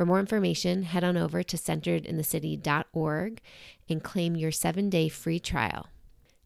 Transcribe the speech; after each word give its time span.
For 0.00 0.06
more 0.06 0.18
information, 0.18 0.84
head 0.84 1.04
on 1.04 1.18
over 1.18 1.42
to 1.42 1.58
centeredinthecity.org 1.58 3.42
and 3.86 4.02
claim 4.02 4.34
your 4.34 4.50
seven 4.50 4.88
day 4.88 5.10
free 5.10 5.38
trial. 5.38 5.88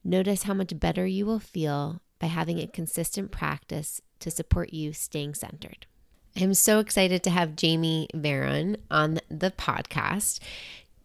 Notice 0.02 0.42
how 0.42 0.54
much 0.54 0.80
better 0.80 1.06
you 1.06 1.24
will 1.24 1.38
feel 1.38 2.00
by 2.18 2.26
having 2.26 2.58
a 2.58 2.66
consistent 2.66 3.30
practice 3.30 4.00
to 4.18 4.32
support 4.32 4.72
you 4.72 4.92
staying 4.92 5.34
centered. 5.34 5.86
I'm 6.36 6.54
so 6.54 6.80
excited 6.80 7.22
to 7.22 7.30
have 7.30 7.54
Jamie 7.54 8.08
Varon 8.12 8.78
on 8.90 9.20
the 9.28 9.52
podcast. 9.52 10.40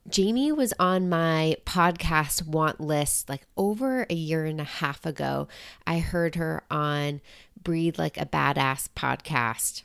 Jamie 0.07 0.51
was 0.51 0.73
on 0.79 1.07
my 1.07 1.55
podcast 1.67 2.47
want 2.47 2.81
list 2.81 3.29
like 3.29 3.45
over 3.57 4.07
a 4.09 4.15
year 4.15 4.45
and 4.45 4.59
a 4.59 4.63
half 4.63 5.05
ago. 5.05 5.47
I 5.85 5.99
heard 5.99 6.33
her 6.33 6.63
on 6.71 7.21
Breathe 7.61 7.99
Like 7.99 8.19
a 8.19 8.25
Badass 8.25 8.87
podcast 8.95 9.83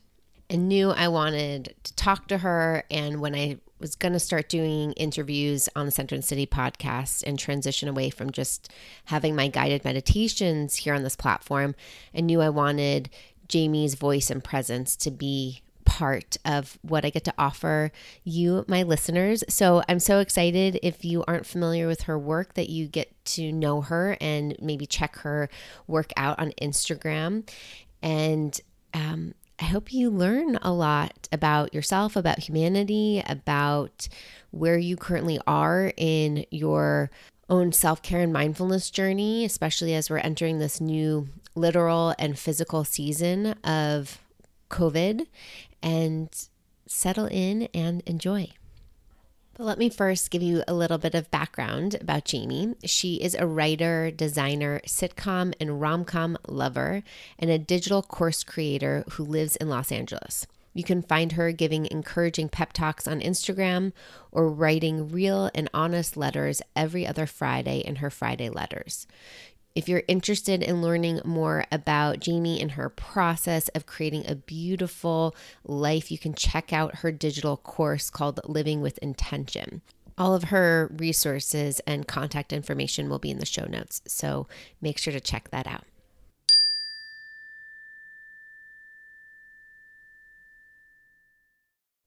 and 0.54 0.68
knew 0.68 0.90
I 0.90 1.08
wanted 1.08 1.74
to 1.82 1.96
talk 1.96 2.28
to 2.28 2.38
her. 2.38 2.84
And 2.88 3.20
when 3.20 3.34
I 3.34 3.58
was 3.80 3.96
going 3.96 4.12
to 4.12 4.20
start 4.20 4.48
doing 4.48 4.92
interviews 4.92 5.68
on 5.74 5.84
the 5.84 5.90
Center 5.90 6.16
the 6.16 6.22
City 6.22 6.46
podcast 6.46 7.24
and 7.26 7.36
transition 7.36 7.88
away 7.88 8.08
from 8.08 8.30
just 8.30 8.72
having 9.06 9.34
my 9.34 9.48
guided 9.48 9.84
meditations 9.84 10.76
here 10.76 10.94
on 10.94 11.02
this 11.02 11.16
platform, 11.16 11.74
I 12.14 12.20
knew 12.20 12.40
I 12.40 12.50
wanted 12.50 13.10
Jamie's 13.48 13.96
voice 13.96 14.30
and 14.30 14.44
presence 14.44 14.94
to 14.98 15.10
be 15.10 15.60
part 15.84 16.36
of 16.44 16.78
what 16.82 17.04
I 17.04 17.10
get 17.10 17.24
to 17.24 17.34
offer 17.36 17.90
you, 18.22 18.64
my 18.68 18.84
listeners. 18.84 19.42
So 19.48 19.82
I'm 19.88 19.98
so 19.98 20.20
excited 20.20 20.78
if 20.84 21.04
you 21.04 21.24
aren't 21.26 21.46
familiar 21.46 21.88
with 21.88 22.02
her 22.02 22.16
work 22.16 22.54
that 22.54 22.70
you 22.70 22.86
get 22.86 23.12
to 23.24 23.50
know 23.50 23.80
her 23.80 24.16
and 24.20 24.56
maybe 24.62 24.86
check 24.86 25.16
her 25.18 25.48
work 25.88 26.12
out 26.16 26.38
on 26.38 26.52
Instagram. 26.62 27.48
And 28.02 28.60
um, 28.94 29.34
I 29.60 29.66
hope 29.66 29.92
you 29.92 30.10
learn 30.10 30.56
a 30.62 30.72
lot 30.72 31.28
about 31.30 31.74
yourself, 31.74 32.16
about 32.16 32.40
humanity, 32.40 33.22
about 33.26 34.08
where 34.50 34.78
you 34.78 34.96
currently 34.96 35.38
are 35.46 35.92
in 35.96 36.44
your 36.50 37.10
own 37.48 37.72
self 37.72 38.02
care 38.02 38.20
and 38.20 38.32
mindfulness 38.32 38.90
journey, 38.90 39.44
especially 39.44 39.94
as 39.94 40.10
we're 40.10 40.18
entering 40.18 40.58
this 40.58 40.80
new 40.80 41.28
literal 41.54 42.14
and 42.18 42.38
physical 42.38 42.84
season 42.84 43.54
of 43.62 44.18
COVID 44.70 45.26
and 45.82 46.28
settle 46.86 47.26
in 47.26 47.68
and 47.74 48.02
enjoy. 48.06 48.48
But 49.56 49.64
let 49.64 49.78
me 49.78 49.88
first 49.88 50.32
give 50.32 50.42
you 50.42 50.64
a 50.66 50.74
little 50.74 50.98
bit 50.98 51.14
of 51.14 51.30
background 51.30 51.94
about 52.00 52.24
Jamie. 52.24 52.74
She 52.84 53.22
is 53.22 53.36
a 53.36 53.46
writer, 53.46 54.10
designer, 54.10 54.80
sitcom, 54.84 55.54
and 55.60 55.80
rom 55.80 56.04
com 56.04 56.36
lover, 56.48 57.04
and 57.38 57.50
a 57.50 57.58
digital 57.58 58.02
course 58.02 58.42
creator 58.42 59.04
who 59.12 59.24
lives 59.24 59.54
in 59.54 59.68
Los 59.68 59.92
Angeles. 59.92 60.48
You 60.72 60.82
can 60.82 61.02
find 61.02 61.32
her 61.32 61.52
giving 61.52 61.86
encouraging 61.86 62.48
pep 62.48 62.72
talks 62.72 63.06
on 63.06 63.20
Instagram 63.20 63.92
or 64.32 64.50
writing 64.50 65.08
real 65.12 65.48
and 65.54 65.70
honest 65.72 66.16
letters 66.16 66.60
every 66.74 67.06
other 67.06 67.26
Friday 67.26 67.78
in 67.78 67.96
her 67.96 68.10
Friday 68.10 68.48
letters. 68.48 69.06
If 69.74 69.88
you're 69.88 70.04
interested 70.06 70.62
in 70.62 70.82
learning 70.82 71.20
more 71.24 71.64
about 71.72 72.20
Jamie 72.20 72.60
and 72.60 72.70
her 72.72 72.88
process 72.88 73.66
of 73.70 73.86
creating 73.86 74.24
a 74.24 74.36
beautiful 74.36 75.34
life, 75.64 76.12
you 76.12 76.18
can 76.18 76.32
check 76.32 76.72
out 76.72 76.98
her 76.98 77.10
digital 77.10 77.56
course 77.56 78.08
called 78.08 78.38
Living 78.44 78.82
with 78.82 78.98
Intention. 78.98 79.82
All 80.16 80.32
of 80.32 80.44
her 80.44 80.94
resources 80.96 81.80
and 81.88 82.06
contact 82.06 82.52
information 82.52 83.08
will 83.08 83.18
be 83.18 83.32
in 83.32 83.40
the 83.40 83.46
show 83.46 83.64
notes, 83.64 84.00
so 84.06 84.46
make 84.80 84.96
sure 84.96 85.12
to 85.12 85.18
check 85.18 85.50
that 85.50 85.66
out. 85.66 85.82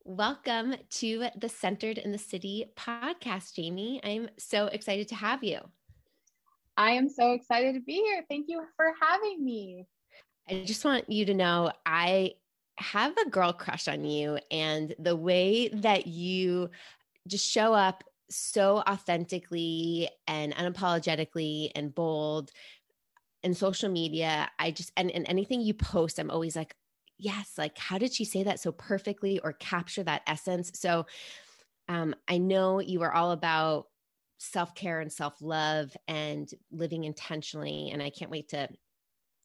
Welcome 0.05 0.75
to 0.91 1.27
the 1.35 1.49
Centered 1.49 1.97
in 1.97 2.13
the 2.13 2.17
City 2.17 2.71
podcast, 2.77 3.55
Jamie. 3.55 3.99
I'm 4.05 4.29
so 4.37 4.67
excited 4.67 5.09
to 5.09 5.15
have 5.15 5.43
you. 5.43 5.59
I 6.77 6.91
am 6.91 7.09
so 7.09 7.33
excited 7.33 7.73
to 7.73 7.81
be 7.81 7.95
here. 7.95 8.23
Thank 8.29 8.45
you 8.47 8.63
for 8.75 8.93
having 9.01 9.43
me. 9.43 9.87
I 10.47 10.63
just 10.63 10.85
want 10.85 11.09
you 11.09 11.25
to 11.25 11.33
know 11.33 11.71
I 11.85 12.33
have 12.77 13.17
a 13.17 13.29
girl 13.29 13.51
crush 13.51 13.87
on 13.87 14.05
you 14.05 14.37
and 14.51 14.93
the 14.99 15.15
way 15.15 15.69
that 15.69 16.07
you 16.07 16.69
just 17.27 17.49
show 17.49 17.73
up 17.73 18.03
so 18.29 18.83
authentically 18.87 20.09
and 20.27 20.53
unapologetically 20.55 21.71
and 21.75 21.95
bold 21.95 22.51
in 23.43 23.53
social 23.53 23.89
media 23.89 24.49
i 24.59 24.69
just 24.69 24.91
and, 24.97 25.09
and 25.11 25.25
anything 25.29 25.61
you 25.61 25.73
post 25.73 26.19
i'm 26.19 26.29
always 26.29 26.55
like 26.55 26.75
yes 27.17 27.53
like 27.57 27.77
how 27.77 27.97
did 27.97 28.13
she 28.13 28.25
say 28.25 28.43
that 28.43 28.59
so 28.59 28.71
perfectly 28.71 29.39
or 29.39 29.53
capture 29.53 30.03
that 30.03 30.21
essence 30.27 30.71
so 30.75 31.05
um, 31.87 32.13
i 32.27 32.37
know 32.37 32.79
you 32.79 33.01
are 33.01 33.13
all 33.13 33.31
about 33.31 33.87
self 34.37 34.75
care 34.75 34.99
and 34.99 35.11
self 35.11 35.41
love 35.41 35.95
and 36.07 36.49
living 36.71 37.03
intentionally. 37.03 37.89
And 37.91 38.01
I 38.01 38.09
can't 38.09 38.31
wait 38.31 38.49
to 38.49 38.69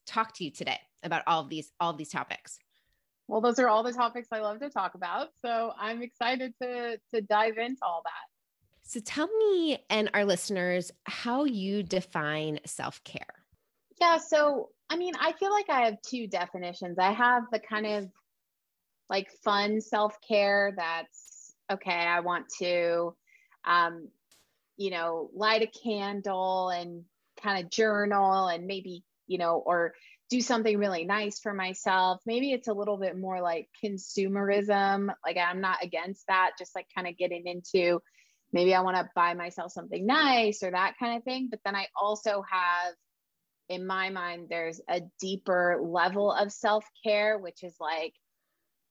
talk 0.05 0.33
to 0.35 0.43
you 0.43 0.51
today 0.51 0.79
about 1.03 1.23
all 1.27 1.41
of 1.41 1.49
these 1.49 1.71
all 1.79 1.91
of 1.91 1.97
these 1.97 2.09
topics. 2.09 2.59
Well, 3.27 3.41
those 3.41 3.57
are 3.59 3.69
all 3.69 3.83
the 3.83 3.93
topics 3.93 4.27
I 4.31 4.39
love 4.39 4.59
to 4.59 4.69
talk 4.69 4.95
about. 4.95 5.29
So 5.41 5.73
I'm 5.79 6.01
excited 6.01 6.53
to 6.61 6.97
to 7.13 7.21
dive 7.21 7.57
into 7.57 7.79
all 7.83 8.01
that. 8.03 8.33
So 8.83 8.99
tell 8.99 9.27
me 9.27 9.79
and 9.89 10.09
our 10.13 10.25
listeners 10.25 10.91
how 11.05 11.45
you 11.45 11.83
define 11.83 12.59
self 12.65 13.03
care. 13.03 13.21
Yeah. 13.99 14.17
So, 14.17 14.69
I 14.89 14.97
mean, 14.97 15.13
I 15.19 15.31
feel 15.33 15.51
like 15.51 15.69
I 15.69 15.85
have 15.85 16.01
two 16.01 16.27
definitions. 16.27 16.99
I 16.99 17.11
have 17.13 17.43
the 17.51 17.59
kind 17.59 17.85
of 17.85 18.09
like 19.09 19.31
fun 19.43 19.79
self 19.79 20.17
care 20.27 20.73
that's 20.75 21.53
okay, 21.71 21.91
I 21.91 22.19
want 22.19 22.49
to 22.59 23.15
um, 23.65 24.09
you 24.77 24.91
know, 24.91 25.29
light 25.33 25.61
a 25.61 25.67
candle 25.67 26.69
and 26.69 27.03
kind 27.41 27.63
of 27.63 27.71
journal 27.71 28.47
and 28.47 28.65
maybe, 28.65 29.03
you 29.27 29.37
know, 29.37 29.61
or 29.65 29.93
do 30.29 30.41
something 30.41 30.77
really 30.77 31.05
nice 31.05 31.39
for 31.39 31.53
myself. 31.53 32.21
Maybe 32.25 32.51
it's 32.51 32.67
a 32.67 32.73
little 32.73 32.97
bit 32.97 33.17
more 33.17 33.41
like 33.41 33.69
consumerism. 33.83 35.13
Like 35.25 35.37
I'm 35.37 35.61
not 35.61 35.83
against 35.83 36.25
that, 36.27 36.51
just 36.57 36.75
like 36.75 36.87
kind 36.95 37.07
of 37.07 37.17
getting 37.17 37.45
into 37.45 37.99
maybe 38.51 38.73
I 38.73 38.81
want 38.81 38.97
to 38.97 39.09
buy 39.15 39.33
myself 39.33 39.71
something 39.71 40.05
nice 40.05 40.63
or 40.63 40.71
that 40.71 40.93
kind 40.99 41.17
of 41.17 41.23
thing. 41.23 41.47
But 41.49 41.59
then 41.65 41.75
I 41.75 41.87
also 41.99 42.43
have 42.49 42.93
in 43.69 43.85
my 43.87 44.09
mind, 44.09 44.47
there's 44.49 44.81
a 44.89 45.01
deeper 45.19 45.79
level 45.81 46.31
of 46.31 46.51
self 46.51 46.85
care, 47.03 47.37
which 47.37 47.63
is 47.63 47.75
like 47.79 48.13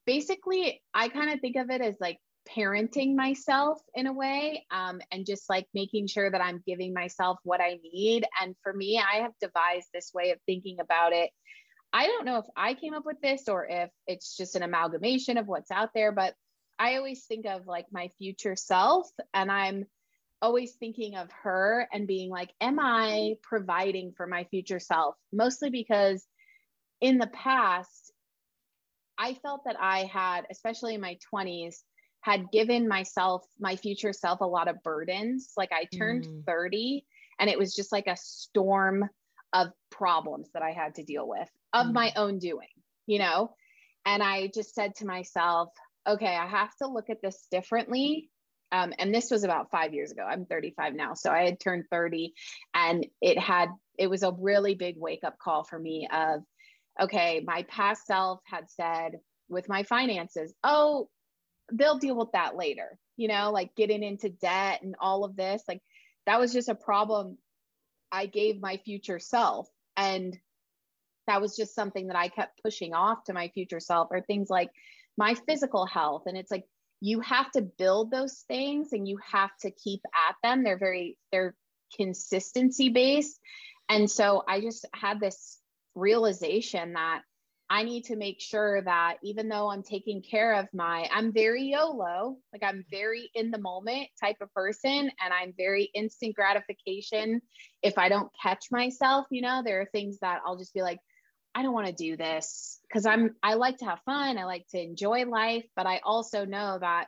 basically, 0.05 0.81
I 0.93 1.09
kind 1.09 1.31
of 1.31 1.39
think 1.39 1.55
of 1.55 1.69
it 1.69 1.81
as 1.81 1.95
like 1.99 2.19
parenting 2.49 3.15
myself 3.15 3.79
in 3.95 4.07
a 4.07 4.13
way 4.13 4.65
um, 4.71 5.01
and 5.11 5.25
just 5.25 5.49
like 5.49 5.67
making 5.73 6.07
sure 6.07 6.29
that 6.29 6.41
I'm 6.41 6.63
giving 6.65 6.93
myself 6.93 7.39
what 7.43 7.61
I 7.61 7.79
need. 7.93 8.25
And 8.41 8.55
for 8.63 8.73
me, 8.73 8.99
I 8.99 9.21
have 9.21 9.33
devised 9.39 9.87
this 9.93 10.11
way 10.13 10.31
of 10.31 10.39
thinking 10.45 10.79
about 10.79 11.13
it. 11.13 11.29
I 11.91 12.07
don't 12.07 12.25
know 12.25 12.39
if 12.39 12.45
I 12.55 12.73
came 12.73 12.93
up 12.93 13.05
with 13.05 13.21
this 13.21 13.47
or 13.47 13.67
if 13.69 13.89
it's 14.07 14.35
just 14.35 14.55
an 14.55 14.63
amalgamation 14.63 15.37
of 15.37 15.47
what's 15.47 15.71
out 15.71 15.89
there, 15.93 16.11
but 16.11 16.33
I 16.79 16.97
always 16.97 17.25
think 17.25 17.45
of 17.45 17.67
like 17.67 17.85
my 17.91 18.09
future 18.17 18.55
self 18.55 19.07
and 19.33 19.51
I'm 19.51 19.85
always 20.41 20.73
thinking 20.73 21.15
of 21.15 21.29
her 21.43 21.87
and 21.93 22.07
being 22.07 22.29
like, 22.29 22.51
am 22.59 22.79
I 22.79 23.35
providing 23.43 24.11
for 24.17 24.27
my 24.27 24.43
future 24.45 24.79
self? 24.79 25.15
Mostly 25.31 25.69
because 25.69 26.25
in 26.99 27.17
the 27.17 27.27
past, 27.27 28.11
I 29.17 29.35
felt 29.35 29.65
that 29.65 29.77
I 29.79 30.05
had, 30.05 30.45
especially 30.51 30.95
in 30.95 31.01
my 31.01 31.17
20s, 31.33 31.75
had 32.23 32.51
given 32.51 32.87
myself, 32.87 33.45
my 33.59 33.75
future 33.75 34.13
self, 34.13 34.39
a 34.39 34.45
lot 34.45 34.69
of 34.69 34.81
burdens. 34.81 35.51
Like 35.57 35.73
I 35.73 35.83
turned 35.93 36.23
mm. 36.23 36.45
30 36.45 37.03
and 37.37 37.49
it 37.49 37.59
was 37.59 37.75
just 37.75 37.91
like 37.91 38.07
a 38.07 38.15
storm 38.15 39.09
of 39.51 39.67
problems 39.91 40.47
that 40.53 40.63
I 40.63 40.71
had 40.71 40.95
to 40.95 41.03
deal 41.03 41.27
with 41.27 41.49
of 41.73 41.87
mm. 41.87 41.93
my 41.93 42.13
own 42.15 42.39
doing, 42.39 42.69
you 43.07 43.19
know? 43.19 43.53
And 44.05 44.23
I 44.23 44.49
just 44.53 44.73
said 44.73 44.95
to 44.95 45.05
myself, 45.05 45.67
okay, 46.07 46.33
I 46.33 46.47
have 46.47 46.73
to 46.77 46.87
look 46.87 47.09
at 47.09 47.21
this 47.21 47.45
differently. 47.51 48.29
Um, 48.71 48.93
and 48.97 49.13
this 49.13 49.29
was 49.29 49.43
about 49.43 49.69
five 49.69 49.93
years 49.93 50.13
ago. 50.13 50.23
I'm 50.23 50.45
35 50.45 50.95
now. 50.95 51.15
So 51.15 51.29
I 51.29 51.43
had 51.43 51.59
turned 51.59 51.83
30 51.91 52.33
and 52.73 53.05
it 53.21 53.37
had, 53.37 53.67
it 53.99 54.09
was 54.09 54.23
a 54.23 54.31
really 54.31 54.75
big 54.75 54.95
wake 54.97 55.25
up 55.25 55.37
call 55.39 55.65
for 55.65 55.77
me 55.77 56.07
of, 56.09 56.39
okay, 57.01 57.43
my 57.45 57.63
past 57.63 58.05
self 58.05 58.39
had 58.45 58.69
said 58.69 59.19
with 59.49 59.67
my 59.67 59.83
finances, 59.83 60.53
oh, 60.63 61.09
they'll 61.73 61.97
deal 61.97 62.15
with 62.15 62.31
that 62.33 62.55
later, 62.55 62.97
you 63.17 63.27
know, 63.27 63.51
like 63.51 63.75
getting 63.75 64.03
into 64.03 64.29
debt 64.29 64.81
and 64.81 64.95
all 64.99 65.23
of 65.23 65.35
this. 65.35 65.63
Like 65.67 65.81
that 66.25 66.39
was 66.39 66.53
just 66.53 66.69
a 66.69 66.75
problem 66.75 67.37
I 68.11 68.27
gave 68.27 68.61
my 68.61 68.77
future 68.77 69.19
self. 69.19 69.67
And 69.97 70.37
that 71.27 71.41
was 71.41 71.55
just 71.55 71.73
something 71.73 72.07
that 72.07 72.15
I 72.15 72.27
kept 72.27 72.61
pushing 72.63 72.93
off 72.93 73.23
to 73.25 73.33
my 73.33 73.49
future 73.49 73.79
self, 73.79 74.09
or 74.11 74.21
things 74.21 74.49
like 74.49 74.69
my 75.17 75.35
physical 75.47 75.85
health. 75.85 76.23
And 76.27 76.37
it's 76.37 76.51
like, 76.51 76.65
you 77.01 77.19
have 77.19 77.51
to 77.51 77.61
build 77.61 78.11
those 78.11 78.43
things 78.47 78.93
and 78.93 79.07
you 79.07 79.19
have 79.31 79.51
to 79.61 79.71
keep 79.71 80.01
at 80.29 80.35
them. 80.43 80.63
They're 80.63 80.77
very, 80.77 81.17
they're 81.31 81.55
consistency 81.95 82.89
based. 82.89 83.39
And 83.89 84.09
so 84.09 84.43
I 84.47 84.61
just 84.61 84.85
had 84.93 85.19
this 85.19 85.59
realization 85.95 86.93
that 86.93 87.21
I 87.69 87.83
need 87.83 88.05
to 88.05 88.15
make 88.15 88.39
sure 88.39 88.81
that 88.81 89.17
even 89.23 89.49
though 89.49 89.71
I'm 89.71 89.83
taking 89.83 90.21
care 90.21 90.55
of 90.55 90.67
my, 90.73 91.07
I'm 91.11 91.31
very 91.31 91.63
YOLO, 91.63 92.37
like 92.51 92.61
I'm 92.63 92.85
very 92.91 93.31
in 93.33 93.51
the 93.51 93.57
moment 93.57 94.09
type 94.21 94.37
of 94.41 94.53
person, 94.53 95.09
and 95.19 95.33
I'm 95.33 95.53
very 95.57 95.89
instant 95.95 96.35
gratification. 96.35 97.41
If 97.81 97.97
I 97.97 98.09
don't 98.09 98.29
catch 98.41 98.65
myself, 98.69 99.25
you 99.31 99.41
know, 99.41 99.63
there 99.63 99.81
are 99.81 99.87
things 99.91 100.19
that 100.19 100.41
I'll 100.45 100.57
just 100.57 100.73
be 100.73 100.81
like, 100.81 100.99
I 101.55 101.63
don't 101.63 101.73
want 101.73 101.87
to 101.87 101.93
do 101.93 102.17
this 102.17 102.79
because 102.87 103.05
I'm, 103.05 103.35
I 103.41 103.53
like 103.53 103.77
to 103.77 103.85
have 103.85 104.01
fun. 104.05 104.37
I 104.37 104.45
like 104.45 104.67
to 104.69 104.81
enjoy 104.81 105.25
life, 105.25 105.65
but 105.75 105.87
I 105.87 106.01
also 106.03 106.45
know 106.45 106.77
that 106.79 107.07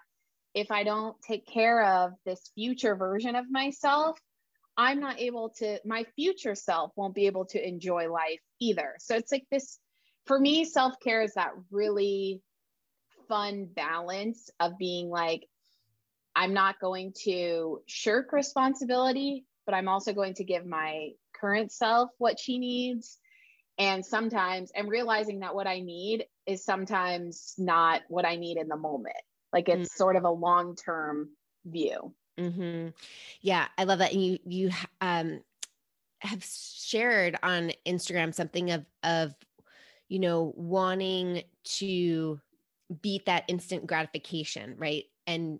if 0.53 0.71
I 0.71 0.83
don't 0.83 1.15
take 1.21 1.45
care 1.47 1.83
of 1.83 2.13
this 2.25 2.51
future 2.55 2.95
version 2.95 3.35
of 3.35 3.51
myself, 3.51 4.17
I'm 4.77 4.99
not 4.99 5.19
able 5.19 5.49
to, 5.57 5.79
my 5.85 6.05
future 6.15 6.55
self 6.55 6.91
won't 6.95 7.15
be 7.15 7.27
able 7.27 7.45
to 7.47 7.67
enjoy 7.67 8.09
life 8.11 8.39
either. 8.59 8.95
So 8.99 9.15
it's 9.15 9.31
like 9.31 9.45
this 9.51 9.79
for 10.25 10.39
me, 10.39 10.65
self 10.65 10.99
care 10.99 11.21
is 11.21 11.33
that 11.35 11.51
really 11.71 12.41
fun 13.27 13.67
balance 13.75 14.49
of 14.59 14.77
being 14.77 15.09
like, 15.09 15.47
I'm 16.35 16.53
not 16.53 16.79
going 16.79 17.13
to 17.23 17.81
shirk 17.87 18.33
responsibility, 18.33 19.45
but 19.65 19.73
I'm 19.73 19.87
also 19.87 20.13
going 20.13 20.33
to 20.35 20.43
give 20.43 20.65
my 20.65 21.11
current 21.33 21.71
self 21.71 22.09
what 22.17 22.39
she 22.39 22.57
needs. 22.57 23.17
And 23.77 24.05
sometimes 24.05 24.71
I'm 24.77 24.87
realizing 24.87 25.39
that 25.39 25.55
what 25.55 25.67
I 25.67 25.79
need 25.79 26.25
is 26.45 26.63
sometimes 26.63 27.53
not 27.57 28.01
what 28.07 28.25
I 28.25 28.35
need 28.35 28.57
in 28.57 28.67
the 28.67 28.77
moment. 28.77 29.15
Like 29.51 29.69
it's 29.69 29.89
mm-hmm. 29.89 29.97
sort 29.97 30.15
of 30.15 30.23
a 30.23 30.29
long 30.29 30.75
term 30.75 31.29
view. 31.65 32.13
Mm-hmm. 32.37 32.89
Yeah, 33.41 33.67
I 33.77 33.83
love 33.83 33.99
that. 33.99 34.13
And 34.13 34.23
you 34.23 34.39
you 34.45 34.71
um, 35.01 35.41
have 36.19 36.43
shared 36.43 37.37
on 37.43 37.71
Instagram 37.85 38.33
something 38.33 38.71
of 38.71 38.85
of 39.03 39.33
you 40.09 40.19
know, 40.19 40.53
wanting 40.55 41.43
to 41.63 42.39
beat 43.01 43.25
that 43.25 43.43
instant 43.47 43.87
gratification, 43.87 44.75
right? 44.77 45.05
And 45.27 45.59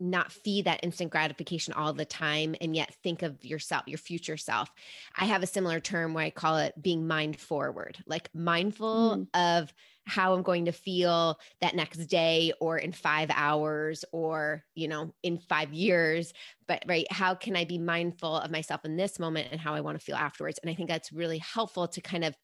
not 0.00 0.32
feed 0.32 0.64
that 0.64 0.80
instant 0.82 1.10
gratification 1.10 1.74
all 1.74 1.92
the 1.92 2.06
time 2.06 2.56
and 2.62 2.74
yet 2.74 2.94
think 3.02 3.22
of 3.22 3.44
yourself, 3.44 3.84
your 3.86 3.98
future 3.98 4.36
self. 4.36 4.70
I 5.16 5.26
have 5.26 5.42
a 5.42 5.46
similar 5.46 5.78
term 5.78 6.14
where 6.14 6.24
I 6.24 6.30
call 6.30 6.56
it 6.56 6.72
being 6.80 7.06
mind 7.06 7.38
forward, 7.38 7.98
like 8.06 8.30
mindful 8.34 9.28
mm. 9.34 9.60
of 9.60 9.72
how 10.06 10.32
I'm 10.32 10.42
going 10.42 10.64
to 10.64 10.72
feel 10.72 11.38
that 11.60 11.76
next 11.76 11.98
day 12.06 12.52
or 12.60 12.78
in 12.78 12.92
5 12.92 13.30
hours 13.32 14.04
or, 14.10 14.64
you 14.74 14.88
know, 14.88 15.14
in 15.22 15.38
5 15.38 15.74
years, 15.74 16.32
but 16.66 16.82
right, 16.88 17.06
how 17.12 17.34
can 17.34 17.54
I 17.54 17.64
be 17.66 17.78
mindful 17.78 18.36
of 18.36 18.50
myself 18.50 18.86
in 18.86 18.96
this 18.96 19.18
moment 19.18 19.48
and 19.52 19.60
how 19.60 19.74
I 19.74 19.82
want 19.82 19.98
to 19.98 20.04
feel 20.04 20.16
afterwards? 20.16 20.58
And 20.62 20.70
I 20.70 20.74
think 20.74 20.88
that's 20.88 21.12
really 21.12 21.38
helpful 21.38 21.86
to 21.88 22.00
kind 22.00 22.24
of 22.24 22.34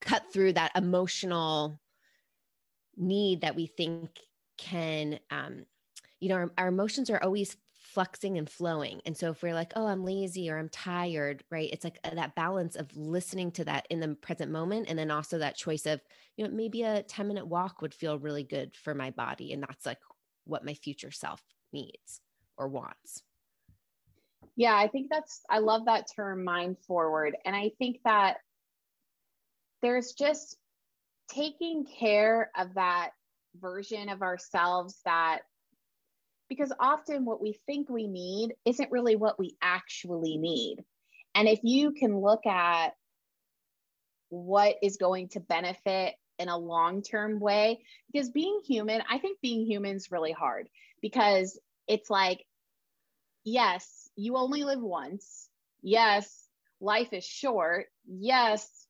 cut 0.00 0.32
through 0.32 0.52
that 0.54 0.72
emotional 0.76 1.80
need 2.96 3.42
that 3.42 3.56
we 3.56 3.66
think 3.66 4.10
can 4.58 5.18
um, 5.30 5.64
you 6.20 6.28
know 6.28 6.34
our, 6.34 6.50
our, 6.58 6.68
emotions 6.68 7.08
are 7.10 7.22
always 7.22 7.56
fluxing 7.96 8.36
and 8.36 8.50
flowing. 8.50 9.00
And 9.06 9.16
so 9.16 9.30
if 9.30 9.42
we're 9.42 9.54
like 9.54 9.72
oh 9.76 9.86
i'm 9.86 10.04
lazy 10.04 10.50
or 10.50 10.58
i'm 10.58 10.68
tired 10.68 11.44
right? 11.50 11.70
It's 11.72 11.84
like 11.84 11.98
uh, 12.04 12.14
that 12.14 12.34
balance 12.34 12.76
of 12.76 12.94
listening 12.96 13.52
to 13.52 13.64
that 13.64 13.86
in 13.88 14.00
the 14.00 14.14
present 14.16 14.50
moment 14.50 14.86
and 14.88 14.98
then 14.98 15.10
also 15.10 15.38
that 15.38 15.56
choice 15.56 15.86
of 15.86 16.00
you 16.36 16.44
know 16.44 16.50
maybe 16.50 16.82
a 16.82 17.02
10 17.04 17.28
minute 17.28 17.46
walk 17.46 17.80
would 17.80 17.94
feel 17.94 18.18
really 18.18 18.44
good 18.44 18.76
for 18.76 18.94
my 18.94 19.10
body. 19.10 19.52
And 19.52 19.62
that's 19.62 19.86
like 19.86 20.00
what 20.44 20.64
my 20.64 20.74
future 20.74 21.12
self 21.12 21.42
needs 21.72 22.20
or 22.56 22.68
wants. 22.68 23.22
Yeah 24.56 24.76
i 24.76 24.88
think 24.88 25.08
that's 25.08 25.42
i 25.48 25.60
love 25.60 25.84
that 25.86 26.06
term 26.14 26.44
mind 26.44 26.76
forward. 26.86 27.36
And 27.44 27.54
i 27.54 27.70
think 27.78 28.00
that 28.04 28.38
there's 29.82 30.12
just 30.12 30.56
taking 31.30 31.84
care 31.84 32.50
of 32.56 32.74
that 32.74 33.10
version 33.60 34.08
of 34.08 34.22
ourselves 34.22 34.98
that 35.04 35.40
because 36.48 36.72
often 36.80 37.24
what 37.24 37.42
we 37.42 37.58
think 37.66 37.88
we 37.88 38.06
need 38.06 38.54
isn't 38.64 38.90
really 38.90 39.16
what 39.16 39.38
we 39.38 39.56
actually 39.60 40.38
need. 40.38 40.84
And 41.34 41.46
if 41.46 41.60
you 41.62 41.92
can 41.92 42.20
look 42.20 42.46
at 42.46 42.94
what 44.30 44.76
is 44.82 44.96
going 44.96 45.28
to 45.30 45.40
benefit 45.40 46.14
in 46.38 46.48
a 46.48 46.56
long 46.56 47.02
term 47.02 47.38
way, 47.38 47.80
because 48.10 48.30
being 48.30 48.60
human, 48.66 49.02
I 49.10 49.18
think 49.18 49.40
being 49.42 49.66
human 49.66 49.96
is 49.96 50.10
really 50.10 50.32
hard 50.32 50.68
because 51.02 51.58
it's 51.86 52.08
like, 52.08 52.44
yes, 53.44 54.08
you 54.16 54.36
only 54.36 54.64
live 54.64 54.80
once. 54.80 55.48
Yes, 55.82 56.48
life 56.80 57.12
is 57.12 57.24
short. 57.24 57.86
Yes, 58.06 58.87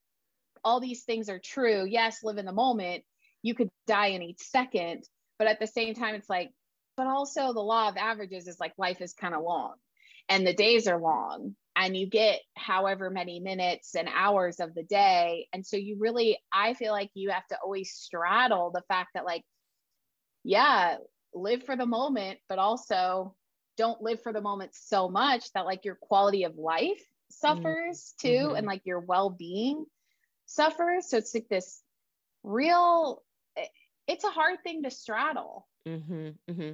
all 0.65 0.81
these 0.81 1.05
things 1.05 1.29
are 1.29 1.41
true. 1.43 1.85
Yes, 1.87 2.23
live 2.23 2.39
in 2.39 2.47
the 2.47 2.53
moment. 2.53 3.05
You 3.43 3.55
could 3.55 3.71
die 3.87 4.09
in 4.09 4.23
each 4.23 4.41
second. 4.41 5.05
But 5.39 5.49
at 5.49 5.61
the 5.61 5.67
same 5.67 5.95
time, 5.95 6.15
it's 6.15 6.29
like, 6.29 6.51
but 6.97 7.07
also 7.07 7.53
the 7.53 7.61
law 7.61 7.89
of 7.89 7.97
averages 7.97 8.49
is 8.49 8.59
like 8.59 8.73
life 8.77 9.01
is 9.01 9.13
kind 9.13 9.35
of 9.35 9.43
long 9.43 9.75
and 10.29 10.47
the 10.47 10.55
days 10.55 10.89
are 10.89 11.01
long 11.01 11.55
and 11.77 11.97
you 11.97 12.09
get 12.09 12.41
however 12.57 13.09
many 13.09 13.39
minutes 13.39 13.95
and 13.95 14.09
hours 14.13 14.59
of 14.59 14.75
the 14.75 14.83
day. 14.83 15.47
And 15.53 15.65
so 15.65 15.77
you 15.77 15.97
really, 16.01 16.39
I 16.53 16.75
feel 16.75 16.93
like 16.93 17.11
you 17.15 17.31
have 17.31 17.47
to 17.49 17.59
always 17.63 17.93
straddle 17.93 18.73
the 18.75 18.83
fact 18.89 19.11
that, 19.15 19.25
like, 19.25 19.45
yeah, 20.43 20.97
live 21.33 21.63
for 21.63 21.77
the 21.77 21.87
moment, 21.87 22.41
but 22.49 22.59
also 22.59 23.37
don't 23.77 24.03
live 24.03 24.21
for 24.23 24.33
the 24.33 24.41
moment 24.41 24.73
so 24.75 25.09
much 25.09 25.51
that 25.53 25.65
like 25.65 25.85
your 25.85 25.95
quality 25.95 26.43
of 26.45 26.57
life 26.57 27.01
suffers 27.31 28.15
mm-hmm. 28.19 28.29
too 28.29 28.47
mm-hmm. 28.49 28.57
and 28.57 28.67
like 28.67 28.83
your 28.85 29.01
well-being 29.01 29.87
suffers. 30.49 31.09
So 31.09 31.19
it's 31.19 31.35
like 31.35 31.49
this 31.49 31.83
real, 32.43 33.23
it's 34.07 34.25
a 34.25 34.31
hard 34.31 34.63
thing 34.65 34.83
to 34.83 34.91
straddle. 34.91 35.69
Mm-hmm, 35.87 36.29
mm-hmm. 36.51 36.73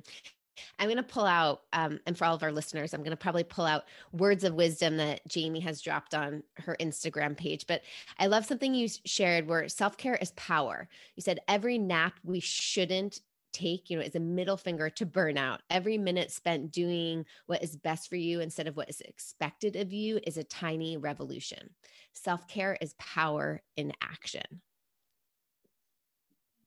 I'm 0.78 0.86
going 0.86 0.96
to 0.96 1.02
pull 1.02 1.26
out, 1.26 1.62
um, 1.72 1.98
and 2.06 2.16
for 2.16 2.24
all 2.24 2.34
of 2.34 2.42
our 2.44 2.52
listeners, 2.52 2.94
I'm 2.94 3.00
going 3.00 3.10
to 3.10 3.16
probably 3.16 3.42
pull 3.42 3.66
out 3.66 3.84
words 4.12 4.44
of 4.44 4.54
wisdom 4.54 4.96
that 4.98 5.26
Jamie 5.26 5.60
has 5.60 5.80
dropped 5.80 6.14
on 6.14 6.44
her 6.58 6.76
Instagram 6.80 7.36
page. 7.36 7.66
But 7.66 7.82
I 8.20 8.28
love 8.28 8.46
something 8.46 8.72
you 8.72 8.88
shared 9.04 9.48
where 9.48 9.68
self 9.68 9.96
care 9.96 10.14
is 10.14 10.30
power. 10.32 10.88
You 11.16 11.22
said 11.22 11.40
every 11.48 11.76
nap 11.76 12.14
we 12.22 12.38
shouldn't 12.38 13.20
take, 13.54 13.88
you 13.88 13.96
know, 13.96 14.04
is 14.04 14.14
a 14.14 14.20
middle 14.20 14.56
finger 14.56 14.90
to 14.90 15.06
burnout. 15.06 15.58
Every 15.70 15.96
minute 15.96 16.30
spent 16.30 16.70
doing 16.70 17.24
what 17.46 17.62
is 17.62 17.76
best 17.76 18.08
for 18.08 18.16
you 18.16 18.40
instead 18.40 18.66
of 18.66 18.76
what 18.76 18.90
is 18.90 19.00
expected 19.00 19.76
of 19.76 19.92
you 19.92 20.20
is 20.26 20.36
a 20.36 20.44
tiny 20.44 20.96
revolution. 20.96 21.70
Self 22.12 22.46
care 22.48 22.76
is 22.80 22.94
power 22.98 23.62
in 23.76 23.92
action. 24.02 24.60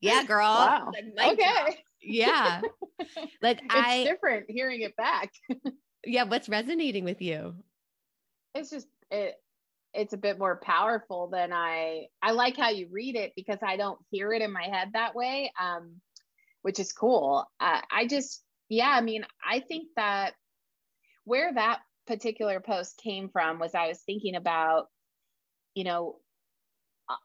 Yeah, 0.01 0.23
girl. 0.27 0.45
Wow. 0.45 0.91
okay. 1.31 1.77
Yeah. 2.01 2.61
Like 3.41 3.59
it's 3.63 3.69
I 3.69 4.03
different 4.03 4.45
hearing 4.49 4.81
it 4.81 4.95
back. 4.95 5.31
yeah, 6.05 6.23
what's 6.23 6.49
resonating 6.49 7.03
with 7.03 7.21
you? 7.21 7.55
It's 8.55 8.69
just 8.69 8.87
it 9.11 9.35
it's 9.93 10.13
a 10.13 10.17
bit 10.17 10.37
more 10.37 10.57
powerful 10.57 11.27
than 11.27 11.51
I 11.51 12.07
I 12.21 12.31
like 12.31 12.57
how 12.57 12.69
you 12.69 12.87
read 12.91 13.15
it 13.15 13.33
because 13.35 13.59
I 13.61 13.77
don't 13.77 13.99
hear 14.11 14.31
it 14.33 14.41
in 14.41 14.51
my 14.51 14.63
head 14.63 14.89
that 14.93 15.15
way. 15.15 15.51
Um 15.59 16.01
which 16.67 16.81
is 16.81 16.91
cool. 16.91 17.45
Uh, 17.61 17.79
I 17.89 18.07
just, 18.07 18.43
yeah, 18.67 18.89
I 18.89 18.99
mean, 18.99 19.25
I 19.41 19.61
think 19.61 19.87
that 19.95 20.33
where 21.23 21.53
that 21.53 21.79
particular 22.07 22.59
post 22.59 22.99
came 23.01 23.29
from 23.29 23.57
was 23.57 23.73
I 23.73 23.87
was 23.87 24.01
thinking 24.01 24.35
about, 24.35 24.87
you 25.75 25.85
know, 25.85 26.17
uh, 27.09 27.15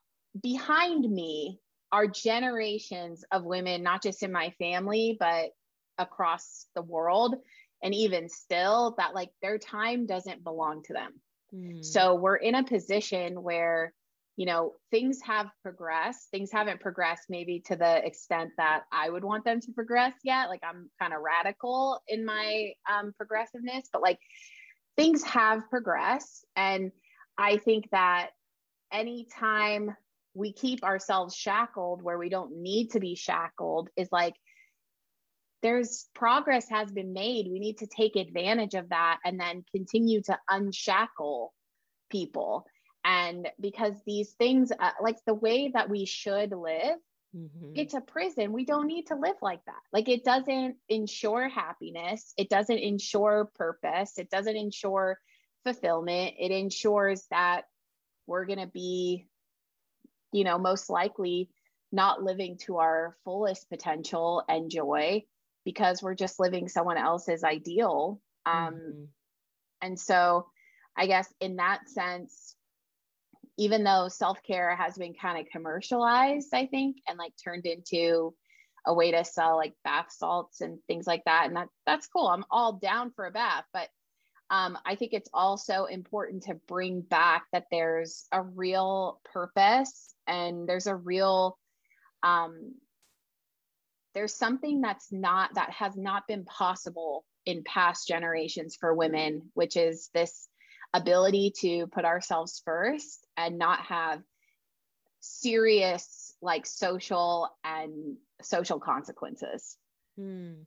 behind 0.41 1.11
me 1.11 1.59
are 1.91 2.07
generations 2.07 3.25
of 3.33 3.43
women, 3.43 3.83
not 3.83 4.01
just 4.01 4.23
in 4.23 4.31
my 4.31 4.51
family, 4.61 5.17
but 5.19 5.51
across 5.99 6.67
the 6.77 6.83
world 6.83 7.35
and 7.83 7.93
even 7.97 8.29
still 8.29 8.95
that 8.99 9.13
like 9.13 9.31
their 9.43 9.59
time 9.59 10.07
doesn't 10.07 10.45
belong 10.45 10.85
to 10.85 10.93
them 10.93 11.13
mm. 11.53 11.85
so 11.85 12.15
we're 12.15 12.37
in 12.37 12.55
a 12.55 12.65
position 12.65 13.43
where 13.43 13.93
you 14.37 14.47
know 14.47 14.73
things 14.91 15.21
have 15.23 15.47
progressed 15.63 16.29
things 16.31 16.51
haven't 16.51 16.81
progressed 16.81 17.25
maybe 17.29 17.61
to 17.67 17.77
the 17.77 18.05
extent 18.05 18.51
that 18.57 18.83
i 18.93 19.09
would 19.09 19.25
want 19.25 19.45
them 19.45 19.61
to 19.61 19.73
progress 19.73 20.15
yet. 20.25 20.49
Like 20.49 20.63
i'm 20.63 20.91
kind 21.01 21.13
of 21.13 21.21
radical 21.23 22.01
in 22.09 22.25
my 22.25 22.73
um, 22.91 23.13
progressiveness 23.17 23.89
but 23.93 24.03
like 24.03 24.19
things 24.97 25.23
have 25.25 25.69
progressed. 25.71 26.47
And 26.57 26.93
i 27.39 27.57
think 27.59 27.89
that 27.93 28.31
anytime 28.93 29.97
we 30.35 30.53
keep 30.53 30.83
ourselves 30.83 31.35
shackled 31.35 32.03
where 32.03 32.19
we 32.19 32.29
don't 32.29 32.57
need 32.57 32.91
to 32.93 33.01
be 33.01 33.15
shackled 33.15 33.89
is 33.97 34.09
like 34.11 34.35
there's 35.63 36.09
progress 36.15 36.69
has 36.69 36.91
been 36.91 37.13
made. 37.13 37.47
We 37.49 37.61
need 37.61 37.79
to 37.79 37.87
take 37.87 38.17
advantage 38.17 38.75
of 38.75 38.89
that 38.89 39.19
and 39.25 39.39
then 39.39 39.65
continue 39.73 40.21
to 40.23 40.37
unshackle 40.51 41.55
people 42.11 42.67
and 43.05 43.49
because 43.61 43.95
these 44.07 44.31
things 44.33 44.73
uh, 44.79 44.91
like 45.01 45.17
the 45.27 45.35
way 45.35 45.71
that 45.75 45.91
we 45.91 46.05
should 46.05 46.53
live 46.53 46.99
mm-hmm. 47.37 47.73
it's 47.75 47.95
a 47.95 48.01
prison. 48.01 48.53
We 48.53 48.65
don't 48.65 48.87
need 48.87 49.07
to 49.09 49.17
live 49.17 49.37
like 49.43 49.65
that. 49.67 49.81
Like 49.93 50.09
it 50.09 50.25
doesn't 50.25 50.77
ensure 50.89 51.49
happiness. 51.49 52.33
It 52.37 52.49
doesn't 52.49 52.79
ensure 52.79 53.51
purpose. 53.55 54.19
It 54.19 54.31
doesn't 54.31 54.57
ensure 54.57 55.19
fulfillment. 55.65 56.35
It 56.39 56.51
ensures 56.51 57.25
that 57.31 57.63
we're 58.27 58.45
going 58.45 58.61
to 58.61 58.67
be 58.67 59.27
you 60.33 60.45
know 60.45 60.59
most 60.59 60.89
likely 60.89 61.51
not 61.91 62.23
living 62.23 62.57
to 62.57 62.79
our 62.79 63.17
fullest 63.25 63.69
potential 63.69 64.43
and 64.49 64.71
joy 64.71 65.23
because 65.65 66.03
we're 66.03 66.15
just 66.15 66.41
living 66.41 66.69
someone 66.69 66.97
else's 66.97 67.45
ideal. 67.45 68.21
Um, 68.45 68.75
mm-hmm. 68.75 69.05
and 69.83 70.01
so 70.01 70.47
i 70.97 71.07
guess 71.07 71.33
in 71.41 71.57
that 71.57 71.89
sense 71.89 72.57
even 73.59 73.85
though 73.85 74.09
self-care 74.09 74.75
has 74.77 74.97
been 74.97 75.15
kind 75.15 75.39
of 75.39 75.51
commercialized 75.51 76.49
i 76.53 76.67
think 76.67 76.97
and 77.09 77.19
like 77.19 77.33
turned 77.43 77.67
into 77.67 78.35
a 78.87 78.95
way 78.95 79.13
to 79.13 79.25
sell 79.25 79.57
like 79.57 79.75
bath 79.85 80.09
salts 80.11 80.61
and 80.61 80.79
things 80.87 81.07
like 81.07 81.23
that 81.25 81.47
and 81.47 81.57
that 81.57 81.69
that's 81.87 82.07
cool 82.07 82.27
i'm 82.29 82.45
all 82.51 82.75
down 82.75 83.11
for 83.15 83.27
a 83.27 83.31
bath 83.31 83.65
but 83.73 83.89
um, 84.51 84.77
i 84.85 84.95
think 84.95 85.13
it's 85.13 85.31
also 85.33 85.85
important 85.85 86.45
to 86.45 86.55
bring 86.67 87.01
back 87.01 87.45
that 87.53 87.67
there's 87.71 88.27
a 88.33 88.43
real 88.43 89.21
purpose 89.33 90.15
and 90.27 90.69
there's 90.69 90.87
a 90.87 90.97
real 90.97 91.59
um, 92.25 92.75
there's 94.15 94.35
something 94.35 94.81
that's 94.81 95.11
not 95.11 95.55
that 95.55 95.71
has 95.71 95.97
not 95.97 96.27
been 96.29 96.45
possible 96.45 97.25
in 97.47 97.65
past 97.65 98.07
generations 98.07 98.77
for 98.79 98.95
women 98.95 99.51
which 99.55 99.77
is 99.77 100.11
this 100.15 100.49
ability 100.95 101.53
to 101.61 101.87
put 101.89 102.05
ourselves 102.05 102.61
first 102.65 103.27
and 103.37 103.59
not 103.59 103.81
have 103.81 104.23
serious 105.21 106.35
like 106.43 106.67
social 106.67 107.49
and 107.65 108.17
social 108.43 108.81
consequences. 108.81 109.77
Hmm. 110.17 110.63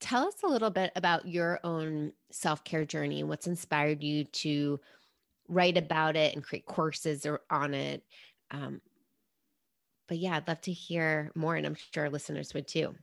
Tell 0.00 0.26
us 0.26 0.34
a 0.42 0.48
little 0.48 0.70
bit 0.70 0.90
about 0.96 1.28
your 1.28 1.60
own 1.62 2.12
self 2.32 2.64
care 2.64 2.84
journey. 2.84 3.22
What's 3.22 3.46
inspired 3.46 4.02
you 4.02 4.24
to 4.24 4.80
write 5.48 5.76
about 5.76 6.16
it 6.16 6.34
and 6.34 6.42
create 6.42 6.66
courses 6.66 7.24
or, 7.24 7.40
on 7.50 7.74
it? 7.74 8.02
Um, 8.50 8.80
but 10.08 10.18
yeah, 10.18 10.36
I'd 10.36 10.48
love 10.48 10.60
to 10.62 10.72
hear 10.72 11.30
more, 11.34 11.54
and 11.54 11.64
I'm 11.64 11.76
sure 11.94 12.10
listeners 12.10 12.52
would 12.52 12.66
too. 12.66 12.94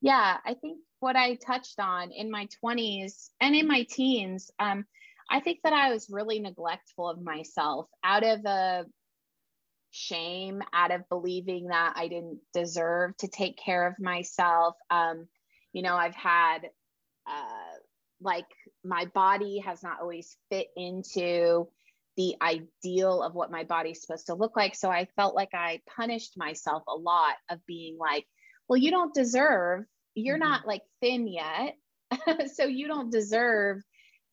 Yeah, 0.00 0.36
I 0.44 0.54
think 0.54 0.78
what 1.00 1.16
I 1.16 1.34
touched 1.34 1.80
on 1.80 2.12
in 2.12 2.30
my 2.30 2.48
20s 2.62 3.30
and 3.40 3.54
in 3.54 3.66
my 3.66 3.82
teens, 3.82 4.50
um, 4.58 4.86
I 5.30 5.40
think 5.40 5.60
that 5.64 5.72
I 5.72 5.92
was 5.92 6.10
really 6.10 6.38
neglectful 6.38 7.08
of 7.08 7.22
myself 7.22 7.86
out 8.02 8.24
of 8.24 8.44
a 8.44 8.84
shame, 9.90 10.62
out 10.72 10.90
of 10.90 11.08
believing 11.08 11.68
that 11.68 11.94
I 11.96 12.08
didn't 12.08 12.40
deserve 12.52 13.16
to 13.18 13.28
take 13.28 13.56
care 13.56 13.86
of 13.86 13.94
myself. 13.98 14.74
Um, 14.90 15.28
you 15.72 15.82
know, 15.82 15.94
I've 15.94 16.14
had 16.14 16.58
uh, 17.26 17.76
like 18.20 18.46
my 18.84 19.06
body 19.14 19.62
has 19.64 19.82
not 19.82 20.00
always 20.00 20.36
fit 20.50 20.68
into 20.76 21.68
the 22.16 22.34
ideal 22.40 23.22
of 23.22 23.34
what 23.34 23.50
my 23.50 23.64
body's 23.64 24.00
supposed 24.00 24.26
to 24.26 24.34
look 24.34 24.56
like. 24.56 24.74
So 24.74 24.90
I 24.90 25.08
felt 25.16 25.34
like 25.34 25.54
I 25.54 25.80
punished 25.96 26.34
myself 26.36 26.82
a 26.88 26.94
lot 26.94 27.34
of 27.50 27.64
being 27.66 27.96
like, 27.98 28.26
well, 28.68 28.76
you 28.76 28.90
don't 28.90 29.14
deserve, 29.14 29.84
you're 30.14 30.36
mm-hmm. 30.36 30.48
not 30.48 30.66
like 30.66 30.82
thin 31.00 31.28
yet. 31.28 31.76
so 32.54 32.64
you 32.64 32.86
don't 32.86 33.10
deserve 33.10 33.82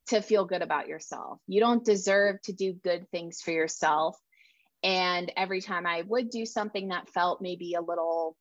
to 0.08 0.22
feel 0.22 0.46
good 0.46 0.62
about 0.62 0.88
yourself. 0.88 1.39
You 1.48 1.60
don't 1.60 1.86
deserve 1.86 2.41
to 2.43 2.53
do 2.53 2.74
good 2.74 3.10
things 3.12 3.41
for 3.41 3.51
yourself. 3.51 4.17
And 4.84 5.31
every 5.38 5.62
time 5.62 5.86
I 5.86 6.01
would 6.08 6.29
do 6.29 6.46
something 6.46 6.89
that 6.89 7.10
felt 7.10 7.41
maybe 7.41 7.75
a 7.75 7.81
little 7.81 8.36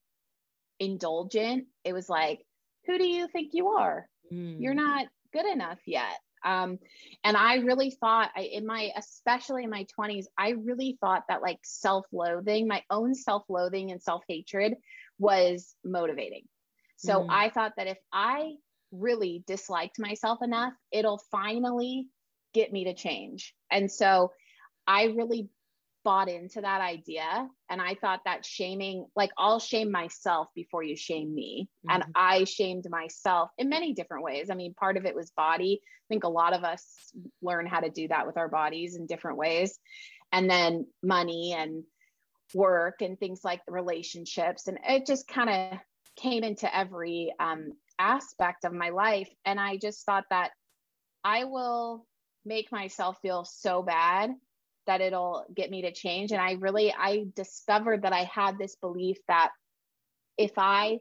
indulgent, 0.79 1.67
it 1.83 1.93
was 1.93 2.09
like, 2.09 2.45
who 2.87 2.97
do 2.97 3.05
you 3.05 3.27
think 3.27 3.51
you 3.53 3.69
are? 3.69 4.07
Mm. 4.33 4.57
You're 4.59 4.73
not 4.73 5.07
good 5.33 5.45
enough 5.45 5.79
yet. 5.85 6.17
Um, 6.43 6.79
and 7.23 7.37
I 7.37 7.57
really 7.57 7.91
thought 7.91 8.31
I, 8.35 8.41
in 8.41 8.65
my, 8.65 8.91
especially 8.97 9.63
in 9.63 9.69
my 9.69 9.85
20s, 9.99 10.25
I 10.37 10.51
really 10.51 10.97
thought 10.99 11.23
that 11.29 11.43
like 11.43 11.59
self 11.63 12.05
loathing, 12.11 12.67
my 12.67 12.83
own 12.89 13.13
self 13.13 13.43
loathing 13.47 13.91
and 13.91 14.01
self 14.01 14.23
hatred 14.27 14.73
was 15.19 15.75
motivating. 15.83 16.43
So 16.97 17.21
mm. 17.21 17.27
I 17.29 17.49
thought 17.49 17.73
that 17.77 17.87
if 17.87 17.97
I 18.11 18.53
really 18.91 19.43
disliked 19.47 19.99
myself 19.99 20.39
enough, 20.41 20.73
it'll 20.91 21.21
finally 21.31 22.07
get 22.53 22.71
me 22.71 22.85
to 22.85 22.93
change. 22.93 23.53
And 23.69 23.91
so 23.91 24.31
I 24.87 25.05
really 25.05 25.49
bought 26.03 26.29
into 26.29 26.61
that 26.61 26.81
idea. 26.81 27.47
And 27.69 27.81
I 27.81 27.95
thought 27.95 28.21
that 28.25 28.45
shaming, 28.45 29.05
like, 29.15 29.31
I'll 29.37 29.59
shame 29.59 29.91
myself 29.91 30.47
before 30.55 30.83
you 30.83 30.95
shame 30.95 31.33
me. 31.33 31.69
Mm-hmm. 31.87 31.95
And 31.95 32.11
I 32.15 32.43
shamed 32.45 32.87
myself 32.89 33.51
in 33.57 33.69
many 33.69 33.93
different 33.93 34.23
ways. 34.23 34.49
I 34.49 34.55
mean, 34.55 34.73
part 34.73 34.97
of 34.97 35.05
it 35.05 35.15
was 35.15 35.31
body. 35.31 35.81
I 35.83 36.07
think 36.09 36.23
a 36.23 36.29
lot 36.29 36.53
of 36.53 36.63
us 36.63 36.85
learn 37.41 37.67
how 37.67 37.79
to 37.79 37.89
do 37.89 38.07
that 38.07 38.25
with 38.25 38.37
our 38.37 38.49
bodies 38.49 38.95
in 38.95 39.05
different 39.05 39.37
ways. 39.37 39.77
And 40.31 40.49
then 40.49 40.87
money 41.03 41.53
and 41.57 41.83
work 42.53 43.01
and 43.01 43.19
things 43.19 43.41
like 43.43 43.61
relationships. 43.67 44.67
And 44.67 44.79
it 44.87 45.05
just 45.05 45.27
kind 45.27 45.49
of 45.49 45.79
came 46.17 46.43
into 46.43 46.75
every 46.75 47.33
um, 47.39 47.73
aspect 48.01 48.65
of 48.65 48.73
my 48.73 48.89
life. 48.89 49.29
And 49.45 49.59
I 49.59 49.77
just 49.77 50.05
thought 50.05 50.25
that 50.31 50.51
I 51.23 51.43
will 51.43 52.05
make 52.45 52.71
myself 52.71 53.17
feel 53.21 53.45
so 53.45 53.83
bad 53.83 54.31
that 54.87 55.01
it'll 55.01 55.45
get 55.55 55.69
me 55.69 55.83
to 55.83 55.93
change. 55.93 56.31
And 56.31 56.41
I 56.41 56.53
really, 56.53 56.91
I 56.91 57.25
discovered 57.35 58.01
that 58.01 58.13
I 58.13 58.23
had 58.23 58.57
this 58.57 58.75
belief 58.75 59.17
that 59.27 59.51
if 60.37 60.51
I 60.57 60.99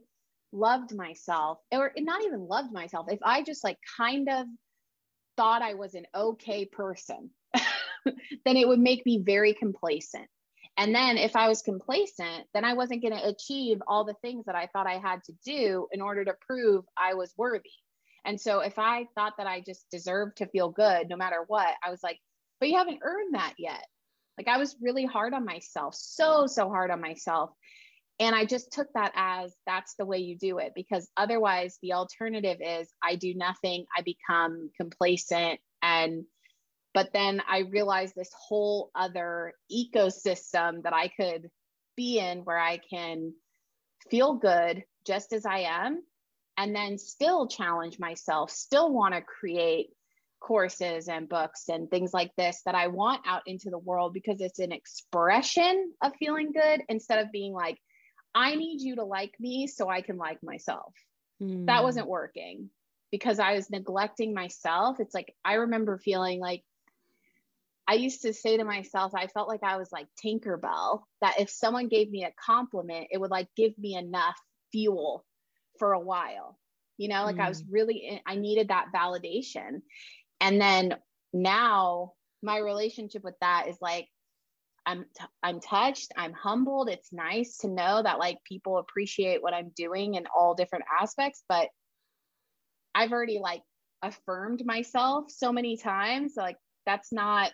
loved 0.53 0.95
myself, 0.95 1.59
or 1.73 1.93
not 1.97 2.23
even 2.25 2.47
loved 2.47 2.73
myself, 2.73 3.07
if 3.11 3.21
I 3.23 3.43
just 3.43 3.65
like 3.65 3.79
kind 3.97 4.29
of 4.29 4.47
thought 5.37 5.63
I 5.63 5.75
was 5.75 5.95
an 5.95 6.07
okay 6.15 6.67
person, 6.67 7.31
then 8.05 8.57
it 8.57 8.69
would 8.69 8.81
make 8.81 9.07
me 9.07 9.23
very 9.25 9.55
complacent. 9.55 10.29
And 10.81 10.95
then 10.95 11.19
if 11.19 11.37
I 11.37 11.47
was 11.47 11.61
complacent, 11.61 12.47
then 12.55 12.65
I 12.65 12.73
wasn't 12.73 13.03
going 13.03 13.13
to 13.13 13.29
achieve 13.29 13.83
all 13.87 14.05
the 14.05 14.17
things 14.23 14.47
that 14.47 14.55
I 14.55 14.67
thought 14.67 14.87
I 14.87 14.97
had 14.97 15.23
to 15.25 15.35
do 15.45 15.87
in 15.93 16.01
order 16.01 16.25
to 16.25 16.35
prove 16.41 16.87
I 16.97 17.13
was 17.13 17.35
worthy. 17.37 17.69
And 18.25 18.41
so 18.41 18.61
if 18.61 18.79
I 18.79 19.07
thought 19.15 19.35
that 19.37 19.47
I 19.47 19.61
just 19.61 19.85
deserved 19.91 20.39
to 20.39 20.47
feel 20.47 20.71
good 20.71 21.11
no 21.11 21.17
matter 21.17 21.45
what, 21.47 21.69
I 21.85 21.91
was 21.91 22.03
like, 22.03 22.19
but 22.61 22.71
you 22.71 22.79
haven't 22.79 23.01
earned 23.03 23.35
that 23.35 23.53
yet. 23.59 23.85
Like 24.39 24.49
I 24.49 24.57
was 24.57 24.75
really 24.81 25.05
hard 25.05 25.35
on 25.35 25.45
myself, 25.45 25.95
so, 25.95 26.47
so 26.47 26.71
hard 26.71 26.91
on 26.91 27.03
myself. 27.03 27.51
And 28.19 28.35
I 28.35 28.47
just 28.47 28.73
took 28.73 28.89
that 28.95 29.13
as 29.15 29.55
that's 29.67 29.97
the 29.97 30.07
way 30.07 30.19
you 30.19 30.39
do 30.39 30.59
it 30.59 30.73
because 30.75 31.11
otherwise, 31.15 31.77
the 31.83 31.93
alternative 31.93 32.57
is 32.59 32.89
I 33.03 33.17
do 33.17 33.35
nothing, 33.35 33.85
I 33.95 34.01
become 34.01 34.71
complacent 34.79 35.61
and 35.83 36.25
but 36.93 37.13
then 37.13 37.43
I 37.49 37.61
realized 37.61 38.15
this 38.15 38.33
whole 38.35 38.91
other 38.95 39.55
ecosystem 39.73 40.83
that 40.83 40.93
I 40.93 41.09
could 41.09 41.51
be 41.97 42.19
in 42.19 42.41
where 42.41 42.59
I 42.59 42.79
can 42.79 43.35
feel 44.11 44.35
good 44.35 44.85
just 45.07 45.33
as 45.33 45.47
I 45.47 45.61
am 45.61 46.03
and 46.57 46.75
then 46.75 46.99
still 46.99 47.47
challenge 47.47 47.99
myself, 47.99 48.51
still 48.51 48.93
want 48.93 49.15
to 49.15 49.23
create 49.23 49.91
courses 50.41 51.09
and 51.09 51.29
books 51.29 51.69
and 51.69 51.89
things 51.91 52.13
like 52.13 52.35
this 52.37 52.63
that 52.65 52.75
I 52.75 52.89
want 52.89 53.23
out 53.27 53.43
into 53.47 53.71
the 53.71 53.79
world 53.79 54.15
because 54.15 54.41
it's 54.41 54.59
an 54.59 54.73
expression 54.73 55.93
of 56.03 56.17
feeling 56.19 56.53
good 56.53 56.83
instead 56.89 57.19
of 57.19 57.31
being 57.31 57.53
like, 57.53 57.79
I 58.35 58.55
need 58.55 58.81
you 58.81 58.97
to 58.97 59.05
like 59.05 59.35
me 59.39 59.67
so 59.67 59.89
I 59.89 60.01
can 60.01 60.17
like 60.17 60.43
myself. 60.43 60.95
Mm. 61.43 61.67
That 61.67 61.83
wasn't 61.85 62.09
working 62.09 62.71
because 63.11 63.39
I 63.39 63.55
was 63.55 63.71
neglecting 63.71 64.35
myself. 64.35 64.99
It's 65.01 65.15
like, 65.15 65.35
I 65.45 65.55
remember 65.55 65.99
feeling 65.99 66.41
like 66.41 66.63
I 67.91 67.95
used 67.95 68.23
to 68.23 68.33
say 68.33 68.57
to 68.57 68.63
myself, 68.63 69.17
I 69.17 69.27
felt 69.27 69.49
like 69.49 69.65
I 69.65 69.77
was 69.77 69.91
like 69.91 70.07
Tinkerbell, 70.25 71.03
that 71.23 71.41
if 71.41 71.51
someone 71.51 71.89
gave 71.89 72.09
me 72.09 72.23
a 72.23 72.33
compliment, 72.41 73.09
it 73.11 73.19
would 73.21 73.33
like 73.33 73.49
give 73.57 73.77
me 73.77 73.97
enough 73.97 74.37
fuel 74.71 75.25
for 75.77 75.93
a 75.93 75.99
while. 75.99 76.57
you 76.99 77.09
know, 77.09 77.25
like 77.25 77.37
mm. 77.37 77.45
I 77.45 77.49
was 77.49 77.65
mm. 77.65 77.69
really, 77.73 78.23
I 78.25 78.37
needed 78.37 78.69
that 78.69 78.93
validation. 78.95 79.81
And 80.41 80.61
then 80.61 80.95
now 81.33 82.13
my 82.45 82.59
relationship 82.59 83.25
with 83.25 83.35
that 83.41 83.67
is 83.67 83.77
like, 83.81 84.07
I'm 84.87 85.07
t- 85.19 85.25
I'm 85.43 85.61
touched, 85.61 86.13
I'm 86.17 86.33
humbled. 86.33 86.89
It's 86.89 87.13
nice 87.13 87.57
to 87.59 87.69
know 87.69 88.03
that 88.03 88.21
like 88.21 88.39
people 88.45 88.79
appreciate 88.79 89.43
what 89.43 89.53
I'm 89.53 89.73
doing 89.75 90.15
in 90.15 90.27
all 90.37 90.55
different 90.55 90.85
aspects, 91.01 91.43
but 91.49 91.69
I've 92.95 93.11
already 93.11 93.41
like 93.41 93.63
affirmed 94.01 94.65
myself 94.65 95.25
so 95.29 95.53
many 95.53 95.77
times 95.77 96.35
like 96.37 96.57
that's 96.87 97.13
not 97.13 97.51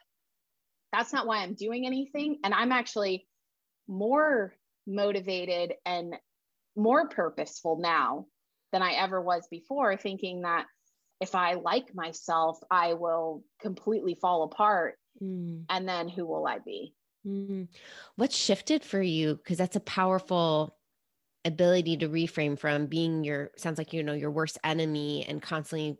that's 0.96 1.12
not 1.12 1.26
why 1.26 1.38
I'm 1.38 1.54
doing 1.54 1.86
anything 1.86 2.38
and 2.42 2.54
I'm 2.54 2.72
actually 2.72 3.26
more 3.86 4.54
motivated 4.86 5.74
and 5.84 6.14
more 6.76 7.08
purposeful 7.08 7.78
now 7.80 8.26
than 8.72 8.82
I 8.82 8.92
ever 8.92 9.20
was 9.20 9.46
before 9.50 9.96
thinking 9.96 10.42
that 10.42 10.66
if 11.20 11.34
I 11.34 11.54
like 11.54 11.94
myself 11.94 12.58
I 12.70 12.94
will 12.94 13.44
completely 13.60 14.14
fall 14.14 14.44
apart 14.44 14.96
mm. 15.22 15.64
and 15.68 15.88
then 15.88 16.08
who 16.08 16.26
will 16.26 16.46
I 16.46 16.58
be 16.58 16.94
Mm. 17.26 17.68
What 18.14 18.32
shifted 18.32 18.84
for 18.84 19.02
you? 19.02 19.34
Because 19.34 19.58
that's 19.58 19.76
a 19.76 19.80
powerful 19.80 20.76
ability 21.44 21.96
to 21.98 22.08
reframe 22.08 22.58
from 22.58 22.86
being 22.86 23.24
your 23.24 23.50
sounds 23.56 23.78
like 23.78 23.92
you 23.92 24.02
know 24.02 24.12
your 24.12 24.30
worst 24.30 24.58
enemy 24.64 25.24
and 25.28 25.42
constantly 25.42 25.96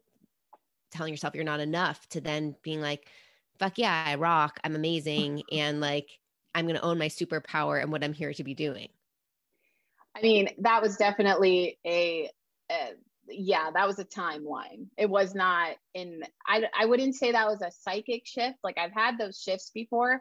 telling 0.91 1.13
yourself 1.13 1.35
you're 1.35 1.45
not 1.45 1.61
enough 1.61 2.07
to 2.11 2.21
then 2.21 2.55
being 2.63 2.81
like, 2.81 3.09
fuck 3.59 3.79
yeah, 3.79 4.05
I 4.07 4.15
rock, 4.17 4.59
I'm 4.65 4.75
amazing, 4.75 5.43
and 5.53 5.81
like 5.81 6.11
I'm 6.55 6.67
gonna 6.67 6.81
own 6.81 6.99
my 6.99 7.09
superpower 7.09 7.81
and 7.81 7.93
what 7.93 8.05
I'm 8.05 8.13
here 8.13 8.33
to 8.33 8.45
be 8.45 8.55
doing. 8.55 8.89
I 10.17 10.23
mean, 10.23 10.49
that 10.59 10.81
was 10.81 10.97
definitely 10.97 11.79
a, 11.85 12.31
a 12.71 12.93
yeah, 13.29 13.71
that 13.75 13.87
was 13.87 13.99
a 13.99 14.05
timeline. 14.05 14.87
It 14.97 15.11
was 15.11 15.35
not 15.35 15.77
in 15.95 16.23
I 16.47 16.65
I 16.79 16.87
wouldn't 16.87 17.15
say 17.15 17.33
that 17.33 17.49
was 17.49 17.63
a 17.63 17.71
psychic 17.71 18.27
shift. 18.27 18.57
Like 18.65 18.79
I've 18.79 18.93
had 18.93 19.19
those 19.19 19.41
shifts 19.41 19.71
before, 19.75 20.21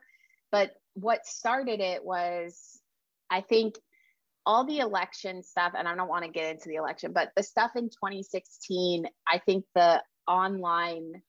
but 0.52 0.72
what 0.96 1.26
started 1.26 1.80
it 1.80 2.04
was, 2.04 2.80
I 3.30 3.42
think, 3.42 3.76
all 4.46 4.66
the 4.66 4.80
election 4.80 5.44
stuff, 5.44 5.74
and 5.78 5.88
I 5.88 5.96
don't 5.96 6.08
want 6.08 6.24
to 6.26 6.32
get 6.32 6.52
into 6.52 6.70
the 6.70 6.76
election, 6.76 7.14
but 7.14 7.32
the 7.36 7.44
stuff 7.44 7.72
in 7.76 7.90
2016, 7.90 9.08
I 9.28 9.40
think 9.40 9.66
the 9.74 10.02
online, 10.28 11.22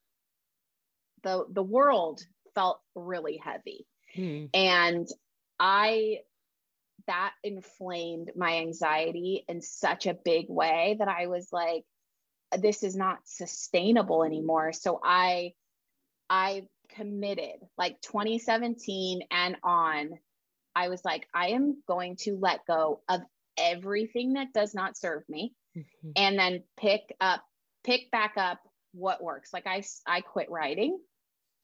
the 1.23 1.47
the 1.51 1.63
world 1.63 2.23
felt 2.55 2.81
really 2.95 3.41
heavy, 3.43 3.87
hmm. 4.15 4.47
and 4.55 5.09
I 5.59 6.19
that 7.07 7.33
inflamed 7.45 8.33
my 8.35 8.57
anxiety 8.57 9.45
in 9.49 9.61
such 9.61 10.07
a 10.07 10.15
big 10.15 10.47
way 10.49 10.97
that 10.99 11.07
I 11.09 11.29
was 11.29 11.49
like, 11.53 11.85
this 12.59 12.83
is 12.83 12.97
not 12.97 13.19
sustainable 13.25 14.25
anymore. 14.25 14.73
So 14.73 15.01
I 15.05 15.53
I 16.29 16.67
committed 16.89 17.61
like 17.77 18.01
2017 18.03 19.23
and 19.31 19.57
on 19.63 20.11
i 20.75 20.89
was 20.89 21.05
like 21.05 21.27
i 21.35 21.49
am 21.49 21.83
going 21.87 22.17
to 22.17 22.39
let 22.41 22.61
go 22.67 23.01
of 23.09 23.21
everything 23.59 24.35
that 24.35 24.53
does 24.53 24.75
not 24.75 24.97
serve 24.97 25.23
me 25.29 25.55
mm-hmm. 25.77 26.11
and 26.17 26.39
then 26.39 26.63
pick 26.77 27.03
up 27.21 27.43
pick 27.85 28.11
back 28.11 28.35
up 28.37 28.61
what 28.97 29.23
works. 29.23 29.51
Like 29.53 29.67
i 29.67 29.83
i 30.07 30.21
quit 30.21 30.51
writing. 30.51 30.99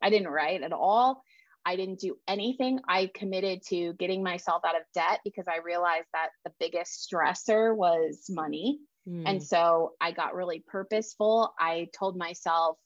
I 0.00 0.10
didn't 0.10 0.28
write 0.28 0.62
at 0.62 0.72
all. 0.72 1.22
I 1.64 1.76
didn't 1.76 2.00
do 2.00 2.16
anything. 2.26 2.80
I 2.88 3.10
committed 3.14 3.62
to 3.68 3.92
getting 3.94 4.22
myself 4.22 4.62
out 4.66 4.76
of 4.76 4.82
debt 4.94 5.20
because 5.24 5.46
i 5.48 5.58
realized 5.64 6.08
that 6.12 6.30
the 6.44 6.52
biggest 6.58 7.08
stressor 7.08 7.74
was 7.74 8.26
money. 8.28 8.80
Mm. 9.08 9.24
and 9.26 9.42
so 9.42 9.94
i 10.00 10.12
got 10.12 10.34
really 10.34 10.62
purposeful. 10.66 11.52
I 11.58 11.88
told 11.98 12.16
myself 12.16 12.78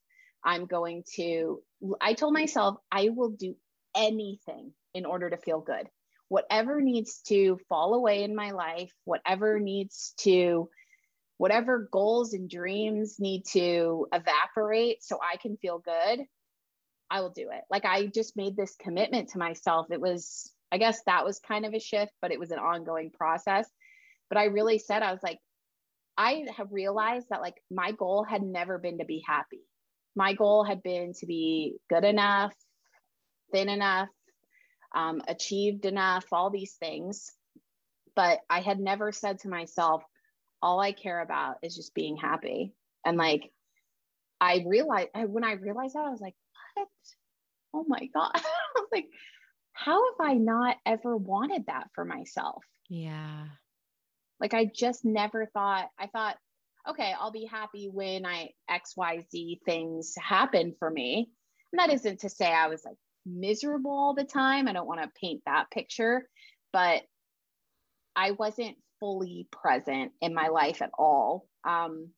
I'm 0.47 0.67
going 0.67 1.03
to, 1.17 1.61
I 2.01 2.15
told 2.15 2.33
myself 2.33 2.77
I 2.91 3.09
will 3.09 3.31
do 3.31 3.57
anything 3.97 4.73
in 4.95 5.05
order 5.05 5.29
to 5.29 5.37
feel 5.37 5.61
good. 5.61 5.89
Whatever 6.29 6.81
needs 6.81 7.21
to 7.29 7.59
fall 7.69 7.95
away 7.95 8.23
in 8.23 8.35
my 8.35 8.53
life, 8.53 8.93
whatever 9.05 9.59
needs 9.59 10.15
to, 10.21 10.69
whatever 11.39 11.89
goals 11.93 12.33
and 12.33 12.49
dreams 12.49 13.17
need 13.19 13.45
to 13.53 14.07
evaporate 14.13 15.03
so 15.03 15.19
I 15.23 15.37
can 15.37 15.57
feel 15.57 15.79
good, 15.79 16.25
I 17.11 17.21
will 17.21 17.31
do 17.31 17.51
it. 17.53 17.63
Like 17.71 17.85
I 17.85 18.07
just 18.07 18.37
made 18.37 18.57
this 18.57 18.75
commitment 18.81 19.31
to 19.31 19.39
myself. 19.39 19.87
It 19.91 20.01
was, 20.01 20.51
I 20.73 20.79
guess 20.79 21.01
that 21.07 21.25
was 21.25 21.39
kind 21.41 21.65
of 21.65 21.75
a 21.75 21.81
shift, 21.81 22.13
but 22.21 22.33
it 22.33 22.41
was 22.41 22.51
an 22.51 22.59
ongoing 22.59 23.11
process. 23.11 23.69
But 24.29 24.39
I 24.39 24.45
really 24.45 24.79
said, 24.79 25.03
I 25.03 25.13
was 25.13 25.23
like, 25.23 25.39
I 26.17 26.47
have 26.57 26.73
realized 26.73 27.27
that 27.31 27.43
like 27.43 27.63
my 27.71 27.93
goal 27.93 28.25
had 28.25 28.43
never 28.43 28.79
been 28.79 28.99
to 28.99 29.05
be 29.05 29.23
happy 29.27 29.61
my 30.17 30.33
goal 30.33 30.65
had 30.65 30.83
been 30.83 31.13
to 31.13 31.27
be 31.27 31.77
good 31.91 32.05
enough, 32.05 32.55
thin 33.53 33.69
enough, 33.69 34.09
um, 34.95 35.21
achieved 35.29 35.85
enough, 35.85 36.25
all 36.33 36.51
these 36.51 36.73
things. 36.73 37.31
But 38.17 38.39
I 38.49 38.61
had 38.61 38.81
never 38.81 39.13
said 39.13 39.41
to 39.41 39.51
myself, 39.51 40.03
all 40.63 40.81
I 40.81 40.93
care 40.93 41.21
about 41.21 41.57
is 41.63 41.77
just 41.77 41.95
being 41.95 42.17
happy. 42.17 42.73
And 43.05 43.17
like, 43.17 43.53
I 44.41 44.65
realized 44.67 45.11
when 45.15 45.45
I 45.45 45.53
realized 45.53 45.95
that, 45.95 46.05
I 46.05 46.11
was 46.11 46.21
like, 46.21 46.35
what? 46.75 46.89
Oh 47.75 47.85
my 47.87 48.09
God. 48.13 48.33
I 48.35 48.41
was 48.77 48.89
like, 48.93 49.09
how 49.73 50.03
have 50.13 50.27
I 50.29 50.35
not 50.35 50.77
ever 50.87 51.17
wanted 51.17 51.67
that 51.67 51.89
for 51.95 52.05
myself? 52.05 52.65
Yeah. 52.89 53.45
Like, 54.41 54.55
I 54.55 54.67
just 54.67 55.05
never 55.05 55.47
thought, 55.47 55.89
I 55.99 56.07
thought, 56.07 56.37
okay, 56.89 57.15
I'll 57.19 57.33
be 57.33 57.47
happy 57.47 57.89
when 57.93 58.25
I 58.25 58.51
XYZ 58.71 59.61
things 59.65 60.15
happen 60.19 60.75
for 60.79 60.91
me. 60.91 61.31
And 61.73 61.81
that 61.81 61.93
isn't 61.93 62.21
to 62.21 62.29
say 62.29 62.47
I 62.47 62.69
was 62.69 62.85
like 62.85 62.97
miserable 63.25 63.91
all 63.91 64.15
the 64.15 64.25
time. 64.25 64.69
I 64.69 64.73
don't 64.73 64.87
want 64.87 65.03
to 65.03 65.21
paint 65.21 65.43
that 65.47 65.71
picture, 65.71 66.29
but 66.73 67.03
I 68.15 68.31
wasn't 68.33 68.77
fully 69.01 69.49
present 69.51 70.13
in 70.21 70.35
my 70.35 70.49
life 70.49 70.83
at 70.83 70.91
all. 70.99 71.47
Um, 71.65 72.11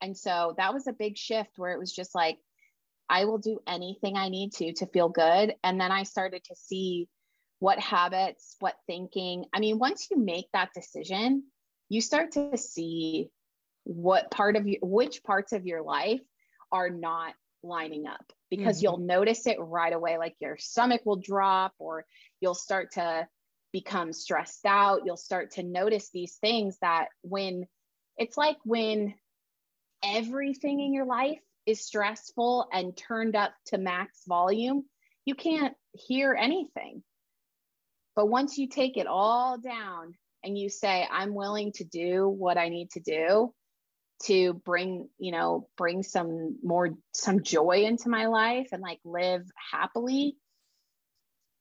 and 0.00 0.16
so 0.16 0.54
that 0.56 0.74
was 0.74 0.86
a 0.86 0.92
big 0.92 1.16
shift 1.16 1.50
where 1.56 1.72
it 1.72 1.78
was 1.78 1.92
just 1.92 2.14
like, 2.14 2.38
I 3.08 3.24
will 3.26 3.38
do 3.38 3.60
anything 3.66 4.16
I 4.16 4.28
need 4.28 4.52
to 4.54 4.72
to 4.74 4.86
feel 4.86 5.08
good. 5.08 5.54
And 5.62 5.80
then 5.80 5.92
I 5.92 6.04
started 6.04 6.44
to 6.44 6.56
see 6.56 7.08
what 7.58 7.78
habits, 7.78 8.56
what 8.58 8.74
thinking. 8.86 9.44
I 9.52 9.60
mean, 9.60 9.78
once 9.78 10.08
you 10.10 10.18
make 10.18 10.46
that 10.52 10.74
decision, 10.74 11.44
you 11.88 12.00
start 12.00 12.32
to 12.32 12.56
see 12.56 13.30
what 13.84 14.30
part 14.30 14.56
of 14.56 14.66
you 14.66 14.78
which 14.80 15.22
parts 15.24 15.52
of 15.52 15.66
your 15.66 15.82
life 15.82 16.20
are 16.70 16.88
not 16.88 17.34
lining 17.62 18.06
up 18.06 18.32
because 18.50 18.76
mm-hmm. 18.76 18.84
you'll 18.84 18.98
notice 18.98 19.46
it 19.46 19.56
right 19.60 19.92
away 19.92 20.18
like 20.18 20.34
your 20.40 20.56
stomach 20.56 21.02
will 21.04 21.16
drop 21.16 21.74
or 21.78 22.04
you'll 22.40 22.54
start 22.54 22.92
to 22.92 23.26
become 23.72 24.12
stressed 24.12 24.66
out 24.66 25.02
you'll 25.04 25.16
start 25.16 25.52
to 25.52 25.62
notice 25.62 26.10
these 26.10 26.36
things 26.36 26.76
that 26.80 27.06
when 27.22 27.66
it's 28.16 28.36
like 28.36 28.58
when 28.64 29.14
everything 30.04 30.80
in 30.80 30.92
your 30.92 31.06
life 31.06 31.40
is 31.64 31.84
stressful 31.84 32.68
and 32.72 32.96
turned 32.96 33.36
up 33.36 33.52
to 33.66 33.78
max 33.78 34.22
volume 34.26 34.84
you 35.24 35.34
can't 35.34 35.74
hear 35.92 36.34
anything. 36.34 37.02
But 38.14 38.26
once 38.26 38.58
you 38.58 38.68
take 38.68 38.96
it 38.96 39.06
all 39.06 39.58
down 39.58 40.14
and 40.44 40.58
you 40.58 40.68
say 40.68 41.06
i'm 41.10 41.34
willing 41.34 41.72
to 41.72 41.84
do 41.84 42.28
what 42.28 42.58
i 42.58 42.68
need 42.68 42.90
to 42.90 43.00
do 43.00 43.54
to 44.24 44.54
bring 44.64 45.08
you 45.18 45.32
know 45.32 45.68
bring 45.76 46.02
some 46.02 46.58
more 46.62 46.90
some 47.14 47.42
joy 47.42 47.84
into 47.84 48.08
my 48.08 48.26
life 48.26 48.68
and 48.72 48.82
like 48.82 48.98
live 49.04 49.44
happily 49.70 50.36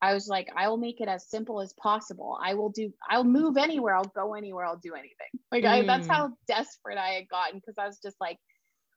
i 0.02 0.14
was 0.14 0.28
like 0.28 0.48
i 0.56 0.68
will 0.68 0.78
make 0.78 1.02
it 1.02 1.08
as 1.08 1.30
simple 1.30 1.62
as 1.62 1.74
possible 1.74 2.38
i 2.44 2.54
will 2.54 2.70
do 2.70 2.92
i'll 3.10 3.24
move 3.24 3.58
anywhere 3.58 3.96
i'll 3.96 4.04
go 4.16 4.34
anywhere 4.34 4.66
i'll 4.66 4.78
do 4.78 4.94
anything 4.94 5.30
like 5.52 5.64
mm. 5.64 5.70
I, 5.70 5.86
that's 5.86 6.08
how 6.08 6.30
mm. 6.30 6.34
desperate 6.48 6.98
i 6.98 7.10
had 7.10 7.28
gotten 7.30 7.60
because 7.60 7.78
i 7.78 7.86
was 7.86 8.00
just 8.00 8.18
like 8.20 8.38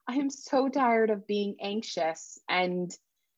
i 0.09 0.15
am 0.15 0.31
so 0.31 0.69
tired 0.69 1.11
of 1.11 1.27
being 1.27 1.57
anxious 1.61 2.39
and 2.49 2.91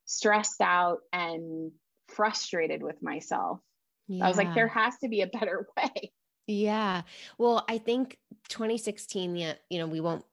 stressed 0.04 0.60
out 0.60 0.98
and 1.12 1.72
frustrated 2.08 2.82
with 2.82 3.02
myself 3.02 3.60
yeah. 4.08 4.24
i 4.24 4.28
was 4.28 4.36
like 4.36 4.54
there 4.54 4.68
has 4.68 4.96
to 4.98 5.08
be 5.08 5.22
a 5.22 5.26
better 5.26 5.66
way 5.76 6.12
yeah. 6.46 7.02
Well, 7.38 7.64
I 7.68 7.78
think 7.78 8.18
2016, 8.48 9.36
yeah, 9.36 9.54
you 9.68 9.78
know, 9.78 9.86
we 9.86 10.00
won't 10.00 10.24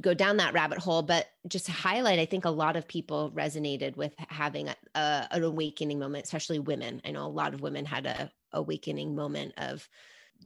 go 0.00 0.14
down 0.14 0.38
that 0.38 0.54
rabbit 0.54 0.78
hole, 0.78 1.02
but 1.02 1.26
just 1.46 1.68
highlight, 1.68 2.18
I 2.18 2.26
think 2.26 2.44
a 2.44 2.50
lot 2.50 2.76
of 2.76 2.88
people 2.88 3.30
resonated 3.32 3.96
with 3.96 4.12
having 4.18 4.68
a, 4.68 4.76
a, 4.94 5.28
an 5.30 5.44
awakening 5.44 5.98
moment, 5.98 6.24
especially 6.24 6.58
women. 6.58 7.00
I 7.04 7.12
know 7.12 7.26
a 7.26 7.28
lot 7.28 7.54
of 7.54 7.60
women 7.60 7.84
had 7.84 8.06
a 8.06 8.30
awakening 8.52 9.14
moment 9.14 9.54
of 9.56 9.88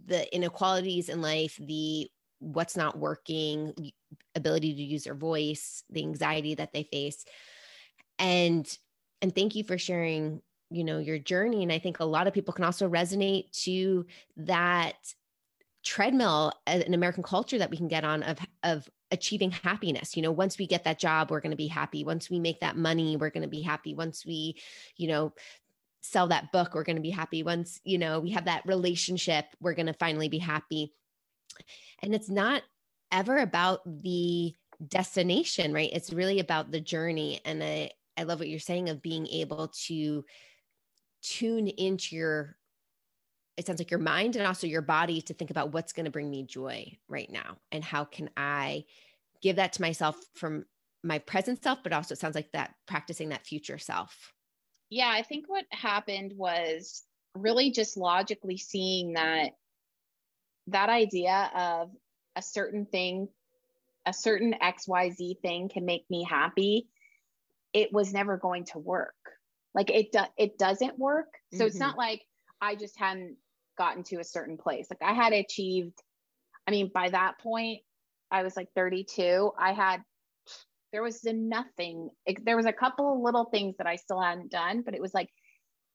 the 0.06 0.34
inequalities 0.34 1.08
in 1.08 1.22
life, 1.22 1.58
the 1.60 2.10
what's 2.40 2.76
not 2.76 2.98
working, 2.98 3.92
ability 4.34 4.74
to 4.74 4.82
use 4.82 5.04
their 5.04 5.14
voice, 5.14 5.82
the 5.90 6.02
anxiety 6.02 6.54
that 6.54 6.72
they 6.72 6.84
face. 6.84 7.24
And 8.18 8.68
and 9.22 9.34
thank 9.34 9.54
you 9.54 9.64
for 9.64 9.78
sharing 9.78 10.42
you 10.70 10.84
know 10.84 10.98
your 10.98 11.18
journey 11.18 11.62
and 11.62 11.72
i 11.72 11.78
think 11.78 11.98
a 11.98 12.04
lot 12.04 12.26
of 12.26 12.34
people 12.34 12.52
can 12.52 12.64
also 12.64 12.88
resonate 12.88 13.50
to 13.52 14.04
that 14.36 14.96
treadmill 15.82 16.52
uh, 16.66 16.80
in 16.86 16.94
american 16.94 17.22
culture 17.22 17.58
that 17.58 17.70
we 17.70 17.76
can 17.76 17.88
get 17.88 18.04
on 18.04 18.22
of 18.22 18.38
of 18.62 18.88
achieving 19.10 19.50
happiness 19.50 20.16
you 20.16 20.22
know 20.22 20.30
once 20.30 20.58
we 20.58 20.66
get 20.66 20.84
that 20.84 20.98
job 20.98 21.30
we're 21.30 21.40
going 21.40 21.50
to 21.50 21.56
be 21.56 21.66
happy. 21.66 22.04
Once 22.04 22.28
we 22.28 22.38
make 22.38 22.60
that 22.60 22.76
money 22.76 23.16
we're 23.16 23.30
going 23.30 23.42
to 23.42 23.48
be 23.48 23.62
happy. 23.62 23.94
Once 23.94 24.24
we 24.26 24.56
you 24.96 25.08
know 25.08 25.32
sell 26.00 26.28
that 26.28 26.52
book 26.52 26.74
we're 26.74 26.84
going 26.84 26.96
to 26.96 27.02
be 27.02 27.10
happy. 27.10 27.42
Once 27.42 27.80
you 27.84 27.98
know 27.98 28.20
we 28.20 28.30
have 28.30 28.44
that 28.44 28.66
relationship 28.66 29.46
we're 29.60 29.74
going 29.74 29.86
to 29.86 29.94
finally 29.94 30.28
be 30.28 30.38
happy. 30.38 30.92
And 32.02 32.14
it's 32.14 32.28
not 32.28 32.62
ever 33.10 33.38
about 33.38 33.80
the 33.86 34.54
destination 34.86 35.72
right? 35.72 35.90
It's 35.92 36.12
really 36.12 36.40
about 36.40 36.70
the 36.70 36.80
journey. 36.80 37.40
And 37.44 37.62
i 37.64 37.90
i 38.18 38.24
love 38.24 38.40
what 38.40 38.48
you're 38.48 38.60
saying 38.60 38.90
of 38.90 39.00
being 39.00 39.26
able 39.28 39.68
to 39.86 40.24
tune 41.22 41.68
into 41.68 42.14
your 42.14 42.57
it 43.58 43.66
sounds 43.66 43.80
like 43.80 43.90
your 43.90 44.00
mind 44.00 44.36
and 44.36 44.46
also 44.46 44.66
your 44.66 44.80
body 44.82 45.20
to 45.20 45.34
think 45.34 45.50
about 45.50 45.72
what's 45.72 45.92
going 45.92 46.04
to 46.04 46.10
bring 46.10 46.30
me 46.30 46.44
joy 46.44 46.96
right 47.08 47.30
now 47.30 47.56
and 47.72 47.84
how 47.84 48.04
can 48.04 48.30
i 48.36 48.84
give 49.42 49.56
that 49.56 49.72
to 49.74 49.82
myself 49.82 50.16
from 50.34 50.64
my 51.02 51.18
present 51.18 51.62
self 51.62 51.80
but 51.82 51.92
also 51.92 52.12
it 52.14 52.18
sounds 52.18 52.34
like 52.34 52.50
that 52.52 52.74
practicing 52.86 53.28
that 53.28 53.46
future 53.46 53.78
self. 53.78 54.32
Yeah 54.90 55.10
i 55.12 55.22
think 55.22 55.46
what 55.48 55.64
happened 55.70 56.32
was 56.36 57.04
really 57.34 57.70
just 57.70 57.96
logically 57.96 58.56
seeing 58.56 59.14
that 59.14 59.50
that 60.68 60.88
idea 60.88 61.50
of 61.54 61.90
a 62.36 62.42
certain 62.42 62.86
thing 62.86 63.28
a 64.06 64.12
certain 64.12 64.54
xyz 64.62 65.38
thing 65.40 65.68
can 65.68 65.84
make 65.84 66.08
me 66.08 66.24
happy. 66.24 66.88
It 67.74 67.92
was 67.92 68.14
never 68.14 68.38
going 68.38 68.64
to 68.66 68.78
work. 68.78 69.14
Like 69.74 69.90
it 69.90 70.12
do- 70.12 70.32
it 70.38 70.56
doesn't 70.56 70.98
work. 70.98 71.28
So 71.52 71.58
mm-hmm. 71.58 71.66
it's 71.66 71.78
not 71.78 71.98
like 71.98 72.22
i 72.60 72.74
just 72.74 72.98
hadn't 72.98 73.36
gotten 73.78 74.02
to 74.04 74.16
a 74.16 74.24
certain 74.24 74.58
place. 74.58 74.88
Like 74.90 75.02
i 75.02 75.14
had 75.14 75.32
achieved 75.32 75.98
i 76.66 76.70
mean 76.70 76.90
by 76.92 77.08
that 77.08 77.38
point 77.40 77.80
i 78.30 78.42
was 78.42 78.56
like 78.56 78.68
32 78.74 79.52
i 79.58 79.72
had 79.72 80.02
there 80.90 81.02
was 81.02 81.22
nothing. 81.22 82.08
There 82.44 82.56
was 82.56 82.64
a 82.64 82.72
couple 82.72 83.12
of 83.12 83.20
little 83.20 83.44
things 83.44 83.76
that 83.78 83.86
i 83.86 83.96
still 83.96 84.20
hadn't 84.20 84.50
done 84.50 84.82
but 84.82 84.94
it 84.94 85.00
was 85.02 85.14
like 85.14 85.30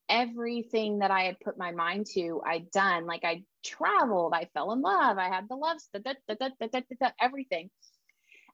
everything 0.10 1.00
that 1.00 1.12
i 1.12 1.24
had 1.24 1.40
put 1.40 1.58
my 1.58 1.72
mind 1.72 2.08
to 2.14 2.42
i'd 2.46 2.72
done. 2.72 3.06
Like 3.06 3.24
i 3.24 3.44
traveled. 3.64 4.34
I 4.36 4.50
fell 4.54 4.74
in 4.74 4.82
love. 4.82 5.18
I 5.18 5.30
had 5.30 5.48
the 5.50 5.56
loves 5.56 5.90
da, 5.94 6.00
da, 6.28 6.50
da, 7.00 7.10
everything. 7.20 7.70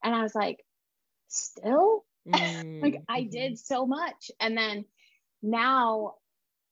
And 0.03 0.15
i 0.15 0.21
was 0.21 0.35
like 0.35 0.63
still? 1.27 2.05
Mm-hmm. 2.27 2.83
like 2.83 3.01
i 3.07 3.23
did 3.23 3.57
so 3.57 3.87
much. 3.87 4.29
And 4.39 4.55
then 4.55 4.85
now 5.41 6.15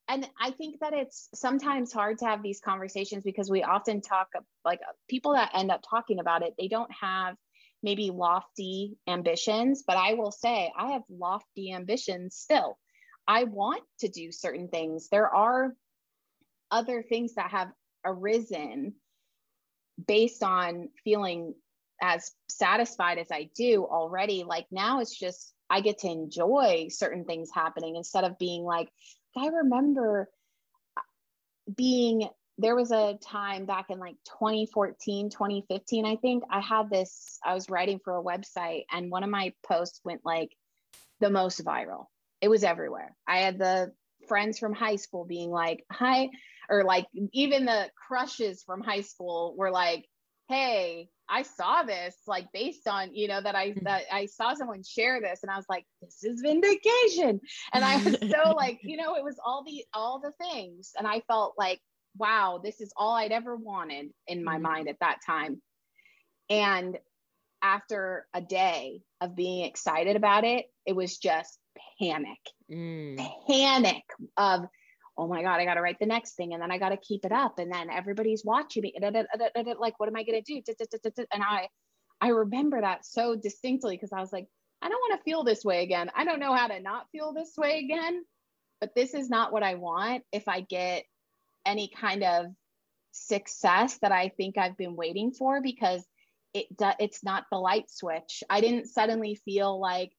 and 0.08 0.28
i 0.40 0.50
think 0.50 0.80
that 0.80 0.92
it's 0.92 1.28
sometimes 1.34 1.92
hard 1.92 2.18
to 2.18 2.24
have 2.24 2.42
these 2.42 2.60
conversations 2.60 3.22
because 3.22 3.50
we 3.50 3.62
often 3.62 4.00
talk 4.00 4.28
like 4.64 4.80
people 5.08 5.32
that 5.32 5.50
end 5.54 5.70
up 5.70 5.82
talking 5.88 6.18
about 6.18 6.42
it 6.42 6.54
they 6.58 6.68
don't 6.68 6.90
have 6.92 7.36
maybe 7.82 8.10
lofty 8.10 8.96
ambitions. 9.06 9.84
But 9.86 9.96
i 9.96 10.14
will 10.14 10.32
say 10.32 10.72
i 10.76 10.92
have 10.92 11.02
lofty 11.10 11.72
ambitions 11.72 12.36
still. 12.36 12.78
I 13.26 13.44
want 13.44 13.82
to 14.00 14.08
do 14.08 14.32
certain 14.32 14.68
things. 14.68 15.08
There 15.10 15.28
are 15.28 15.74
other 16.70 17.02
things 17.02 17.34
that 17.34 17.50
have 17.50 17.68
arisen 18.04 18.94
based 20.06 20.42
on 20.42 20.88
feeling 21.04 21.54
as 22.00 22.32
satisfied 22.48 23.18
as 23.18 23.28
i 23.30 23.50
do 23.56 23.84
already. 23.84 24.44
Like 24.44 24.66
now 24.70 25.00
it's 25.00 25.16
just 25.16 25.52
I 25.70 25.82
get 25.82 25.98
to 25.98 26.08
enjoy 26.08 26.86
certain 26.88 27.24
things 27.26 27.50
happening 27.54 27.96
instead 27.96 28.24
of 28.24 28.38
being 28.38 28.64
like, 28.64 28.88
I 29.36 29.46
remember 29.48 30.28
being 31.74 32.28
there 32.56 32.74
was 32.74 32.90
a 32.90 33.18
time 33.22 33.66
back 33.66 33.90
in 33.90 33.98
like 33.98 34.16
2014 34.40 35.28
2015 35.28 36.06
i 36.06 36.16
think 36.16 36.42
i 36.50 36.60
had 36.60 36.88
this 36.88 37.38
i 37.44 37.52
was 37.52 37.68
writing 37.68 38.00
for 38.02 38.16
a 38.16 38.22
website 38.22 38.84
and 38.90 39.10
one 39.10 39.22
of 39.22 39.28
my 39.28 39.52
posts 39.66 40.00
went 40.02 40.22
like 40.24 40.50
the 41.20 41.30
most 41.30 41.64
viral. 41.64 42.06
It 42.40 42.48
was 42.48 42.64
everywhere. 42.64 43.16
I 43.26 43.38
had 43.38 43.58
the 43.58 43.92
friends 44.28 44.58
from 44.58 44.72
high 44.72 44.96
school 44.96 45.24
being 45.24 45.50
like 45.50 45.84
hi 45.90 46.28
or 46.68 46.84
like 46.84 47.06
even 47.32 47.64
the 47.64 47.88
crushes 48.06 48.62
from 48.62 48.82
high 48.82 49.00
school 49.00 49.54
were 49.56 49.70
like 49.70 50.04
hey 50.48 51.08
I 51.28 51.42
saw 51.42 51.82
this 51.82 52.16
like 52.26 52.50
based 52.52 52.88
on, 52.88 53.14
you 53.14 53.28
know, 53.28 53.40
that 53.40 53.54
I 53.54 53.70
mm-hmm. 53.70 53.84
that 53.84 54.02
I 54.12 54.26
saw 54.26 54.54
someone 54.54 54.82
share 54.82 55.20
this 55.20 55.40
and 55.42 55.50
I 55.50 55.56
was 55.56 55.66
like, 55.68 55.84
this 56.00 56.24
is 56.24 56.40
vindication. 56.40 57.40
And 57.72 57.84
I 57.84 58.02
was 58.02 58.16
so 58.30 58.52
like, 58.52 58.80
you 58.82 58.96
know, 58.96 59.14
it 59.14 59.24
was 59.24 59.36
all 59.44 59.64
the 59.64 59.84
all 59.92 60.20
the 60.20 60.32
things. 60.44 60.92
And 60.98 61.06
I 61.06 61.20
felt 61.28 61.54
like, 61.58 61.80
wow, 62.16 62.60
this 62.62 62.80
is 62.80 62.92
all 62.96 63.14
I'd 63.14 63.32
ever 63.32 63.56
wanted 63.56 64.10
in 64.26 64.44
my 64.44 64.54
mm-hmm. 64.54 64.62
mind 64.62 64.88
at 64.88 65.00
that 65.00 65.18
time. 65.26 65.60
And 66.50 66.98
after 67.62 68.26
a 68.32 68.40
day 68.40 69.02
of 69.20 69.36
being 69.36 69.64
excited 69.64 70.16
about 70.16 70.44
it, 70.44 70.66
it 70.86 70.94
was 70.94 71.18
just 71.18 71.58
panic. 71.98 72.38
Mm. 72.70 73.18
Panic 73.48 74.04
of 74.36 74.66
oh 75.18 75.26
my 75.26 75.42
god 75.42 75.60
i 75.60 75.64
got 75.64 75.74
to 75.74 75.82
write 75.82 75.98
the 75.98 76.06
next 76.06 76.34
thing 76.34 76.54
and 76.54 76.62
then 76.62 76.70
i 76.70 76.78
got 76.78 76.90
to 76.90 76.96
keep 76.96 77.24
it 77.24 77.32
up 77.32 77.58
and 77.58 77.72
then 77.72 77.90
everybody's 77.90 78.44
watching 78.44 78.82
me 78.82 78.94
like 79.78 79.98
what 79.98 80.08
am 80.08 80.16
i 80.16 80.22
going 80.22 80.42
to 80.42 80.62
do 80.62 80.62
and 81.32 81.42
i 81.42 81.68
i 82.20 82.28
remember 82.28 82.80
that 82.80 83.04
so 83.04 83.36
distinctly 83.36 83.96
because 83.96 84.12
i 84.12 84.20
was 84.20 84.32
like 84.32 84.46
i 84.80 84.88
don't 84.88 85.00
want 85.00 85.18
to 85.18 85.24
feel 85.24 85.44
this 85.44 85.64
way 85.64 85.82
again. 85.82 86.10
I 86.14 86.24
don't 86.24 86.40
know 86.40 86.54
how 86.54 86.68
to 86.68 86.80
not 86.80 87.06
feel 87.10 87.32
this 87.32 87.52
way 87.58 87.80
again 87.80 88.24
but 88.80 88.94
this 88.94 89.12
is 89.12 89.28
not 89.28 89.52
what 89.52 89.62
i 89.62 89.74
want 89.74 90.22
if 90.32 90.48
i 90.48 90.60
get 90.60 91.04
any 91.66 91.90
kind 91.94 92.22
of 92.22 92.46
success 93.10 93.98
that 94.02 94.12
i 94.12 94.28
think 94.36 94.56
i've 94.56 94.76
been 94.76 94.94
waiting 94.94 95.32
for 95.32 95.60
because 95.60 96.04
it 96.54 96.66
it's 96.98 97.24
not 97.24 97.44
the 97.50 97.58
light 97.58 97.90
switch. 97.90 98.42
I 98.48 98.60
didn't 98.60 98.86
suddenly 98.86 99.34
feel 99.44 99.78
like 99.80 100.12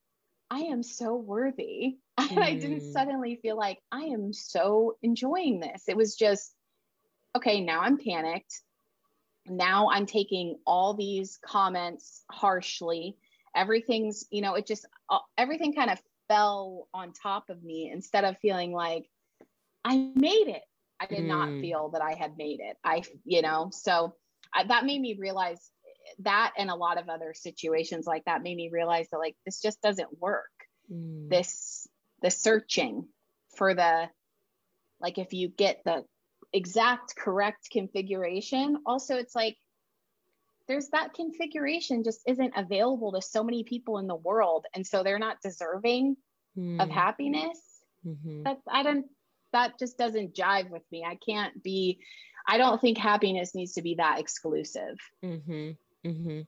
i 0.51 0.59
am 0.59 0.83
so 0.83 1.15
worthy 1.15 1.97
and 2.29 2.39
I 2.39 2.55
didn't 2.55 2.81
mm. 2.81 2.91
suddenly 2.91 3.39
feel 3.41 3.57
like 3.57 3.79
I 3.91 4.01
am 4.05 4.33
so 4.33 4.97
enjoying 5.01 5.59
this. 5.59 5.83
It 5.87 5.95
was 5.95 6.15
just, 6.15 6.53
okay, 7.35 7.61
now 7.61 7.81
I'm 7.81 7.97
panicked. 7.97 8.61
Now 9.47 9.89
I'm 9.89 10.05
taking 10.05 10.57
all 10.65 10.93
these 10.93 11.39
comments 11.43 12.23
harshly. 12.29 13.17
Everything's, 13.55 14.25
you 14.31 14.41
know, 14.41 14.55
it 14.55 14.67
just, 14.67 14.85
uh, 15.09 15.19
everything 15.37 15.73
kind 15.73 15.89
of 15.89 15.99
fell 16.27 16.87
on 16.93 17.13
top 17.13 17.49
of 17.49 17.63
me 17.63 17.89
instead 17.91 18.23
of 18.23 18.37
feeling 18.39 18.73
like 18.73 19.09
I 19.83 20.11
made 20.15 20.47
it. 20.47 20.63
I 20.99 21.05
did 21.05 21.19
mm. 21.19 21.27
not 21.27 21.61
feel 21.61 21.89
that 21.89 22.01
I 22.01 22.13
had 22.13 22.37
made 22.37 22.59
it. 22.59 22.77
I, 22.83 23.03
you 23.23 23.41
know, 23.41 23.69
so 23.71 24.13
I, 24.53 24.65
that 24.65 24.85
made 24.85 24.99
me 24.99 25.15
realize 25.17 25.71
that 26.19 26.53
and 26.57 26.69
a 26.69 26.75
lot 26.75 26.99
of 26.99 27.09
other 27.09 27.33
situations 27.33 28.05
like 28.05 28.25
that 28.25 28.43
made 28.43 28.55
me 28.55 28.69
realize 28.71 29.07
that 29.11 29.17
like 29.19 29.35
this 29.45 29.61
just 29.61 29.81
doesn't 29.81 30.19
work. 30.19 30.51
Mm. 30.91 31.29
This 31.29 31.87
the 32.21 32.31
searching 32.31 33.07
for 33.55 33.73
the 33.73 34.09
like 34.99 35.17
if 35.17 35.33
you 35.33 35.47
get 35.49 35.81
the 35.85 36.03
exact 36.53 37.15
correct 37.15 37.69
configuration 37.71 38.77
also 38.85 39.15
it's 39.15 39.35
like 39.35 39.55
there's 40.67 40.89
that 40.89 41.13
configuration 41.13 42.03
just 42.03 42.21
isn't 42.27 42.53
available 42.55 43.11
to 43.11 43.21
so 43.21 43.43
many 43.43 43.63
people 43.63 43.97
in 43.97 44.07
the 44.07 44.15
world 44.15 44.65
and 44.73 44.85
so 44.85 45.03
they're 45.03 45.19
not 45.19 45.37
deserving 45.43 46.15
mm. 46.57 46.81
of 46.81 46.89
happiness 46.89 47.59
mm-hmm. 48.05 48.43
that 48.43 48.57
i 48.67 48.81
don't 48.81 49.05
that 49.53 49.77
just 49.77 49.97
doesn't 49.97 50.35
jive 50.35 50.69
with 50.69 50.83
me 50.91 51.05
i 51.07 51.15
can't 51.15 51.61
be 51.61 51.99
i 52.47 52.57
don't 52.57 52.81
think 52.81 52.97
happiness 52.97 53.53
needs 53.53 53.73
to 53.73 53.81
be 53.83 53.95
that 53.95 54.19
exclusive 54.19 54.97
mm-hmm. 55.23 55.71
Mm-hmm. 56.05 56.41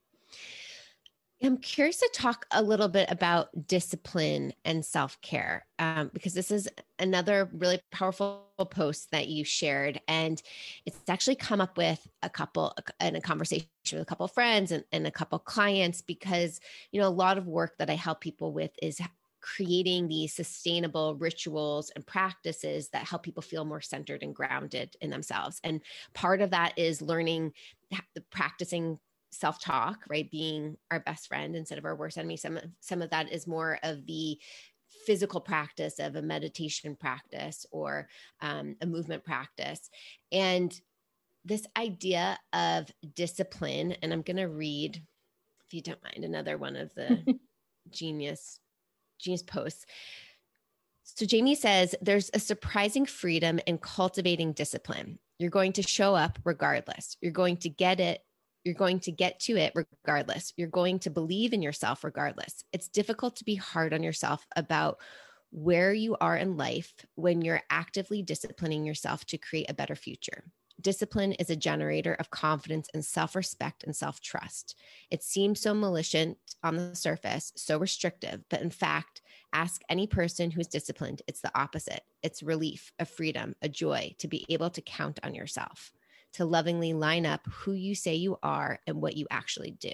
I'm 1.44 1.58
curious 1.58 1.98
to 1.98 2.10
talk 2.14 2.46
a 2.52 2.62
little 2.62 2.88
bit 2.88 3.10
about 3.10 3.68
discipline 3.68 4.54
and 4.64 4.86
self 4.86 5.20
care 5.22 5.66
um, 5.80 6.12
because 6.14 6.36
this 6.36 6.52
is 6.52 6.70
another 7.00 7.50
really 7.52 7.82
powerful 7.92 8.46
post 8.70 9.10
that 9.10 9.28
you 9.28 9.44
shared. 9.44 10.00
And 10.08 10.40
it's 10.86 11.00
actually 11.10 11.36
come 11.36 11.60
up 11.60 11.78
with 11.78 12.08
a 12.22 12.30
couple 12.30 12.76
in 13.00 13.16
a 13.16 13.22
conversation 13.22 13.66
with 13.92 14.02
a 14.02 14.06
couple 14.06 14.26
of 14.26 14.32
friends 14.34 14.72
and, 14.72 14.84
and 14.92 15.08
a 15.08 15.12
couple 15.12 15.40
clients 15.40 16.02
because, 16.02 16.60
you 16.92 17.02
know, 17.02 17.08
a 17.08 17.10
lot 17.10 17.40
of 17.40 17.48
work 17.48 17.76
that 17.80 17.90
I 17.90 17.96
help 17.96 18.22
people 18.22 18.52
with 18.54 18.72
is 18.80 19.02
creating 19.42 20.08
these 20.08 20.34
sustainable 20.34 21.16
rituals 21.16 21.90
and 21.96 22.06
practices 22.06 22.90
that 22.90 23.08
help 23.08 23.24
people 23.24 23.42
feel 23.42 23.66
more 23.66 23.82
centered 23.82 24.22
and 24.22 24.36
grounded 24.36 24.96
in 25.02 25.10
themselves. 25.10 25.60
And 25.64 25.82
part 26.14 26.42
of 26.42 26.52
that 26.52 26.78
is 26.78 27.02
learning, 27.02 27.54
the 28.14 28.22
practicing 28.30 29.00
self 29.32 29.62
talk, 29.62 30.04
right? 30.10 30.30
Being 30.30 30.78
our 30.92 31.00
best 31.00 31.28
friend 31.28 31.56
instead 31.56 31.78
of 31.78 31.86
our 31.86 31.96
worst 31.96 32.18
enemy. 32.18 32.38
Some 32.38 32.60
some 32.80 33.02
of 33.02 33.10
that 33.10 33.32
is 33.32 33.48
more 33.48 33.80
of 33.84 34.06
the 34.06 34.38
physical 35.06 35.40
practice 35.40 36.00
of 36.00 36.16
a 36.16 36.22
meditation 36.22 36.96
practice 36.96 37.66
or 37.72 38.08
um, 38.42 38.76
a 38.82 38.86
movement 38.86 39.24
practice, 39.24 39.90
and 40.32 40.80
this 41.44 41.66
idea 41.78 42.38
of 42.54 42.92
discipline. 43.16 43.94
And 44.02 44.14
I'm 44.14 44.22
going 44.22 44.38
to 44.38 44.48
read, 44.48 45.02
if 45.66 45.74
you 45.74 45.82
don't 45.82 46.04
mind, 46.04 46.24
another 46.24 46.58
one 46.58 46.76
of 46.76 46.94
the 46.94 47.40
genius 47.90 48.60
genius 49.20 49.44
posts. 49.44 49.86
So 51.04 51.26
Jamie 51.26 51.56
says 51.56 51.96
there's 52.02 52.30
a 52.34 52.40
surprising 52.40 53.06
freedom 53.06 53.60
in 53.66 53.78
cultivating 53.78 54.54
discipline. 54.54 55.20
You're 55.40 55.50
going 55.50 55.74
to 55.74 55.84
show 55.84 56.16
up 56.16 56.40
regardless. 56.46 57.18
You're 57.22 57.32
going 57.32 57.58
to 57.58 57.70
get 57.70 58.00
it 58.00 58.22
You're 58.64 58.76
going 58.76 59.00
to 59.02 59.12
get 59.12 59.40
to 59.42 59.58
it 59.58 59.74
regardless. 59.76 60.54
You're 60.56 60.68
going 60.68 61.00
to 61.00 61.10
believe 61.10 61.54
in 61.54 61.62
yourself 61.62 62.04
regardless. 62.04 62.64
It's 62.72 62.88
difficult 62.88 63.36
to 63.38 63.46
be 63.46 63.56
hard 63.56 63.94
on 63.94 64.04
yourself 64.04 64.46
about 64.56 65.00
where 65.52 65.94
you 65.94 66.16
are 66.22 66.38
in 66.38 66.58
life 66.58 66.94
when 67.16 67.42
you're 67.42 67.64
actively 67.70 68.24
disciplining 68.24 68.86
yourself 68.86 69.26
to 69.26 69.38
create 69.38 69.70
a 69.70 69.74
better 69.74 69.96
future. 69.96 70.44
Discipline 70.80 71.34
is 71.34 71.50
a 71.50 71.56
generator 71.56 72.16
of 72.16 72.32
confidence 72.32 72.88
and 72.94 73.06
self 73.06 73.36
respect 73.36 73.84
and 73.84 73.96
self 73.96 74.20
trust. 74.22 74.76
It 75.12 75.22
seems 75.22 75.60
so 75.60 75.74
malicious 75.74 76.36
on 76.64 76.78
the 76.78 76.96
surface, 76.96 77.52
so 77.56 77.78
restrictive, 77.78 78.44
but 78.50 78.62
in 78.62 78.72
fact, 78.72 79.22
ask 79.54 79.82
any 79.90 80.08
person 80.08 80.50
who's 80.50 80.68
disciplined, 80.68 81.22
it's 81.28 81.42
the 81.42 81.52
opposite. 81.56 82.02
It's 82.24 82.42
relief, 82.42 82.92
a 82.98 83.06
freedom, 83.06 83.56
a 83.62 83.70
joy 83.70 84.16
to 84.20 84.28
be 84.28 84.46
able 84.50 84.70
to 84.72 84.82
count 84.82 85.20
on 85.24 85.36
yourself, 85.36 85.92
to 86.34 86.46
lovingly 86.46 86.94
line 86.94 87.26
up 87.26 87.46
who 87.50 87.74
you 87.74 87.96
say 87.96 88.16
you 88.16 88.38
are 88.42 88.80
and 88.88 89.02
what 89.02 89.18
you 89.18 89.28
actually 89.30 89.72
do. 89.72 89.92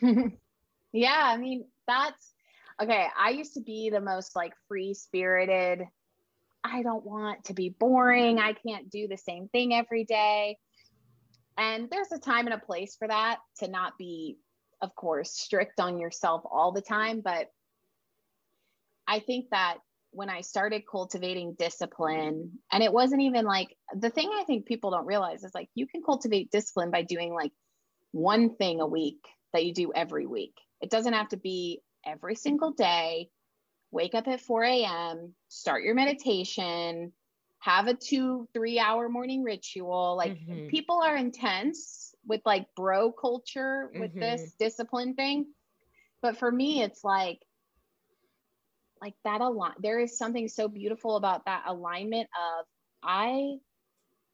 yeah, 0.92 1.22
I 1.24 1.36
mean, 1.36 1.66
that's 1.86 2.34
okay. 2.82 3.06
I 3.18 3.30
used 3.30 3.54
to 3.54 3.60
be 3.60 3.90
the 3.90 4.00
most 4.00 4.36
like 4.36 4.52
free 4.68 4.94
spirited 4.94 5.86
I 6.64 6.82
don't 6.82 7.04
want 7.04 7.44
to 7.44 7.54
be 7.54 7.68
boring. 7.68 8.38
I 8.38 8.54
can't 8.54 8.88
do 8.88 9.06
the 9.06 9.18
same 9.18 9.48
thing 9.48 9.74
every 9.74 10.04
day. 10.04 10.56
And 11.58 11.88
there's 11.90 12.10
a 12.10 12.18
time 12.18 12.46
and 12.46 12.54
a 12.54 12.58
place 12.58 12.96
for 12.96 13.06
that 13.06 13.38
to 13.58 13.68
not 13.68 13.98
be, 13.98 14.38
of 14.80 14.94
course, 14.96 15.30
strict 15.30 15.78
on 15.78 15.98
yourself 16.00 16.42
all 16.50 16.72
the 16.72 16.80
time. 16.80 17.20
But 17.22 17.50
I 19.06 19.20
think 19.20 19.50
that 19.50 19.76
when 20.14 20.30
I 20.30 20.42
started 20.42 20.82
cultivating 20.90 21.54
discipline, 21.58 22.58
and 22.72 22.82
it 22.82 22.92
wasn't 22.92 23.22
even 23.22 23.44
like 23.44 23.76
the 23.94 24.10
thing 24.10 24.30
I 24.32 24.44
think 24.44 24.66
people 24.66 24.90
don't 24.90 25.06
realize 25.06 25.44
is 25.44 25.54
like 25.54 25.68
you 25.74 25.86
can 25.86 26.02
cultivate 26.02 26.50
discipline 26.50 26.90
by 26.90 27.02
doing 27.02 27.32
like 27.34 27.52
one 28.12 28.54
thing 28.56 28.80
a 28.80 28.86
week 28.86 29.20
that 29.52 29.64
you 29.64 29.74
do 29.74 29.92
every 29.94 30.26
week. 30.26 30.54
It 30.80 30.90
doesn't 30.90 31.12
have 31.12 31.28
to 31.30 31.36
be 31.36 31.80
every 32.06 32.34
single 32.34 32.72
day 32.72 33.28
wake 33.94 34.14
up 34.14 34.26
at 34.26 34.40
4 34.40 34.64
a.m., 34.64 35.34
start 35.48 35.84
your 35.84 35.94
meditation, 35.94 37.12
have 37.60 37.86
a 37.86 37.94
two, 37.94 38.46
three 38.52 38.78
hour 38.78 39.08
morning 39.08 39.42
ritual. 39.42 40.16
Like 40.18 40.32
mm-hmm. 40.32 40.66
people 40.66 41.00
are 41.00 41.16
intense 41.16 42.14
with 42.26 42.42
like 42.44 42.66
bro 42.76 43.12
culture 43.12 43.90
with 43.94 44.10
mm-hmm. 44.10 44.20
this 44.20 44.52
discipline 44.58 45.14
thing. 45.14 45.46
But 46.20 46.36
for 46.36 46.50
me, 46.50 46.82
it's 46.82 47.04
like, 47.04 47.38
like 49.00 49.14
that 49.24 49.40
align 49.40 49.72
there 49.80 49.98
is 49.98 50.16
something 50.16 50.48
so 50.48 50.68
beautiful 50.68 51.16
about 51.16 51.44
that 51.46 51.64
alignment 51.66 52.28
of 52.58 52.66
I 53.02 53.56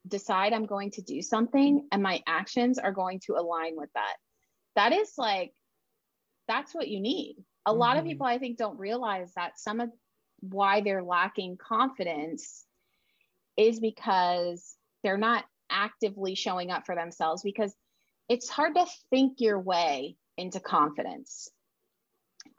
decide 0.07 0.53
I'm 0.53 0.66
going 0.66 0.92
to 0.92 1.03
do 1.03 1.23
something 1.23 1.87
and 1.92 2.03
my 2.03 2.23
actions 2.27 2.79
are 2.79 2.92
going 2.92 3.20
to 3.27 3.35
align 3.35 3.77
with 3.77 3.90
that. 3.94 4.16
That 4.77 4.92
is 4.92 5.12
like 5.18 5.53
that's 6.46 6.75
what 6.75 6.88
you 6.88 7.01
need 7.01 7.37
a 7.66 7.70
mm-hmm. 7.70 7.79
lot 7.79 7.96
of 7.96 8.03
mm-hmm. 8.03 8.11
people 8.11 8.27
i 8.27 8.38
think 8.38 8.57
don't 8.57 8.79
realize 8.79 9.33
that 9.35 9.59
some 9.59 9.81
of 9.81 9.90
why 10.40 10.81
they're 10.81 11.03
lacking 11.03 11.57
confidence 11.57 12.64
is 13.57 13.79
because 13.79 14.77
they're 15.03 15.18
not 15.18 15.44
actively 15.70 16.35
showing 16.35 16.70
up 16.70 16.87
for 16.87 16.94
themselves 16.94 17.42
because 17.42 17.75
it's 18.29 18.49
hard 18.49 18.75
to 18.75 18.87
think 19.11 19.35
your 19.38 19.59
way 19.59 20.16
into 20.37 20.61
confidence 20.61 21.49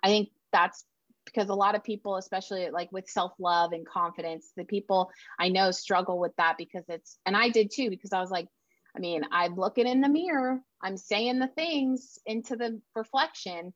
i 0.03 0.07
think 0.07 0.29
that's 0.53 0.85
because 1.25 1.49
a 1.49 1.55
lot 1.55 1.75
of 1.75 1.83
people 1.83 2.15
especially 2.15 2.69
like 2.71 2.91
with 2.91 3.09
self-love 3.09 3.71
and 3.73 3.87
confidence 3.87 4.51
the 4.55 4.65
people 4.65 5.09
i 5.39 5.49
know 5.49 5.71
struggle 5.71 6.19
with 6.19 6.35
that 6.37 6.57
because 6.57 6.83
it's 6.87 7.17
and 7.25 7.35
i 7.35 7.49
did 7.49 7.71
too 7.73 7.89
because 7.89 8.13
i 8.13 8.19
was 8.19 8.31
like 8.31 8.47
i 8.95 8.99
mean 8.99 9.23
i'm 9.31 9.55
looking 9.55 9.87
in 9.87 10.01
the 10.01 10.09
mirror 10.09 10.59
i'm 10.81 10.97
saying 10.97 11.39
the 11.39 11.47
things 11.47 12.19
into 12.25 12.55
the 12.55 12.79
reflection 12.95 13.73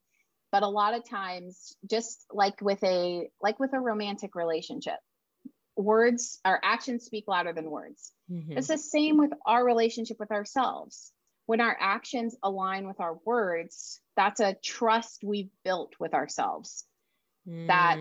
but 0.52 0.64
a 0.64 0.68
lot 0.68 0.94
of 0.94 1.08
times 1.08 1.76
just 1.90 2.26
like 2.32 2.62
with 2.62 2.82
a 2.84 3.28
like 3.42 3.60
with 3.60 3.74
a 3.74 3.80
romantic 3.80 4.36
relationship 4.36 5.00
words 5.76 6.40
our 6.46 6.60
actions 6.64 7.06
speak 7.06 7.26
louder 7.28 7.54
than 7.54 7.70
words. 7.70 8.12
Mm-hmm. 8.32 8.58
it's 8.58 8.68
the 8.68 8.78
same 8.78 9.18
with 9.18 9.32
our 9.46 9.64
relationship 9.66 10.18
with 10.20 10.32
ourselves. 10.32 11.12
When 11.48 11.62
our 11.62 11.78
actions 11.80 12.36
align 12.42 12.88
with 12.88 13.00
our 13.00 13.18
words 13.26 14.00
that's 14.16 14.40
a 14.40 14.56
trust 14.64 15.24
we've 15.24 15.52
built 15.64 15.94
with 16.00 16.14
ourselves 16.14 16.86
mm. 17.48 17.68
that 17.68 17.98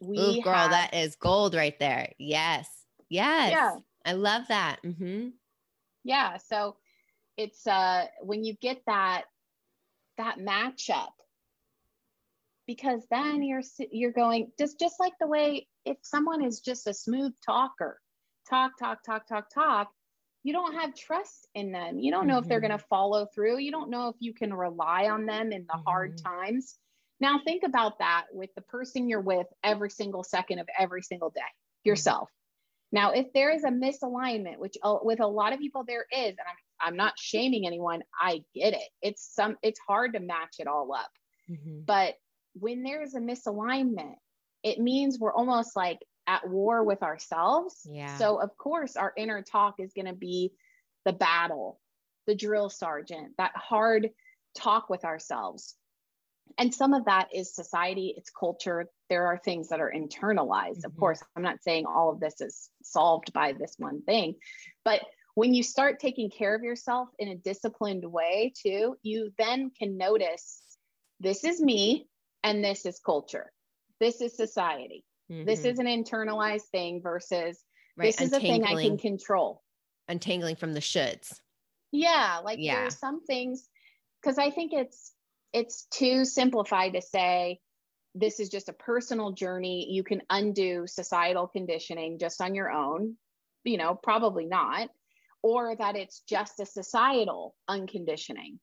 we 0.00 0.18
Ooh, 0.18 0.42
girl 0.42 0.54
have, 0.54 0.70
that 0.70 0.94
is 0.94 1.16
gold 1.16 1.54
right 1.54 1.78
there 1.78 2.12
yes 2.18 2.68
yes 3.08 3.50
yeah 3.52 3.76
i 4.04 4.12
love 4.12 4.44
that 4.48 4.78
mm-hmm. 4.84 5.28
yeah 6.04 6.36
so 6.38 6.76
it's 7.36 7.66
uh 7.66 8.06
when 8.22 8.44
you 8.44 8.54
get 8.60 8.80
that 8.86 9.24
that 10.16 10.38
matchup 10.38 11.12
because 12.66 13.04
then 13.10 13.42
you're 13.42 13.62
you're 13.90 14.12
going 14.12 14.50
just 14.58 14.78
just 14.78 15.00
like 15.00 15.12
the 15.20 15.26
way 15.26 15.66
if 15.84 15.96
someone 16.02 16.44
is 16.44 16.60
just 16.60 16.86
a 16.86 16.94
smooth 16.94 17.32
talker 17.44 18.00
talk 18.48 18.78
talk 18.78 19.02
talk 19.04 19.26
talk 19.26 19.48
talk 19.52 19.90
you 20.42 20.52
don't 20.52 20.74
have 20.74 20.94
trust 20.94 21.48
in 21.54 21.72
them 21.72 21.98
you 21.98 22.10
don't 22.10 22.26
know 22.26 22.34
mm-hmm. 22.34 22.44
if 22.44 22.48
they're 22.48 22.60
going 22.60 22.70
to 22.70 22.76
mm-hmm. 22.76 22.88
follow 22.88 23.26
through 23.34 23.58
you 23.58 23.70
don't 23.70 23.90
know 23.90 24.08
if 24.08 24.16
you 24.20 24.32
can 24.32 24.52
rely 24.54 25.08
on 25.08 25.26
them 25.26 25.52
in 25.52 25.62
the 25.62 25.72
mm-hmm. 25.72 25.84
hard 25.84 26.18
times 26.18 26.76
now 27.20 27.40
think 27.44 27.62
about 27.62 27.98
that 27.98 28.26
with 28.32 28.50
the 28.54 28.62
person 28.62 29.08
you're 29.08 29.20
with 29.20 29.46
every 29.62 29.90
single 29.90 30.24
second 30.24 30.58
of 30.58 30.68
every 30.78 31.02
single 31.02 31.30
day 31.30 31.40
mm-hmm. 31.40 31.88
yourself 31.88 32.30
now 32.92 33.12
if 33.12 33.32
there 33.32 33.50
is 33.50 33.64
a 33.64 33.68
misalignment 33.68 34.58
which 34.58 34.76
uh, 34.82 34.96
with 35.02 35.20
a 35.20 35.26
lot 35.26 35.52
of 35.52 35.58
people 35.58 35.84
there 35.84 36.06
is 36.12 36.30
and 36.30 36.38
I'm, 36.40 36.88
I'm 36.88 36.96
not 36.96 37.14
shaming 37.18 37.66
anyone 37.66 38.02
i 38.20 38.42
get 38.54 38.74
it 38.74 38.88
it's 39.02 39.28
some 39.34 39.56
it's 39.62 39.80
hard 39.86 40.14
to 40.14 40.20
match 40.20 40.56
it 40.58 40.66
all 40.66 40.92
up 40.92 41.10
mm-hmm. 41.50 41.80
but 41.86 42.14
when 42.54 42.82
there's 42.82 43.14
a 43.14 43.20
misalignment, 43.20 44.14
it 44.62 44.78
means 44.78 45.18
we're 45.18 45.32
almost 45.32 45.76
like 45.76 45.98
at 46.26 46.48
war 46.48 46.84
with 46.84 47.02
ourselves. 47.02 47.86
Yeah. 47.90 48.16
So 48.18 48.40
of 48.40 48.56
course 48.56 48.96
our 48.96 49.12
inner 49.16 49.42
talk 49.42 49.76
is 49.78 49.92
going 49.92 50.06
to 50.06 50.14
be 50.14 50.52
the 51.04 51.12
battle, 51.12 51.80
the 52.26 52.34
drill 52.34 52.68
sergeant, 52.68 53.32
that 53.38 53.56
hard 53.56 54.10
talk 54.56 54.90
with 54.90 55.04
ourselves. 55.04 55.74
And 56.58 56.74
some 56.74 56.92
of 56.92 57.06
that 57.06 57.28
is 57.34 57.54
society, 57.54 58.14
it's 58.16 58.30
culture. 58.30 58.86
There 59.08 59.26
are 59.26 59.38
things 59.38 59.68
that 59.68 59.80
are 59.80 59.92
internalized. 59.94 60.78
Mm-hmm. 60.78 60.86
Of 60.86 60.96
course, 60.96 61.22
I'm 61.36 61.42
not 61.42 61.62
saying 61.62 61.86
all 61.86 62.10
of 62.10 62.20
this 62.20 62.40
is 62.40 62.68
solved 62.82 63.32
by 63.32 63.52
this 63.52 63.74
one 63.78 64.02
thing, 64.02 64.34
but 64.84 65.00
when 65.34 65.54
you 65.54 65.62
start 65.62 66.00
taking 66.00 66.28
care 66.28 66.54
of 66.54 66.62
yourself 66.62 67.08
in 67.18 67.28
a 67.28 67.36
disciplined 67.36 68.04
way 68.04 68.52
too, 68.60 68.96
you 69.02 69.32
then 69.38 69.70
can 69.78 69.96
notice 69.96 70.60
this 71.20 71.44
is 71.44 71.60
me 71.60 72.08
and 72.42 72.64
this 72.64 72.86
is 72.86 72.98
culture 72.98 73.52
this 74.00 74.20
is 74.20 74.36
society 74.36 75.04
mm-hmm. 75.30 75.44
this 75.44 75.64
is 75.64 75.78
an 75.78 75.86
internalized 75.86 76.68
thing 76.72 77.00
versus 77.02 77.62
right. 77.96 78.06
this 78.06 78.20
is 78.20 78.32
a 78.32 78.40
thing 78.40 78.64
i 78.64 78.74
can 78.82 78.98
control 78.98 79.62
untangling 80.08 80.56
from 80.56 80.72
the 80.72 80.80
shoulds 80.80 81.32
yeah 81.92 82.40
like 82.44 82.58
yeah. 82.60 82.80
there's 82.80 82.98
some 82.98 83.24
things 83.24 83.68
because 84.20 84.38
i 84.38 84.50
think 84.50 84.72
it's 84.72 85.12
it's 85.52 85.86
too 85.90 86.24
simplified 86.24 86.94
to 86.94 87.02
say 87.02 87.60
this 88.14 88.40
is 88.40 88.48
just 88.48 88.68
a 88.68 88.74
personal 88.74 89.32
journey. 89.32 89.88
You 89.90 90.02
can 90.02 90.22
undo 90.30 90.86
societal 90.86 91.46
conditioning 91.46 92.18
just 92.18 92.40
on 92.40 92.54
your 92.54 92.70
own. 92.70 93.16
You 93.64 93.78
know 93.78 93.94
probably 93.94 94.46
not. 94.46 94.88
Or 95.42 95.74
that 95.74 95.96
it's 95.96 96.22
just 96.28 96.60
a 96.60 96.66
societal 96.66 97.54
unconditioning. 97.68 98.58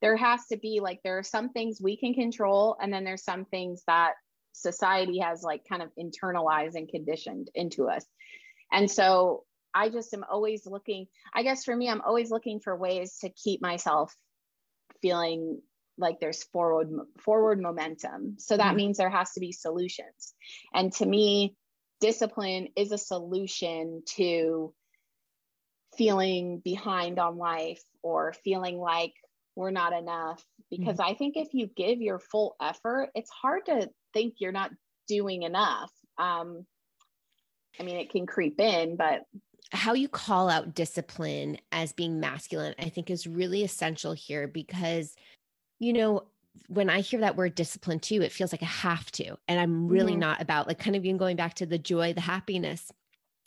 There 0.00 0.16
has 0.16 0.46
to 0.46 0.56
be 0.56 0.80
like 0.80 1.00
there 1.02 1.18
are 1.18 1.24
some 1.24 1.50
things 1.50 1.80
we 1.82 1.96
can 1.96 2.14
control 2.14 2.76
and 2.80 2.92
then 2.92 3.04
there's 3.04 3.24
some 3.24 3.44
things 3.46 3.82
that 3.86 4.12
society 4.52 5.18
has 5.20 5.42
like 5.42 5.62
kind 5.68 5.82
of 5.82 5.90
internalized 5.98 6.74
and 6.74 6.88
conditioned 6.88 7.50
into 7.54 7.88
us. 7.88 8.04
And 8.72 8.90
so 8.90 9.44
i 9.74 9.88
just 9.88 10.14
am 10.14 10.24
always 10.30 10.66
looking 10.66 11.06
i 11.34 11.42
guess 11.42 11.64
for 11.64 11.76
me 11.76 11.88
i'm 11.88 12.00
always 12.00 12.30
looking 12.30 12.58
for 12.58 12.74
ways 12.74 13.18
to 13.20 13.28
keep 13.28 13.60
myself 13.60 14.14
feeling 15.02 15.60
like 15.98 16.20
there's 16.20 16.44
forward 16.44 16.88
forward 17.18 17.60
momentum 17.60 18.36
so 18.38 18.56
that 18.56 18.68
mm-hmm. 18.68 18.76
means 18.76 18.96
there 18.96 19.10
has 19.10 19.32
to 19.32 19.40
be 19.40 19.52
solutions 19.52 20.34
and 20.72 20.92
to 20.92 21.04
me 21.04 21.54
discipline 22.00 22.68
is 22.76 22.92
a 22.92 22.98
solution 22.98 24.02
to 24.06 24.72
feeling 25.96 26.60
behind 26.64 27.18
on 27.18 27.36
life 27.36 27.82
or 28.02 28.32
feeling 28.44 28.78
like 28.78 29.12
we're 29.56 29.70
not 29.70 29.92
enough 29.92 30.42
because 30.70 30.98
mm-hmm. 30.98 31.10
i 31.10 31.14
think 31.14 31.36
if 31.36 31.52
you 31.52 31.68
give 31.76 32.00
your 32.00 32.18
full 32.18 32.56
effort 32.62 33.10
it's 33.14 33.30
hard 33.30 33.66
to 33.66 33.88
think 34.14 34.34
you're 34.38 34.52
not 34.52 34.70
doing 35.08 35.42
enough 35.42 35.90
um 36.18 36.64
i 37.80 37.82
mean 37.82 37.96
it 37.96 38.10
can 38.10 38.26
creep 38.26 38.60
in 38.60 38.96
but 38.96 39.22
how 39.70 39.92
you 39.92 40.08
call 40.08 40.48
out 40.48 40.74
discipline 40.74 41.58
as 41.72 41.92
being 41.92 42.20
masculine 42.20 42.74
i 42.78 42.88
think 42.88 43.10
is 43.10 43.26
really 43.26 43.64
essential 43.64 44.12
here 44.12 44.46
because 44.46 45.14
you 45.78 45.92
know 45.92 46.24
when 46.66 46.90
I 46.90 47.00
hear 47.00 47.20
that 47.20 47.36
word 47.36 47.54
discipline 47.54 48.00
too, 48.00 48.20
it 48.20 48.32
feels 48.32 48.52
like 48.52 48.62
a 48.62 48.66
have 48.66 49.10
to. 49.12 49.36
And 49.46 49.60
I'm 49.60 49.86
really 49.86 50.12
mm-hmm. 50.12 50.20
not 50.20 50.42
about 50.42 50.66
like 50.66 50.78
kind 50.78 50.96
of 50.96 51.04
even 51.04 51.16
going 51.16 51.36
back 51.36 51.54
to 51.54 51.66
the 51.66 51.78
joy, 51.78 52.12
the 52.12 52.20
happiness 52.20 52.90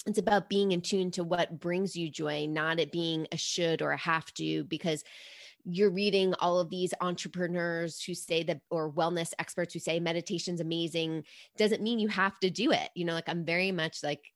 it's 0.05 0.17
about 0.17 0.49
being 0.49 0.71
in 0.71 0.81
tune 0.81 1.11
to 1.11 1.23
what 1.23 1.59
brings 1.59 1.95
you 1.95 2.09
joy, 2.09 2.47
not 2.47 2.79
it 2.79 2.91
being 2.91 3.27
a 3.31 3.37
should 3.37 3.81
or 3.81 3.91
a 3.91 3.97
have 3.97 4.33
to, 4.35 4.63
because 4.65 5.03
you're 5.63 5.91
reading 5.91 6.33
all 6.39 6.59
of 6.59 6.71
these 6.71 6.93
entrepreneurs 7.01 8.01
who 8.01 8.15
say 8.15 8.41
that 8.41 8.61
or 8.71 8.91
wellness 8.91 9.31
experts 9.37 9.73
who 9.73 9.79
say 9.79 9.99
meditation's 9.99 10.59
amazing 10.59 11.23
doesn't 11.55 11.83
mean 11.83 11.99
you 11.99 12.07
have 12.07 12.39
to 12.39 12.49
do 12.49 12.71
it 12.71 12.89
you 12.95 13.05
know 13.05 13.13
like 13.13 13.29
i'm 13.29 13.45
very 13.45 13.71
much 13.71 13.99
like 14.01 14.31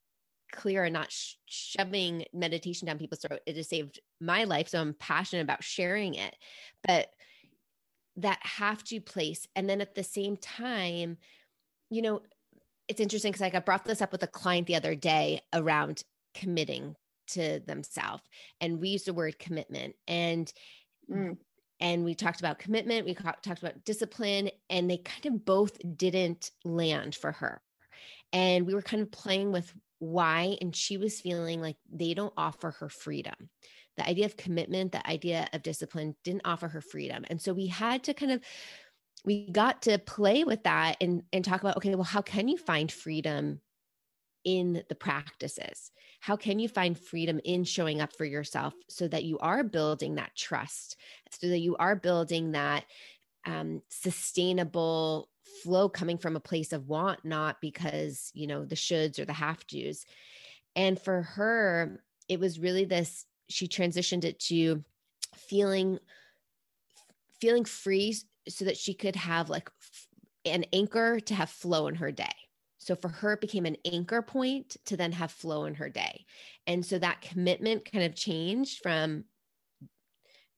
clear 0.51 0.83
and 0.83 0.93
not 0.93 1.11
sh- 1.11 1.33
shoving 1.47 2.23
meditation 2.31 2.85
down 2.85 2.99
people's 2.99 3.21
throat 3.21 3.39
it 3.47 3.55
has 3.55 3.67
saved 3.67 3.99
my 4.21 4.43
life 4.43 4.67
so 4.67 4.79
i'm 4.79 4.93
passionate 4.99 5.41
about 5.41 5.63
sharing 5.63 6.13
it 6.13 6.35
but 6.87 7.07
that 8.17 8.39
have 8.41 8.83
to 8.85 9.01
place. 9.01 9.47
And 9.55 9.69
then 9.69 9.81
at 9.81 9.95
the 9.95 10.03
same 10.03 10.37
time 10.37 11.17
you 11.89 12.01
know 12.01 12.21
it's 12.87 12.99
interesting 12.99 13.31
because 13.31 13.41
like 13.41 13.55
i 13.55 13.59
brought 13.59 13.85
this 13.85 14.01
up 14.01 14.11
with 14.11 14.23
a 14.23 14.27
client 14.27 14.67
the 14.67 14.75
other 14.75 14.95
day 14.95 15.41
around 15.53 16.03
committing 16.33 16.95
to 17.27 17.59
themselves 17.61 18.23
and 18.61 18.79
we 18.79 18.89
used 18.89 19.07
the 19.07 19.13
word 19.13 19.39
commitment 19.39 19.95
and 20.07 20.51
mm. 21.09 21.35
and 21.79 22.03
we 22.03 22.13
talked 22.13 22.39
about 22.39 22.59
commitment 22.59 23.05
we 23.05 23.13
talked 23.13 23.47
about 23.47 23.83
discipline 23.85 24.49
and 24.69 24.89
they 24.89 24.97
kind 24.97 25.25
of 25.25 25.45
both 25.45 25.77
didn't 25.97 26.51
land 26.63 27.15
for 27.15 27.31
her. 27.31 27.61
And 28.33 28.67
we 28.67 28.73
were 28.73 28.81
kind 28.81 29.01
of 29.01 29.11
playing 29.11 29.51
with 29.51 29.73
why 29.99 30.57
and 30.59 30.75
she 30.75 30.97
was 30.97 31.21
feeling 31.21 31.61
like 31.61 31.77
they 31.91 32.13
don't 32.13 32.33
offer 32.35 32.71
her 32.71 32.89
freedom 32.89 33.49
the 33.97 34.07
idea 34.07 34.25
of 34.25 34.37
commitment 34.37 34.91
the 34.91 35.07
idea 35.07 35.47
of 35.53 35.63
discipline 35.63 36.15
didn't 36.23 36.41
offer 36.45 36.67
her 36.67 36.81
freedom. 36.81 37.25
And 37.29 37.41
so 37.41 37.53
we 37.53 37.67
had 37.67 38.03
to 38.03 38.13
kind 38.13 38.31
of 38.31 38.41
we 39.23 39.49
got 39.49 39.81
to 39.83 39.97
play 39.97 40.43
with 40.43 40.63
that 40.63 40.97
and 41.01 41.23
and 41.33 41.43
talk 41.43 41.61
about 41.61 41.77
okay 41.77 41.95
well 41.95 42.03
how 42.03 42.21
can 42.21 42.47
you 42.47 42.57
find 42.57 42.91
freedom 42.91 43.61
in 44.45 44.83
the 44.89 44.95
practices? 44.95 45.91
How 46.21 46.35
can 46.35 46.59
you 46.59 46.69
find 46.69 46.97
freedom 46.97 47.41
in 47.43 47.63
showing 47.63 47.99
up 47.99 48.15
for 48.15 48.25
yourself 48.25 48.73
so 48.87 49.07
that 49.07 49.23
you 49.23 49.39
are 49.39 49.63
building 49.63 50.15
that 50.15 50.35
trust 50.35 50.97
so 51.31 51.49
that 51.49 51.59
you 51.59 51.75
are 51.77 51.95
building 51.95 52.51
that 52.51 52.85
um, 53.45 53.81
sustainable 53.89 55.29
flow 55.63 55.89
coming 55.89 56.17
from 56.17 56.35
a 56.35 56.39
place 56.39 56.73
of 56.73 56.87
want 56.87 57.23
not 57.23 57.61
because 57.61 58.31
you 58.33 58.47
know 58.47 58.65
the 58.65 58.75
shoulds 58.75 59.19
or 59.19 59.25
the 59.25 59.33
have 59.33 59.65
to's 59.67 60.05
and 60.75 60.99
for 60.99 61.21
her 61.21 62.01
it 62.27 62.39
was 62.39 62.59
really 62.59 62.85
this 62.85 63.25
she 63.49 63.67
transitioned 63.67 64.23
it 64.23 64.39
to 64.39 64.83
feeling 65.35 65.99
feeling 67.39 67.65
free 67.65 68.15
so 68.47 68.65
that 68.65 68.77
she 68.77 68.93
could 68.93 69.15
have 69.15 69.49
like 69.49 69.69
an 70.45 70.65
anchor 70.71 71.19
to 71.19 71.33
have 71.33 71.49
flow 71.49 71.87
in 71.87 71.95
her 71.95 72.11
day. 72.11 72.33
So 72.77 72.95
for 72.95 73.09
her, 73.09 73.33
it 73.33 73.41
became 73.41 73.65
an 73.65 73.77
anchor 73.83 74.21
point 74.21 74.77
to 74.85 74.95
then 74.95 75.11
have 75.11 75.31
flow 75.31 75.65
in 75.65 75.73
her 75.75 75.89
day. 75.89 76.25
And 76.67 76.85
so 76.85 76.99
that 76.99 77.21
commitment 77.21 77.91
kind 77.91 78.03
of 78.03 78.15
changed 78.15 78.81
from 78.81 79.25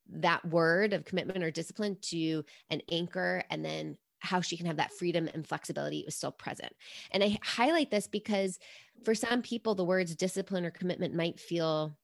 that 0.10 0.46
word 0.46 0.94
of 0.94 1.06
commitment 1.06 1.44
or 1.44 1.52
discipline 1.52 1.98
to 2.02 2.44
an 2.70 2.82
anchor 2.92 3.44
and 3.50 3.64
then 3.64 3.98
how 4.20 4.42
she 4.42 4.58
can 4.58 4.66
have 4.66 4.78
that 4.78 4.94
freedom 4.94 5.30
and 5.34 5.48
flexibility 5.48 6.04
was 6.06 6.16
still 6.16 6.32
present. 6.32 6.74
And 7.12 7.24
I 7.24 7.38
highlight 7.44 7.92
this 7.92 8.08
because 8.08 8.60
for 9.06 9.16
some 9.16 9.42
people, 9.42 9.76
the 9.76 9.86
words 9.86 10.16
discipline 10.16 10.66
or 10.66 10.72
commitment 10.72 11.14
might 11.14 11.40
feel 11.40 11.98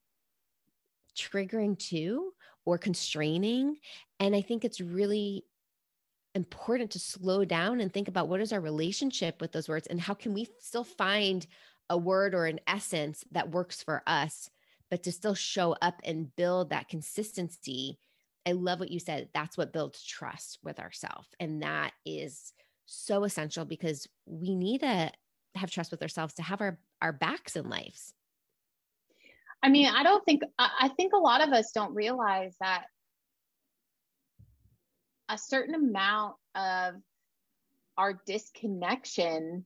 triggering 1.15 1.77
too 1.77 2.33
or 2.65 2.77
constraining. 2.77 3.77
And 4.19 4.35
I 4.35 4.41
think 4.41 4.63
it's 4.63 4.81
really 4.81 5.45
important 6.35 6.91
to 6.91 6.99
slow 6.99 7.45
down 7.45 7.79
and 7.79 7.93
think 7.93 8.07
about 8.07 8.27
what 8.27 8.41
is 8.41 8.51
our 8.51 8.61
relationship 8.61 9.39
with 9.39 9.51
those 9.51 9.69
words 9.69 9.87
and 9.87 10.01
how 10.01 10.13
can 10.13 10.33
we 10.33 10.47
still 10.59 10.83
find 10.83 11.45
a 11.89 11.97
word 11.97 12.33
or 12.33 12.45
an 12.45 12.59
essence 12.65 13.23
that 13.31 13.51
works 13.51 13.83
for 13.83 14.01
us 14.07 14.49
but 14.89 15.03
to 15.03 15.11
still 15.11 15.35
show 15.35 15.75
up 15.81 16.01
and 16.03 16.35
build 16.35 16.69
that 16.69 16.89
consistency 16.89 17.99
i 18.47 18.51
love 18.51 18.79
what 18.79 18.89
you 18.89 18.99
said 18.99 19.29
that's 19.33 19.57
what 19.57 19.73
builds 19.73 20.03
trust 20.03 20.57
with 20.63 20.79
ourselves 20.79 21.27
and 21.39 21.61
that 21.61 21.91
is 22.05 22.53
so 22.85 23.23
essential 23.25 23.65
because 23.65 24.07
we 24.25 24.55
need 24.55 24.79
to 24.79 25.11
have 25.55 25.69
trust 25.69 25.91
with 25.91 26.01
ourselves 26.01 26.33
to 26.33 26.41
have 26.41 26.61
our 26.61 26.79
our 27.01 27.13
backs 27.13 27.55
in 27.55 27.69
lives 27.69 28.13
i 29.63 29.69
mean 29.69 29.87
i 29.87 30.03
don't 30.03 30.23
think 30.25 30.43
i 30.59 30.89
think 30.97 31.13
a 31.13 31.17
lot 31.17 31.45
of 31.45 31.53
us 31.53 31.71
don't 31.73 31.95
realize 31.95 32.55
that 32.59 32.83
a 35.29 35.37
certain 35.37 35.73
amount 35.73 36.35
of 36.55 36.95
our 37.97 38.19
disconnection 38.25 39.65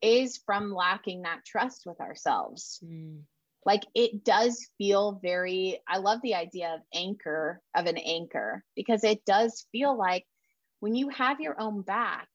is 0.00 0.40
from 0.44 0.74
lacking 0.74 1.22
that 1.22 1.44
trust 1.46 1.82
with 1.86 2.00
ourselves. 2.00 2.80
Mm. 2.84 3.20
Like 3.64 3.82
it 3.94 4.24
does 4.24 4.68
feel 4.76 5.20
very, 5.22 5.78
I 5.86 5.98
love 5.98 6.18
the 6.22 6.34
idea 6.34 6.74
of 6.74 6.80
anchor, 6.92 7.60
of 7.76 7.86
an 7.86 7.96
anchor, 7.96 8.64
because 8.74 9.04
it 9.04 9.24
does 9.24 9.66
feel 9.70 9.96
like 9.96 10.26
when 10.80 10.96
you 10.96 11.10
have 11.10 11.40
your 11.40 11.60
own 11.60 11.82
back, 11.82 12.26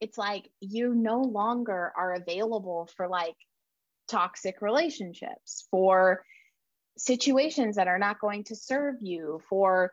it's 0.00 0.16
like 0.16 0.48
you 0.60 0.94
no 0.94 1.22
longer 1.22 1.92
are 1.96 2.14
available 2.14 2.88
for 2.96 3.08
like 3.08 3.34
toxic 4.08 4.60
relationships, 4.60 5.66
for 5.70 6.24
situations 6.96 7.76
that 7.76 7.88
are 7.88 7.98
not 7.98 8.20
going 8.20 8.44
to 8.44 8.56
serve 8.56 8.96
you, 9.00 9.40
for 9.48 9.92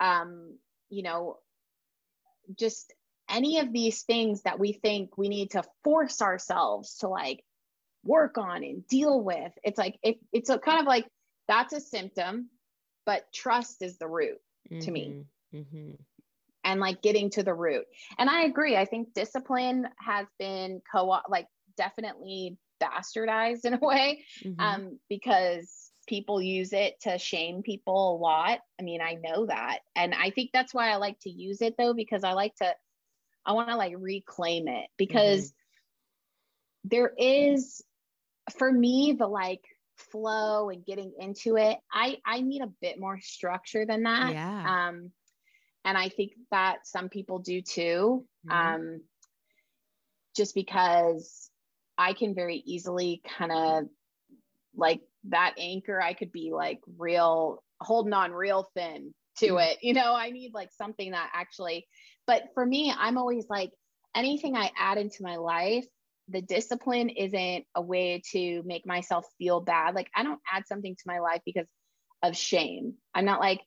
um, 0.00 0.58
you 0.90 1.02
know, 1.02 1.38
just 2.58 2.92
any 3.28 3.58
of 3.58 3.72
these 3.72 4.02
things 4.02 4.42
that 4.42 4.58
we 4.58 4.72
think 4.72 5.16
we 5.16 5.28
need 5.28 5.52
to 5.52 5.62
force 5.82 6.20
ourselves 6.20 6.98
to 6.98 7.08
like 7.08 7.42
work 8.04 8.36
on 8.36 8.62
and 8.62 8.86
deal 8.86 9.20
with. 9.20 9.52
It's 9.62 9.78
like, 9.78 9.98
it, 10.02 10.18
it's 10.32 10.50
a 10.50 10.58
kind 10.58 10.80
of 10.80 10.86
like 10.86 11.06
that's 11.48 11.72
a 11.72 11.80
symptom, 11.80 12.50
but 13.06 13.24
trust 13.32 13.82
is 13.82 13.98
the 13.98 14.08
root 14.08 14.38
mm-hmm. 14.70 14.80
to 14.80 14.90
me. 14.90 15.24
Mm-hmm, 15.54 15.58
mm-hmm. 15.58 15.90
And 16.66 16.80
like 16.80 17.02
getting 17.02 17.30
to 17.30 17.42
the 17.42 17.54
root. 17.54 17.84
And 18.18 18.30
I 18.30 18.44
agree. 18.44 18.76
I 18.76 18.86
think 18.86 19.12
discipline 19.14 19.86
has 19.98 20.26
been 20.38 20.80
co 20.90 21.18
like 21.28 21.46
definitely 21.76 22.56
bastardized 22.82 23.64
in 23.64 23.74
a 23.74 23.78
way 23.78 24.24
mm-hmm. 24.44 24.60
um, 24.60 24.98
because 25.08 25.90
people 26.06 26.40
use 26.40 26.72
it 26.72 27.00
to 27.02 27.18
shame 27.18 27.62
people 27.62 28.16
a 28.16 28.18
lot. 28.18 28.60
I 28.78 28.82
mean, 28.82 29.00
I 29.00 29.14
know 29.14 29.46
that. 29.46 29.78
And 29.96 30.14
I 30.14 30.30
think 30.30 30.50
that's 30.52 30.74
why 30.74 30.90
I 30.90 30.96
like 30.96 31.18
to 31.20 31.30
use 31.30 31.62
it 31.62 31.76
though, 31.78 31.94
because 31.94 32.24
I 32.24 32.32
like 32.32 32.54
to, 32.56 32.74
I 33.46 33.52
want 33.52 33.68
to 33.68 33.76
like 33.76 33.94
reclaim 33.98 34.68
it 34.68 34.86
because 34.96 35.48
mm-hmm. 35.48 36.88
there 36.90 37.12
is, 37.16 37.82
for 38.58 38.70
me, 38.70 39.16
the 39.18 39.26
like 39.26 39.62
flow 39.96 40.68
and 40.68 40.84
getting 40.84 41.12
into 41.18 41.56
it, 41.56 41.78
I, 41.92 42.18
I 42.26 42.40
need 42.40 42.62
a 42.62 42.72
bit 42.82 43.00
more 43.00 43.18
structure 43.20 43.86
than 43.86 44.02
that. 44.02 44.32
Yeah. 44.32 44.88
Um, 44.88 45.10
and 45.86 45.96
I 45.96 46.08
think 46.08 46.32
that 46.50 46.86
some 46.86 47.08
people 47.08 47.38
do 47.38 47.62
too. 47.62 48.26
Mm-hmm. 48.46 48.74
Um, 48.74 49.00
just 50.36 50.54
because 50.54 51.50
I 51.98 52.12
can 52.12 52.34
very 52.34 52.62
easily 52.64 53.22
kind 53.38 53.52
of 53.52 53.84
like 54.76 55.00
that 55.28 55.54
anchor 55.58 56.00
i 56.00 56.12
could 56.12 56.32
be 56.32 56.52
like 56.52 56.80
real 56.98 57.62
holding 57.80 58.12
on 58.12 58.32
real 58.32 58.68
thin 58.74 59.14
to 59.38 59.56
it 59.58 59.78
you 59.82 59.94
know? 59.94 60.14
I 60.14 60.30
need 60.30 60.52
like 60.54 60.70
something 60.72 61.10
that 61.12 61.30
actually 61.34 61.86
but 62.26 62.44
for 62.54 62.64
me 62.64 62.92
i'm 62.96 63.18
always 63.18 63.46
like 63.48 63.70
anything 64.14 64.56
i 64.56 64.70
add 64.78 64.98
into 64.98 65.22
my 65.22 65.36
life 65.36 65.84
the 66.28 66.40
discipline 66.40 67.10
isn't 67.10 67.64
a 67.74 67.82
way 67.82 68.22
to 68.32 68.62
make 68.64 68.86
myself 68.86 69.26
feel 69.38 69.60
bad. 69.60 69.94
Like 69.94 70.10
i 70.16 70.22
don't 70.22 70.40
add 70.52 70.66
something 70.66 70.94
to 70.94 71.02
my 71.06 71.18
life 71.20 71.42
because 71.44 71.66
of 72.22 72.36
shame. 72.36 72.94
I'm 73.14 73.24
not 73.24 73.40
like 73.40 73.60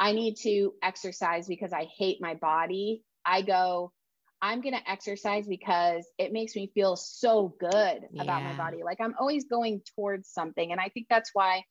i 0.00 0.12
need 0.12 0.36
to 0.42 0.72
exercise 0.82 1.46
because 1.46 1.72
i 1.72 1.86
hate 1.98 2.18
my 2.20 2.34
body. 2.34 3.02
I 3.24 3.42
go 3.42 3.92
I'm 4.42 4.60
going 4.60 4.74
to 4.74 4.90
exercise 4.90 5.46
because 5.46 6.04
it 6.18 6.32
makes 6.32 6.56
me 6.56 6.70
feel 6.74 6.96
so 6.96 7.54
good 7.60 8.02
yeah. 8.12 8.22
about 8.22 8.42
my 8.42 8.54
body. 8.56 8.82
Like 8.84 8.98
I'm 9.00 9.14
always 9.18 9.44
going 9.44 9.82
towards 9.94 10.28
something. 10.28 10.72
And 10.72 10.80
I 10.80 10.88
think 10.88 11.06
that's 11.08 11.30
why 11.32 11.62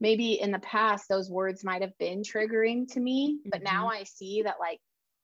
maybe 0.00 0.32
in 0.32 0.50
the 0.50 0.58
past 0.58 1.08
those 1.08 1.30
words 1.30 1.62
might 1.62 1.82
have 1.82 1.96
been 1.98 2.22
triggering 2.22 2.92
to 2.92 3.00
me, 3.00 3.38
but 3.44 3.62
mm-hmm. 3.62 3.76
now 3.76 3.88
I 3.88 4.02
see 4.02 4.42
that 4.42 4.56
like 4.58 4.80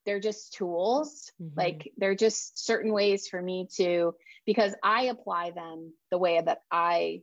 they're 0.07 0.21
just 0.21 0.55
tools. 0.55 1.33
Mm-hmm. 1.43 1.59
Like 1.59 1.93
they're 1.97 2.14
just 2.14 2.64
certain 2.64 2.93
ways 2.93 3.27
for 3.27 3.43
me 3.43 3.66
to, 3.77 4.14
because 4.47 4.73
I 4.83 5.07
apply 5.07 5.51
them 5.51 5.93
the 6.12 6.18
way 6.18 6.41
that 6.41 6.62
I 6.71 7.23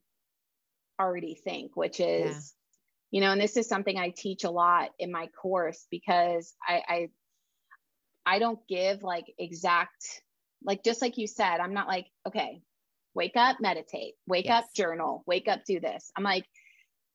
already 0.99 1.35
think, 1.35 1.77
which 1.77 2.01
is, 2.01 2.53
yeah. 3.11 3.19
you 3.19 3.21
know, 3.21 3.31
and 3.31 3.39
this 3.39 3.55
is 3.55 3.69
something 3.69 3.97
I 3.97 4.09
teach 4.09 4.43
a 4.43 4.51
lot 4.51 4.89
in 4.99 5.09
my 5.09 5.27
course 5.27 5.87
because 5.89 6.53
I, 6.67 6.81
I 6.87 7.09
I 8.27 8.39
don't 8.39 8.59
give 8.67 9.03
like 9.03 9.33
exact, 9.39 10.21
like 10.61 10.83
just 10.83 11.01
like 11.01 11.17
you 11.17 11.27
said, 11.27 11.61
I'm 11.61 11.73
not 11.73 11.87
like, 11.87 12.07
okay, 12.27 12.61
wake 13.15 13.37
up, 13.37 13.57
meditate, 13.61 14.15
wake 14.27 14.45
yes. 14.45 14.65
up, 14.65 14.73
journal, 14.75 15.23
wake 15.25 15.47
up, 15.47 15.63
do 15.65 15.79
this. 15.79 16.11
I'm 16.15 16.25
like, 16.25 16.43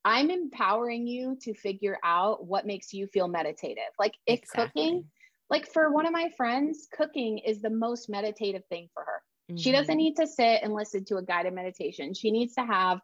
I'm 0.06 0.30
empowering 0.30 1.06
you 1.06 1.36
to 1.42 1.52
figure 1.52 1.98
out 2.02 2.46
what 2.46 2.66
makes 2.66 2.94
you 2.94 3.06
feel 3.06 3.28
meditative. 3.28 3.92
Like 3.98 4.14
if 4.26 4.40
exactly. 4.40 4.82
cooking, 4.82 5.04
like 5.50 5.70
for 5.70 5.92
one 5.92 6.06
of 6.06 6.12
my 6.12 6.30
friends, 6.34 6.88
cooking 6.90 7.38
is 7.38 7.60
the 7.60 7.70
most 7.70 8.08
meditative 8.08 8.64
thing 8.70 8.88
for 8.94 9.04
her. 9.04 9.22
Mm-hmm. 9.50 9.58
She 9.58 9.70
doesn't 9.70 9.96
need 9.96 10.16
to 10.16 10.26
sit 10.26 10.60
and 10.62 10.72
listen 10.72 11.04
to 11.06 11.18
a 11.18 11.22
guided 11.22 11.52
meditation. 11.52 12.14
She 12.14 12.30
needs 12.30 12.54
to 12.54 12.64
have 12.64 13.00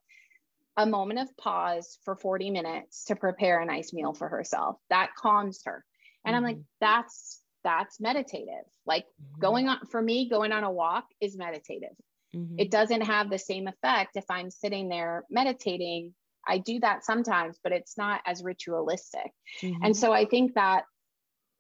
a 0.79 0.87
moment 0.87 1.21
of 1.21 1.37
pause 1.37 1.99
for 2.07 2.17
40 2.17 2.51
minutes 2.53 3.05
to 3.05 3.17
prepare 3.17 3.61
a 3.61 3.67
nice 3.67 3.93
meal 3.93 4.15
for 4.15 4.29
herself. 4.31 4.79
That 4.89 5.11
calms 5.15 5.61
her. 5.67 5.85
And 6.25 6.33
mm-hmm. 6.33 6.37
I'm 6.37 6.43
like, 6.43 6.57
mm-hmm. 6.57 6.63
that's 6.81 7.43
that's 7.65 8.01
meditative. 8.01 8.65
Like 8.87 9.05
mm-hmm. 9.05 9.41
going 9.41 9.69
on 9.69 9.87
for 9.87 10.01
me, 10.01 10.29
going 10.29 10.53
on 10.53 10.65
a 10.65 10.71
walk 10.71 11.05
is 11.21 11.37
meditative. 11.37 11.97
Mm-hmm. 12.35 12.57
It 12.59 12.71
doesn't 12.71 13.03
have 13.03 13.31
the 13.31 13.39
same 13.39 13.69
effect 13.69 14.17
if 14.17 14.25
I'm 14.31 14.51
sitting 14.51 14.89
there 14.89 15.25
meditating. 15.31 16.15
I 16.47 16.59
do 16.59 16.81
that 16.81 17.05
sometimes, 17.05 17.59
but 17.63 17.73
it's 17.73 17.99
not 17.99 18.21
as 18.27 18.43
ritualistic. 18.43 19.33
Mm-hmm. 19.63 19.85
And 19.85 19.97
so 19.97 20.13
I 20.13 20.25
think 20.25 20.55
that 20.55 20.85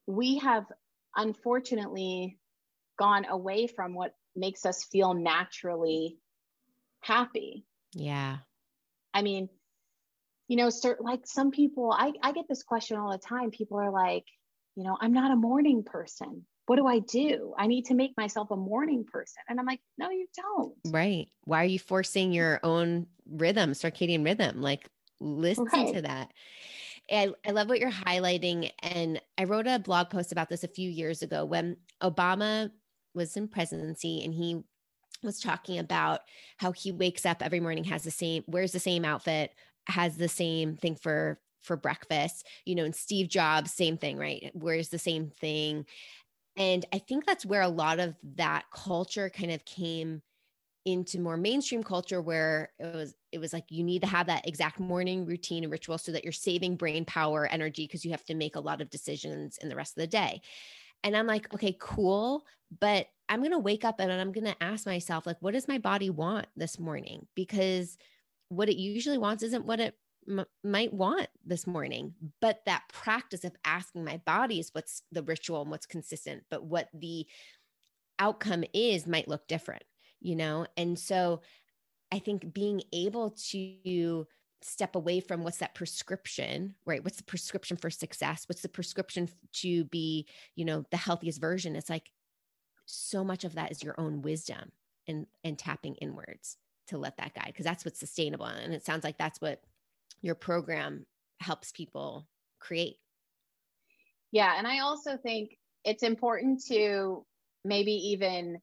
we 0.06 0.38
have 0.38 0.64
unfortunately 1.16 2.38
gone 2.98 3.26
away 3.28 3.66
from 3.66 3.94
what 3.94 4.12
makes 4.34 4.64
us 4.64 4.84
feel 4.84 5.14
naturally 5.14 6.18
happy. 7.00 7.66
Yeah. 7.92 8.38
I 9.12 9.22
mean, 9.22 9.48
you 10.48 10.56
know, 10.56 10.70
certain 10.70 11.04
like 11.04 11.20
some 11.24 11.50
people, 11.50 11.92
I, 11.92 12.12
I 12.22 12.32
get 12.32 12.46
this 12.48 12.62
question 12.62 12.96
all 12.96 13.12
the 13.12 13.18
time. 13.18 13.50
People 13.50 13.78
are 13.78 13.90
like, 13.90 14.24
you 14.78 14.84
know, 14.84 14.96
I'm 15.00 15.12
not 15.12 15.32
a 15.32 15.36
morning 15.36 15.82
person. 15.82 16.46
What 16.66 16.76
do 16.76 16.86
I 16.86 17.00
do? 17.00 17.52
I 17.58 17.66
need 17.66 17.86
to 17.86 17.94
make 17.94 18.12
myself 18.16 18.52
a 18.52 18.56
morning 18.56 19.04
person. 19.04 19.42
And 19.48 19.58
I'm 19.58 19.66
like, 19.66 19.80
no, 19.98 20.08
you 20.08 20.28
don't. 20.36 20.74
Right. 20.86 21.26
Why 21.42 21.62
are 21.62 21.66
you 21.66 21.80
forcing 21.80 22.32
your 22.32 22.60
own 22.62 23.08
rhythm, 23.28 23.72
circadian 23.72 24.24
rhythm? 24.24 24.62
Like, 24.62 24.88
listen 25.18 25.64
right. 25.64 25.92
to 25.94 26.02
that. 26.02 26.30
I, 27.10 27.32
I 27.44 27.50
love 27.50 27.68
what 27.68 27.80
you're 27.80 27.90
highlighting. 27.90 28.70
And 28.78 29.20
I 29.36 29.44
wrote 29.44 29.66
a 29.66 29.80
blog 29.80 30.10
post 30.10 30.30
about 30.30 30.48
this 30.48 30.62
a 30.62 30.68
few 30.68 30.88
years 30.88 31.22
ago 31.22 31.44
when 31.44 31.78
Obama 32.00 32.70
was 33.14 33.36
in 33.36 33.48
presidency 33.48 34.22
and 34.22 34.32
he 34.32 34.62
was 35.24 35.40
talking 35.40 35.80
about 35.80 36.20
how 36.58 36.70
he 36.70 36.92
wakes 36.92 37.26
up 37.26 37.42
every 37.42 37.58
morning, 37.58 37.82
has 37.82 38.04
the 38.04 38.12
same, 38.12 38.44
wears 38.46 38.70
the 38.70 38.78
same 38.78 39.04
outfit, 39.04 39.50
has 39.88 40.16
the 40.16 40.28
same 40.28 40.76
thing 40.76 40.94
for 40.94 41.40
for 41.68 41.76
breakfast 41.76 42.46
you 42.64 42.74
know 42.74 42.84
and 42.84 42.96
steve 42.96 43.28
jobs 43.28 43.72
same 43.72 43.96
thing 43.96 44.18
right? 44.18 44.50
Wears 44.54 44.88
the 44.88 44.98
same 44.98 45.30
thing? 45.30 45.86
And 46.56 46.84
i 46.92 46.98
think 46.98 47.24
that's 47.24 47.46
where 47.46 47.62
a 47.62 47.68
lot 47.68 48.00
of 48.00 48.16
that 48.34 48.64
culture 48.74 49.30
kind 49.30 49.52
of 49.52 49.64
came 49.64 50.22
into 50.84 51.20
more 51.20 51.36
mainstream 51.36 51.82
culture 51.82 52.22
where 52.22 52.70
it 52.78 52.94
was 52.94 53.14
it 53.30 53.38
was 53.38 53.52
like 53.52 53.64
you 53.68 53.84
need 53.84 54.00
to 54.00 54.08
have 54.08 54.26
that 54.26 54.48
exact 54.48 54.80
morning 54.80 55.26
routine 55.26 55.62
and 55.62 55.70
ritual 55.70 55.98
so 55.98 56.12
that 56.12 56.24
you're 56.24 56.32
saving 56.32 56.76
brain 56.76 57.04
power 57.04 57.46
energy 57.46 57.84
because 57.84 58.04
you 58.04 58.10
have 58.10 58.24
to 58.24 58.34
make 58.34 58.56
a 58.56 58.60
lot 58.60 58.80
of 58.80 58.88
decisions 58.88 59.58
in 59.58 59.68
the 59.68 59.76
rest 59.76 59.92
of 59.96 60.00
the 60.00 60.06
day. 60.06 60.40
And 61.04 61.16
i'm 61.16 61.26
like 61.26 61.52
okay 61.52 61.76
cool 61.78 62.44
but 62.80 63.06
i'm 63.28 63.40
going 63.40 63.52
to 63.52 63.58
wake 63.58 63.84
up 63.84 64.00
and 64.00 64.10
i'm 64.10 64.32
going 64.32 64.46
to 64.46 64.62
ask 64.62 64.86
myself 64.86 65.26
like 65.26 65.36
what 65.40 65.54
does 65.54 65.68
my 65.68 65.78
body 65.78 66.10
want 66.10 66.46
this 66.56 66.78
morning? 66.78 67.26
Because 67.34 67.98
what 68.48 68.68
it 68.68 68.76
usually 68.76 69.18
wants 69.18 69.42
isn't 69.42 69.66
what 69.66 69.80
it 69.80 69.94
m- 70.28 70.46
might 70.62 70.92
want 70.92 71.28
this 71.44 71.66
morning 71.66 72.14
but 72.40 72.60
that 72.66 72.82
practice 72.92 73.44
of 73.44 73.56
asking 73.64 74.04
my 74.04 74.18
body 74.18 74.58
is 74.60 74.70
what's 74.72 75.02
the 75.12 75.22
ritual 75.22 75.62
and 75.62 75.70
what's 75.70 75.86
consistent 75.86 76.44
but 76.50 76.64
what 76.64 76.88
the 76.92 77.26
outcome 78.18 78.64
is 78.72 79.06
might 79.06 79.28
look 79.28 79.46
different 79.48 79.84
you 80.20 80.34
know? 80.34 80.66
And 80.76 80.98
so 80.98 81.40
i 82.12 82.18
think 82.18 82.52
being 82.52 82.82
able 82.92 83.30
to 83.50 84.26
step 84.60 84.96
away 84.96 85.20
from 85.20 85.44
what's 85.44 85.58
that 85.58 85.74
prescription 85.74 86.74
right? 86.84 87.04
What's 87.04 87.16
the 87.18 87.22
prescription 87.22 87.76
for 87.76 87.90
success? 87.90 88.44
What's 88.48 88.62
the 88.62 88.68
prescription 88.68 89.28
to 89.54 89.84
be 89.84 90.26
you 90.56 90.64
know 90.64 90.84
the 90.90 90.96
healthiest 90.96 91.40
version? 91.40 91.76
It's 91.76 91.90
like 91.90 92.10
so 92.86 93.22
much 93.22 93.44
of 93.44 93.54
that 93.54 93.70
is 93.70 93.82
your 93.82 93.94
own 93.98 94.22
wisdom 94.22 94.72
and 95.06 95.26
and 95.44 95.58
tapping 95.58 95.94
inwards 95.96 96.56
to 96.88 96.98
let 96.98 97.16
that 97.18 97.34
guide 97.34 97.48
because 97.48 97.64
that's 97.64 97.84
what's 97.84 98.00
sustainable 98.00 98.46
and 98.46 98.72
it 98.74 98.84
sounds 98.84 99.04
like 99.04 99.18
that's 99.18 99.40
what 99.40 99.62
your 100.22 100.34
program 100.34 101.04
helps 101.40 101.72
people 101.72 102.26
create 102.60 102.96
yeah 104.32 104.54
and 104.58 104.66
i 104.66 104.80
also 104.80 105.16
think 105.16 105.50
it's 105.84 106.02
important 106.02 106.62
to 106.64 107.24
maybe 107.64 107.92
even 107.92 108.58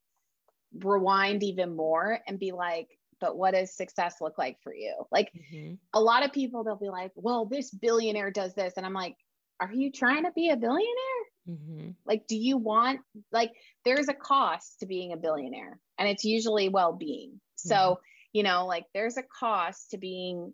rewind 0.84 1.44
even 1.44 1.76
more 1.76 2.20
and 2.28 2.40
be 2.40 2.52
like 2.52 2.88
but 3.22 3.38
what 3.38 3.54
does 3.54 3.76
success 3.76 4.16
look 4.20 4.38
like 4.38 4.58
for 4.62 4.74
you 4.74 4.94
like 5.12 5.32
mm-hmm. 5.36 5.76
a 5.94 6.00
lot 6.00 6.26
of 6.26 6.34
people 6.34 6.64
they'll 6.64 6.76
be 6.76 6.90
like 6.90 7.12
well 7.16 7.46
this 7.46 7.72
billionaire 7.72 8.32
does 8.32 8.54
this 8.56 8.74
and 8.78 8.86
i'm 8.86 8.94
like 8.94 9.16
are 9.60 9.72
you 9.72 9.92
trying 9.92 10.24
to 10.24 10.32
be 10.36 10.50
a 10.50 10.58
billionaire 10.58 11.24
mm-hmm. 11.50 11.90
like 12.06 12.28
do 12.28 12.36
you 12.36 12.58
want 12.58 13.00
like 13.32 13.52
there's 13.86 14.10
a 14.10 14.14
cost 14.14 14.80
to 14.80 14.86
being 14.86 15.14
a 15.14 15.18
billionaire 15.18 15.80
and 15.98 16.10
it's 16.10 16.26
usually 16.26 16.68
well-being 16.68 17.40
so 17.56 17.76
mm-hmm. 17.76 18.02
you 18.34 18.44
know 18.44 18.66
like 18.66 18.84
there's 18.94 19.18
a 19.18 19.24
cost 19.40 19.92
to 19.92 19.98
being 19.98 20.54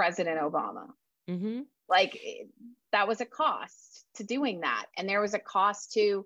president 0.00 0.40
obama 0.40 0.86
mm-hmm. 1.28 1.60
like 1.88 2.18
that 2.92 3.06
was 3.06 3.20
a 3.20 3.26
cost 3.26 4.06
to 4.14 4.24
doing 4.24 4.60
that 4.60 4.86
and 4.96 5.08
there 5.08 5.20
was 5.20 5.34
a 5.34 5.38
cost 5.38 5.92
to 5.92 6.24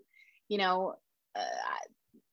you 0.49 0.59
know 0.59 0.95
uh, 1.37 1.43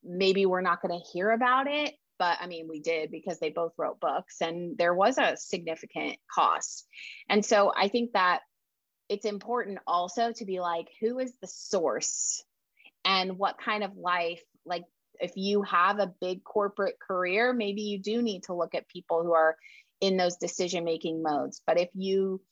maybe 0.04 0.46
we're 0.46 0.60
not 0.60 0.80
going 0.80 0.96
to 0.96 1.06
hear 1.12 1.30
about 1.30 1.66
it 1.66 1.94
but 2.22 2.38
I 2.40 2.46
mean, 2.46 2.68
we 2.68 2.78
did 2.78 3.10
because 3.10 3.40
they 3.40 3.50
both 3.50 3.72
wrote 3.76 3.98
books 3.98 4.40
and 4.40 4.78
there 4.78 4.94
was 4.94 5.18
a 5.18 5.36
significant 5.36 6.18
cost. 6.32 6.86
And 7.28 7.44
so 7.44 7.72
I 7.76 7.88
think 7.88 8.12
that 8.12 8.42
it's 9.08 9.26
important 9.26 9.80
also 9.88 10.30
to 10.30 10.44
be 10.44 10.60
like, 10.60 10.86
who 11.00 11.18
is 11.18 11.32
the 11.40 11.48
source 11.48 12.44
and 13.04 13.38
what 13.38 13.58
kind 13.58 13.82
of 13.82 13.96
life, 13.96 14.40
like, 14.64 14.84
if 15.18 15.32
you 15.34 15.62
have 15.62 15.98
a 15.98 16.14
big 16.20 16.44
corporate 16.44 17.00
career, 17.04 17.52
maybe 17.52 17.82
you 17.82 17.98
do 17.98 18.22
need 18.22 18.44
to 18.44 18.54
look 18.54 18.76
at 18.76 18.86
people 18.86 19.24
who 19.24 19.32
are 19.32 19.56
in 20.02 20.18
those 20.18 20.36
decision 20.36 20.84
making 20.84 21.22
modes. 21.22 21.62
But 21.66 21.80
if 21.80 21.88
you 21.94 22.42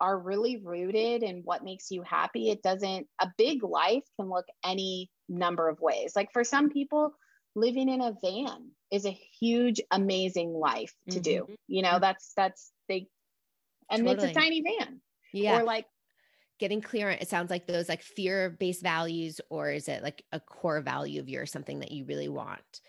are 0.00 0.18
really 0.18 0.58
rooted 0.58 1.22
in 1.22 1.42
what 1.44 1.64
makes 1.64 1.90
you 1.90 2.02
happy, 2.02 2.50
it 2.50 2.62
doesn't, 2.62 3.06
a 3.20 3.30
big 3.38 3.62
life 3.62 4.02
can 4.18 4.28
look 4.28 4.46
any 4.64 5.10
number 5.28 5.68
of 5.68 5.80
ways. 5.80 6.12
Like 6.16 6.32
for 6.32 6.44
some 6.44 6.68
people, 6.68 7.14
living 7.54 7.88
in 7.88 8.00
a 8.00 8.14
van 8.22 8.70
is 8.90 9.06
a 9.06 9.18
huge 9.40 9.80
amazing 9.90 10.52
life 10.52 10.92
to 11.08 11.16
mm-hmm. 11.16 11.22
do 11.22 11.46
you 11.66 11.82
know 11.82 11.98
that's 11.98 12.32
that's 12.36 12.70
they 12.88 13.08
and 13.90 14.06
totally. 14.06 14.28
it's 14.28 14.36
a 14.36 14.40
tiny 14.40 14.62
van 14.62 15.00
yeah 15.32 15.58
or 15.58 15.64
like 15.64 15.86
getting 16.58 16.80
clear 16.80 17.08
on 17.10 17.14
it 17.14 17.28
sounds 17.28 17.50
like 17.50 17.66
those 17.66 17.88
like 17.88 18.02
fear 18.02 18.50
based 18.50 18.82
values 18.82 19.40
or 19.50 19.70
is 19.70 19.88
it 19.88 20.02
like 20.02 20.24
a 20.32 20.38
core 20.38 20.80
value 20.80 21.20
of 21.20 21.28
yours 21.28 21.50
something 21.50 21.80
that 21.80 21.90
you 21.90 22.04
really 22.04 22.28
want 22.28 22.80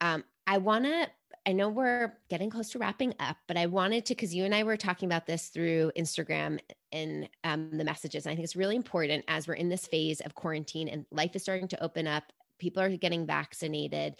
um 0.00 0.24
i 0.46 0.58
want 0.58 0.84
to 0.84 1.06
i 1.48 1.52
know 1.52 1.68
we're 1.68 2.12
getting 2.28 2.50
close 2.50 2.70
to 2.70 2.78
wrapping 2.78 3.14
up 3.18 3.36
but 3.48 3.56
i 3.56 3.66
wanted 3.66 4.04
to 4.04 4.14
because 4.14 4.34
you 4.34 4.44
and 4.44 4.54
i 4.54 4.62
were 4.62 4.76
talking 4.76 5.06
about 5.06 5.26
this 5.26 5.48
through 5.48 5.90
instagram 5.96 6.58
and 6.92 7.28
um, 7.44 7.70
the 7.72 7.84
messages 7.84 8.26
and 8.26 8.32
i 8.32 8.36
think 8.36 8.44
it's 8.44 8.56
really 8.56 8.76
important 8.76 9.24
as 9.26 9.48
we're 9.48 9.54
in 9.54 9.68
this 9.68 9.86
phase 9.86 10.20
of 10.20 10.34
quarantine 10.34 10.88
and 10.88 11.06
life 11.10 11.34
is 11.34 11.42
starting 11.42 11.68
to 11.68 11.82
open 11.82 12.06
up 12.06 12.24
people 12.58 12.82
are 12.82 12.96
getting 12.96 13.26
vaccinated 13.26 14.14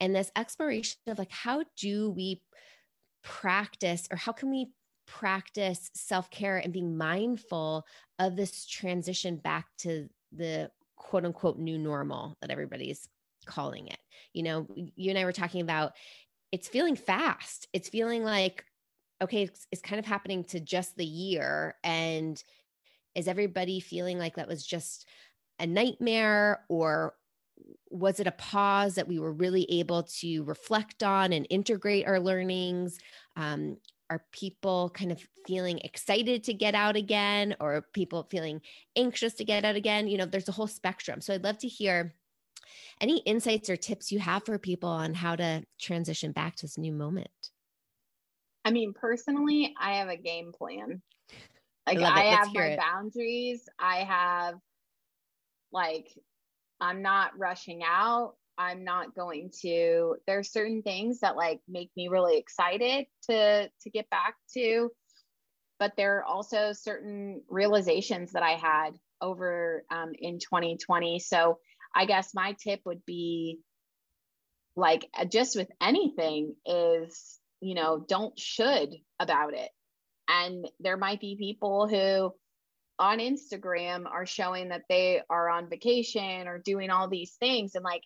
and 0.00 0.14
this 0.14 0.30
exploration 0.36 0.96
of 1.06 1.18
like 1.18 1.32
how 1.32 1.64
do 1.76 2.10
we 2.10 2.42
practice 3.22 4.06
or 4.10 4.16
how 4.16 4.32
can 4.32 4.50
we 4.50 4.70
practice 5.06 5.90
self-care 5.94 6.58
and 6.58 6.72
being 6.72 6.96
mindful 6.96 7.84
of 8.18 8.36
this 8.36 8.66
transition 8.66 9.36
back 9.36 9.66
to 9.78 10.08
the 10.32 10.70
quote 10.96 11.24
unquote 11.24 11.58
new 11.58 11.78
normal 11.78 12.36
that 12.40 12.50
everybody's 12.50 13.08
calling 13.46 13.88
it? 13.88 13.98
You 14.34 14.42
know 14.42 14.66
you 14.74 15.10
and 15.10 15.18
i 15.18 15.24
were 15.24 15.32
talking 15.32 15.62
about 15.62 15.92
it's 16.52 16.68
feeling 16.68 16.96
fast 16.96 17.68
it's 17.72 17.88
feeling 17.88 18.24
like 18.24 18.64
okay 19.22 19.42
it's, 19.42 19.66
it's 19.72 19.82
kind 19.82 19.98
of 19.98 20.06
happening 20.06 20.44
to 20.44 20.60
just 20.60 20.96
the 20.96 21.04
year 21.04 21.76
and 21.84 22.42
is 23.14 23.28
everybody 23.28 23.80
feeling 23.80 24.18
like 24.18 24.36
that 24.36 24.48
was 24.48 24.64
just 24.64 25.06
a 25.58 25.66
nightmare 25.66 26.64
or 26.68 27.14
was 27.90 28.20
it 28.20 28.26
a 28.26 28.32
pause 28.32 28.94
that 28.94 29.08
we 29.08 29.18
were 29.18 29.32
really 29.32 29.66
able 29.70 30.04
to 30.04 30.42
reflect 30.44 31.02
on 31.02 31.32
and 31.32 31.46
integrate 31.50 32.06
our 32.06 32.20
learnings? 32.20 32.98
Um, 33.36 33.78
are 34.10 34.24
people 34.32 34.90
kind 34.94 35.12
of 35.12 35.20
feeling 35.46 35.78
excited 35.80 36.44
to 36.44 36.54
get 36.54 36.74
out 36.74 36.96
again 36.96 37.56
or 37.60 37.86
people 37.92 38.26
feeling 38.30 38.60
anxious 38.96 39.34
to 39.34 39.44
get 39.44 39.64
out 39.64 39.76
again? 39.76 40.08
You 40.08 40.18
know, 40.18 40.26
there's 40.26 40.48
a 40.48 40.52
whole 40.52 40.66
spectrum. 40.66 41.20
So 41.20 41.34
I'd 41.34 41.44
love 41.44 41.58
to 41.58 41.68
hear 41.68 42.14
any 43.00 43.18
insights 43.18 43.70
or 43.70 43.76
tips 43.76 44.12
you 44.12 44.18
have 44.18 44.44
for 44.44 44.58
people 44.58 44.88
on 44.88 45.14
how 45.14 45.36
to 45.36 45.62
transition 45.80 46.32
back 46.32 46.56
to 46.56 46.66
this 46.66 46.78
new 46.78 46.92
moment. 46.92 47.28
I 48.64 48.70
mean, 48.70 48.92
personally, 48.92 49.74
I 49.80 49.96
have 49.96 50.08
a 50.08 50.16
game 50.16 50.52
plan. 50.52 51.02
Like 51.86 52.00
I, 52.00 52.20
I 52.20 52.24
have 52.34 52.48
my 52.52 52.66
it. 52.66 52.78
boundaries. 52.78 53.66
I 53.78 54.04
have 54.04 54.54
like 55.72 56.08
I'm 56.80 57.02
not 57.02 57.38
rushing 57.38 57.82
out. 57.82 58.34
I'm 58.58 58.84
not 58.84 59.14
going 59.14 59.50
to 59.62 60.16
there's 60.26 60.52
certain 60.52 60.82
things 60.82 61.20
that 61.20 61.36
like 61.36 61.60
make 61.68 61.90
me 61.96 62.08
really 62.08 62.36
excited 62.36 63.06
to 63.30 63.68
to 63.68 63.90
get 63.90 64.10
back 64.10 64.34
to 64.54 64.90
but 65.78 65.92
there 65.96 66.18
are 66.18 66.24
also 66.24 66.72
certain 66.72 67.40
realizations 67.48 68.32
that 68.32 68.42
I 68.42 68.52
had 68.52 68.98
over 69.20 69.84
um, 69.92 70.12
in 70.18 70.40
2020 70.40 71.20
so 71.20 71.58
I 71.98 72.04
guess 72.04 72.32
my 72.32 72.54
tip 72.62 72.80
would 72.84 73.04
be 73.04 73.58
like 74.76 75.04
uh, 75.18 75.24
just 75.24 75.56
with 75.56 75.68
anything 75.82 76.54
is 76.64 77.40
you 77.60 77.74
know 77.74 78.04
don't 78.08 78.38
should 78.38 78.94
about 79.18 79.52
it. 79.52 79.68
And 80.28 80.68
there 80.78 80.96
might 80.96 81.20
be 81.20 81.36
people 81.36 81.88
who 81.88 82.32
on 83.00 83.18
Instagram 83.18 84.06
are 84.06 84.26
showing 84.26 84.68
that 84.68 84.82
they 84.88 85.22
are 85.28 85.48
on 85.48 85.68
vacation 85.68 86.46
or 86.46 86.58
doing 86.58 86.90
all 86.90 87.08
these 87.08 87.34
things 87.40 87.74
and 87.74 87.84
like 87.84 88.02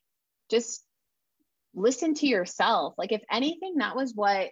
just 0.50 0.82
listen 1.74 2.14
to 2.14 2.26
yourself. 2.26 2.94
Like 2.96 3.12
if 3.12 3.22
anything 3.30 3.76
that 3.78 3.94
was 3.94 4.12
what 4.14 4.48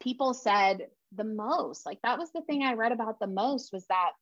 people 0.00 0.32
said 0.32 0.86
the 1.14 1.24
most. 1.24 1.84
Like 1.84 1.98
that 2.04 2.18
was 2.18 2.30
the 2.32 2.40
thing 2.42 2.62
i 2.62 2.72
read 2.72 2.92
about 2.92 3.18
the 3.20 3.26
most 3.26 3.70
was 3.70 3.84
that 3.88 4.12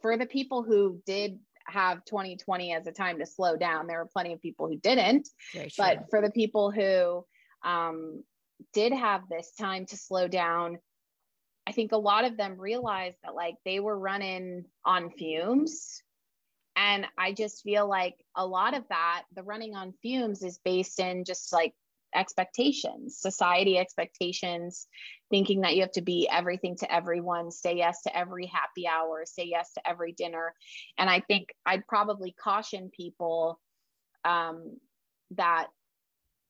for 0.00 0.16
the 0.16 0.26
people 0.26 0.62
who 0.62 1.02
did 1.06 1.40
have 1.68 2.04
2020 2.04 2.72
as 2.72 2.86
a 2.86 2.92
time 2.92 3.18
to 3.18 3.26
slow 3.26 3.56
down. 3.56 3.86
There 3.86 3.98
were 3.98 4.10
plenty 4.12 4.32
of 4.32 4.40
people 4.40 4.68
who 4.68 4.76
didn't, 4.76 5.28
but 5.76 6.06
for 6.10 6.20
the 6.20 6.30
people 6.30 6.70
who 6.70 7.24
um, 7.68 8.22
did 8.72 8.92
have 8.92 9.22
this 9.28 9.52
time 9.58 9.86
to 9.86 9.96
slow 9.96 10.28
down, 10.28 10.78
I 11.66 11.72
think 11.72 11.92
a 11.92 11.98
lot 11.98 12.24
of 12.24 12.36
them 12.36 12.60
realized 12.60 13.16
that 13.24 13.34
like 13.34 13.56
they 13.64 13.80
were 13.80 13.98
running 13.98 14.64
on 14.84 15.10
fumes. 15.10 16.02
And 16.76 17.06
I 17.18 17.32
just 17.32 17.62
feel 17.62 17.88
like 17.88 18.14
a 18.36 18.46
lot 18.46 18.76
of 18.76 18.84
that, 18.90 19.24
the 19.34 19.42
running 19.42 19.74
on 19.74 19.94
fumes 20.02 20.42
is 20.42 20.58
based 20.64 21.00
in 21.00 21.24
just 21.24 21.52
like 21.52 21.74
expectations, 22.14 23.18
society 23.18 23.78
expectations, 23.78 24.86
thinking 25.30 25.62
that 25.62 25.74
you 25.74 25.82
have 25.82 25.92
to 25.92 26.02
be 26.02 26.28
everything 26.30 26.76
to 26.76 26.92
everyone, 26.92 27.50
say 27.50 27.76
yes 27.76 28.02
to 28.02 28.16
every 28.16 28.46
happy 28.46 28.86
hour, 28.86 29.24
say 29.24 29.44
yes 29.44 29.72
to 29.74 29.88
every 29.88 30.12
dinner. 30.12 30.54
And 30.98 31.10
I 31.10 31.20
think 31.20 31.48
I'd 31.64 31.86
probably 31.86 32.34
caution 32.42 32.90
people 32.94 33.60
um, 34.24 34.78
that 35.32 35.66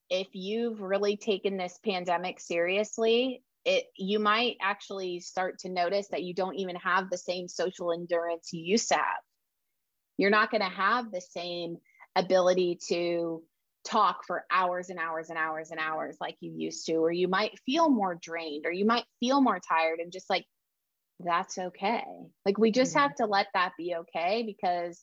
if 0.09 0.29
you've 0.33 0.81
really 0.81 1.17
taken 1.17 1.57
this 1.57 1.79
pandemic 1.85 2.41
seriously, 2.41 3.43
it 3.65 3.87
you 3.97 4.21
might 4.21 4.57
actually 4.63 5.19
start 5.19 5.59
to 5.59 5.69
notice 5.69 6.07
that 6.09 6.23
you 6.23 6.33
don't 6.33 6.55
even 6.55 6.77
have 6.77 7.11
the 7.11 7.19
same 7.19 7.49
social 7.49 7.93
endurance 7.93 8.51
you 8.53 8.63
used 8.63 8.89
to 8.89 8.95
have. 8.95 9.23
You're 10.17 10.31
not 10.31 10.51
going 10.51 10.63
to 10.63 10.69
have 10.69 11.11
the 11.11 11.21
same 11.21 11.79
ability 12.15 12.79
to 12.89 13.43
talk 13.87 14.25
for 14.27 14.45
hours 14.51 14.91
and 14.91 14.99
hours 14.99 15.31
and 15.31 15.39
hours 15.39 15.71
and 15.71 15.81
hours 15.81 16.17
like 16.21 16.37
you 16.41 16.53
used 16.53 16.87
to, 16.87 16.95
or 16.97 17.13
you 17.13 17.29
might 17.29 17.59
feel 17.65 17.89
more 17.89 18.19
drained, 18.21 18.67
or 18.67 18.73
you 18.73 18.85
might 18.85 19.05
feel 19.21 19.41
more 19.41 19.61
tired, 19.61 20.01
and 20.01 20.13
just 20.13 20.29
like 20.29 20.45
that's 21.21 21.57
okay. 21.57 22.05
Like 22.45 22.59
we 22.59 22.71
just 22.71 22.93
mm-hmm. 22.93 23.01
have 23.01 23.15
to 23.17 23.27
let 23.27 23.47
that 23.55 23.73
be 23.79 23.95
okay 23.97 24.43
because 24.47 25.03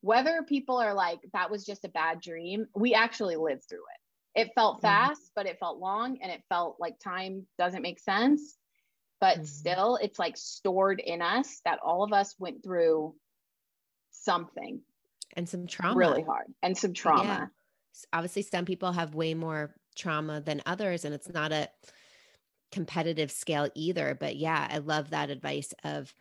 whether 0.00 0.42
people 0.46 0.76
are 0.76 0.94
like, 0.94 1.18
that 1.32 1.50
was 1.50 1.64
just 1.64 1.84
a 1.84 1.88
bad 1.88 2.20
dream, 2.20 2.66
we 2.76 2.94
actually 2.94 3.36
lived 3.36 3.64
through 3.68 3.78
it. 3.78 4.40
It 4.42 4.52
felt 4.54 4.76
mm-hmm. 4.76 4.86
fast, 4.86 5.30
but 5.34 5.46
it 5.46 5.58
felt 5.58 5.78
long 5.78 6.18
and 6.22 6.30
it 6.30 6.42
felt 6.48 6.76
like 6.78 6.98
time 7.02 7.46
doesn't 7.58 7.82
make 7.82 7.98
sense. 7.98 8.56
But 9.20 9.36
mm-hmm. 9.36 9.44
still, 9.44 9.96
it's 9.96 10.18
like 10.18 10.36
stored 10.36 11.00
in 11.00 11.22
us 11.22 11.60
that 11.64 11.78
all 11.82 12.04
of 12.04 12.12
us 12.12 12.34
went 12.38 12.62
through 12.62 13.14
something 14.10 14.80
and 15.36 15.48
some 15.48 15.66
trauma 15.66 15.96
really 15.96 16.22
hard 16.22 16.46
and 16.62 16.76
some 16.78 16.92
trauma. 16.92 17.24
Yeah 17.24 17.46
obviously 18.12 18.42
some 18.42 18.64
people 18.64 18.92
have 18.92 19.14
way 19.14 19.34
more 19.34 19.74
trauma 19.96 20.40
than 20.40 20.62
others 20.66 21.04
and 21.04 21.14
it's 21.14 21.28
not 21.28 21.52
a 21.52 21.68
competitive 22.72 23.30
scale 23.30 23.68
either 23.74 24.16
but 24.18 24.36
yeah 24.36 24.66
i 24.70 24.78
love 24.78 25.10
that 25.10 25.30
advice 25.30 25.72
of 25.84 26.12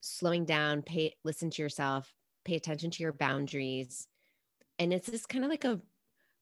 slowing 0.00 0.44
down 0.44 0.82
pay 0.82 1.14
listen 1.24 1.48
to 1.50 1.62
yourself 1.62 2.12
pay 2.44 2.56
attention 2.56 2.90
to 2.90 3.02
your 3.02 3.12
boundaries 3.12 4.06
and 4.78 4.92
it's 4.92 5.10
just 5.10 5.28
kind 5.28 5.44
of 5.44 5.50
like 5.50 5.64
a 5.64 5.80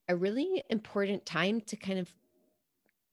a 0.09 0.16
really 0.16 0.62
important 0.68 1.24
time 1.24 1.61
to 1.61 1.76
kind 1.76 1.98
of 1.98 2.12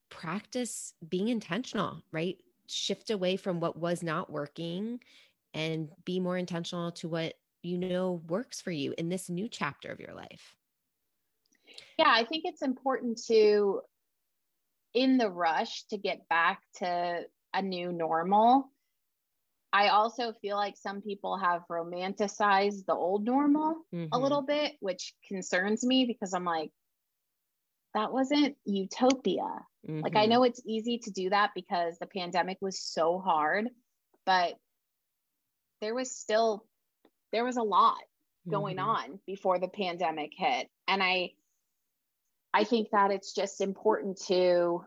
practice 0.10 0.94
being 1.08 1.30
intentional 1.30 2.04
right? 2.12 2.38
Shift 2.68 3.10
away 3.10 3.36
from 3.36 3.60
what 3.60 3.78
was 3.78 4.04
not 4.04 4.32
working 4.32 5.00
and 5.54 5.90
be 6.06 6.20
more 6.20 6.38
intentional 6.38 6.92
to 6.94 7.08
what 7.08 7.34
you 7.64 7.78
know 7.78 8.22
works 8.28 8.62
for 8.62 8.72
you 8.72 8.94
in 8.98 9.10
this 9.10 9.30
new 9.30 9.48
chapter 9.48 9.92
of 9.92 10.00
your 10.00 10.14
life 10.14 10.56
yeah, 11.98 12.10
I 12.10 12.26
think 12.26 12.44
it's 12.46 12.62
important 12.62 13.22
to, 13.28 13.82
in 14.94 15.18
the 15.18 15.30
rush 15.30 15.84
to 15.90 15.98
get 15.98 16.28
back 16.30 16.62
to 16.78 17.22
a 17.54 17.62
new 17.62 17.92
normal. 17.92 18.72
I 19.72 19.90
also 19.90 20.34
feel 20.42 20.58
like 20.58 20.78
some 20.78 21.02
people 21.02 21.38
have 21.38 21.62
romanticized 21.70 22.86
the 22.86 22.96
old 22.96 23.24
normal 23.24 23.86
mm-hmm. 23.94 24.08
a 24.12 24.18
little 24.18 24.42
bit, 24.42 24.74
which 24.80 25.14
concerns 25.28 25.86
me 25.86 26.06
because 26.06 26.34
I'm 26.34 26.46
like, 26.46 26.72
that 27.94 28.12
wasn't 28.12 28.56
utopia. 28.66 29.44
Mm-hmm. 29.88 30.02
Like, 30.02 30.16
I 30.16 30.22
mm-hmm. 30.22 30.32
know 30.32 30.44
it's 30.44 30.62
easy 30.66 31.00
to 31.00 31.12
do 31.12 31.30
that 31.30 31.52
because 31.56 31.98
the 32.00 32.08
pandemic 32.08 32.58
was 32.62 32.80
so 32.80 33.20
hard, 33.20 33.70
but 34.26 34.56
there 35.82 35.94
was 35.94 36.12
still 36.12 36.66
there 37.32 37.44
was 37.44 37.58
a 37.58 37.64
lot 37.64 37.98
going 38.50 38.78
mm-hmm. 38.78 38.90
on 38.90 39.20
before 39.26 39.60
the 39.60 39.68
pandemic 39.68 40.32
hit 40.36 40.68
and 40.88 41.04
i 41.04 41.30
I 42.54 42.64
think 42.64 42.90
that 42.92 43.12
it's 43.12 43.34
just 43.34 43.62
important 43.62 44.20
to, 44.28 44.84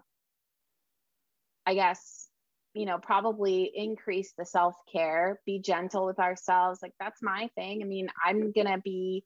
I 1.64 1.74
guess, 1.74 2.28
you 2.74 2.86
know, 2.86 2.98
probably 2.98 3.70
increase 3.74 4.32
the 4.36 4.46
self 4.46 4.74
care, 4.92 5.40
be 5.46 5.60
gentle 5.60 6.06
with 6.06 6.18
ourselves. 6.18 6.80
Like, 6.82 6.94
that's 6.98 7.22
my 7.22 7.48
thing. 7.54 7.82
I 7.82 7.86
mean, 7.86 8.08
I'm 8.24 8.52
going 8.52 8.66
to 8.66 8.78
be. 8.82 9.24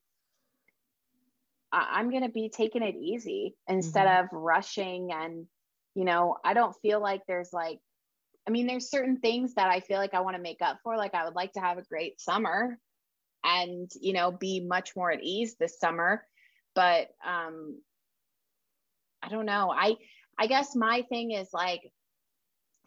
I'm 1.72 2.10
going 2.10 2.22
to 2.22 2.30
be 2.30 2.48
taking 2.48 2.82
it 2.82 2.94
easy 2.94 3.54
instead 3.68 4.06
mm-hmm. 4.06 4.24
of 4.24 4.32
rushing. 4.32 5.10
And, 5.12 5.46
you 5.94 6.04
know, 6.04 6.36
I 6.44 6.54
don't 6.54 6.76
feel 6.80 7.02
like 7.02 7.22
there's 7.26 7.52
like, 7.52 7.80
I 8.46 8.50
mean, 8.50 8.66
there's 8.66 8.88
certain 8.88 9.18
things 9.18 9.54
that 9.54 9.68
I 9.68 9.80
feel 9.80 9.98
like 9.98 10.14
I 10.14 10.20
want 10.20 10.36
to 10.36 10.42
make 10.42 10.62
up 10.62 10.78
for. 10.84 10.96
Like, 10.96 11.14
I 11.14 11.24
would 11.24 11.34
like 11.34 11.52
to 11.54 11.60
have 11.60 11.76
a 11.76 11.82
great 11.82 12.20
summer 12.20 12.78
and, 13.44 13.90
you 14.00 14.12
know, 14.12 14.30
be 14.30 14.60
much 14.60 14.94
more 14.96 15.10
at 15.10 15.22
ease 15.22 15.56
this 15.58 15.78
summer. 15.78 16.24
But, 16.74 17.08
um, 17.26 17.80
I 19.22 19.28
don't 19.28 19.46
know. 19.46 19.72
I 19.74 19.96
I 20.38 20.46
guess 20.46 20.76
my 20.76 21.02
thing 21.08 21.32
is 21.32 21.48
like 21.52 21.82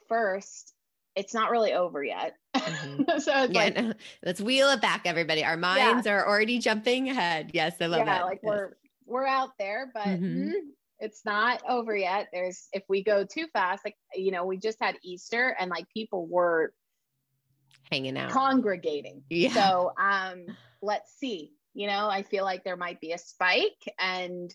first, 0.08 0.74
it's 1.16 1.34
not 1.34 1.52
really 1.52 1.74
over 1.74 2.04
yet. 2.04 2.36
Mm-hmm. 2.56 3.20
so 3.20 3.32
yeah, 3.32 3.48
like, 3.48 3.76
no, 3.76 3.94
let's 4.24 4.42
wheel 4.42 4.70
it 4.70 4.82
back, 4.82 5.02
everybody. 5.06 5.44
Our 5.44 5.58
minds 5.58 6.06
yeah. 6.06 6.14
are 6.14 6.28
already 6.28 6.60
jumping 6.60 7.10
ahead. 7.10 7.52
Yes, 7.54 7.76
I 7.82 7.86
love 7.88 8.06
that. 8.06 8.08
yeah, 8.08 8.22
it. 8.22 8.26
Like 8.26 8.40
yes. 8.44 8.50
we're 8.50 8.72
we're 9.06 9.28
out 9.28 9.52
there, 9.58 9.92
but 9.94 10.06
mm-hmm. 10.06 10.50
mm, 10.50 10.54
it's 11.00 11.26
not 11.26 11.62
over 11.68 11.96
yet. 11.96 12.28
There's 12.32 12.68
if 12.74 12.84
we 12.90 13.04
go 13.04 13.26
too 13.26 13.48
fast, 13.54 13.84
like 13.86 13.96
you 14.14 14.32
know, 14.32 14.46
we 14.46 14.58
just 14.58 14.78
had 14.82 14.96
Easter 15.04 15.56
and 15.60 15.70
like 15.70 15.86
people 15.94 16.28
were 16.28 16.74
hanging 17.92 18.18
out, 18.18 18.32
congregating. 18.32 19.24
Yeah. 19.30 19.54
So 19.54 19.92
um, 20.00 20.46
let's 20.82 21.12
see. 21.18 21.52
You 21.74 21.88
know, 21.88 22.10
I 22.10 22.24
feel 22.24 22.44
like 22.44 22.64
there 22.64 22.78
might 22.78 23.00
be 23.00 23.14
a 23.14 23.18
spike 23.18 23.94
and 24.00 24.54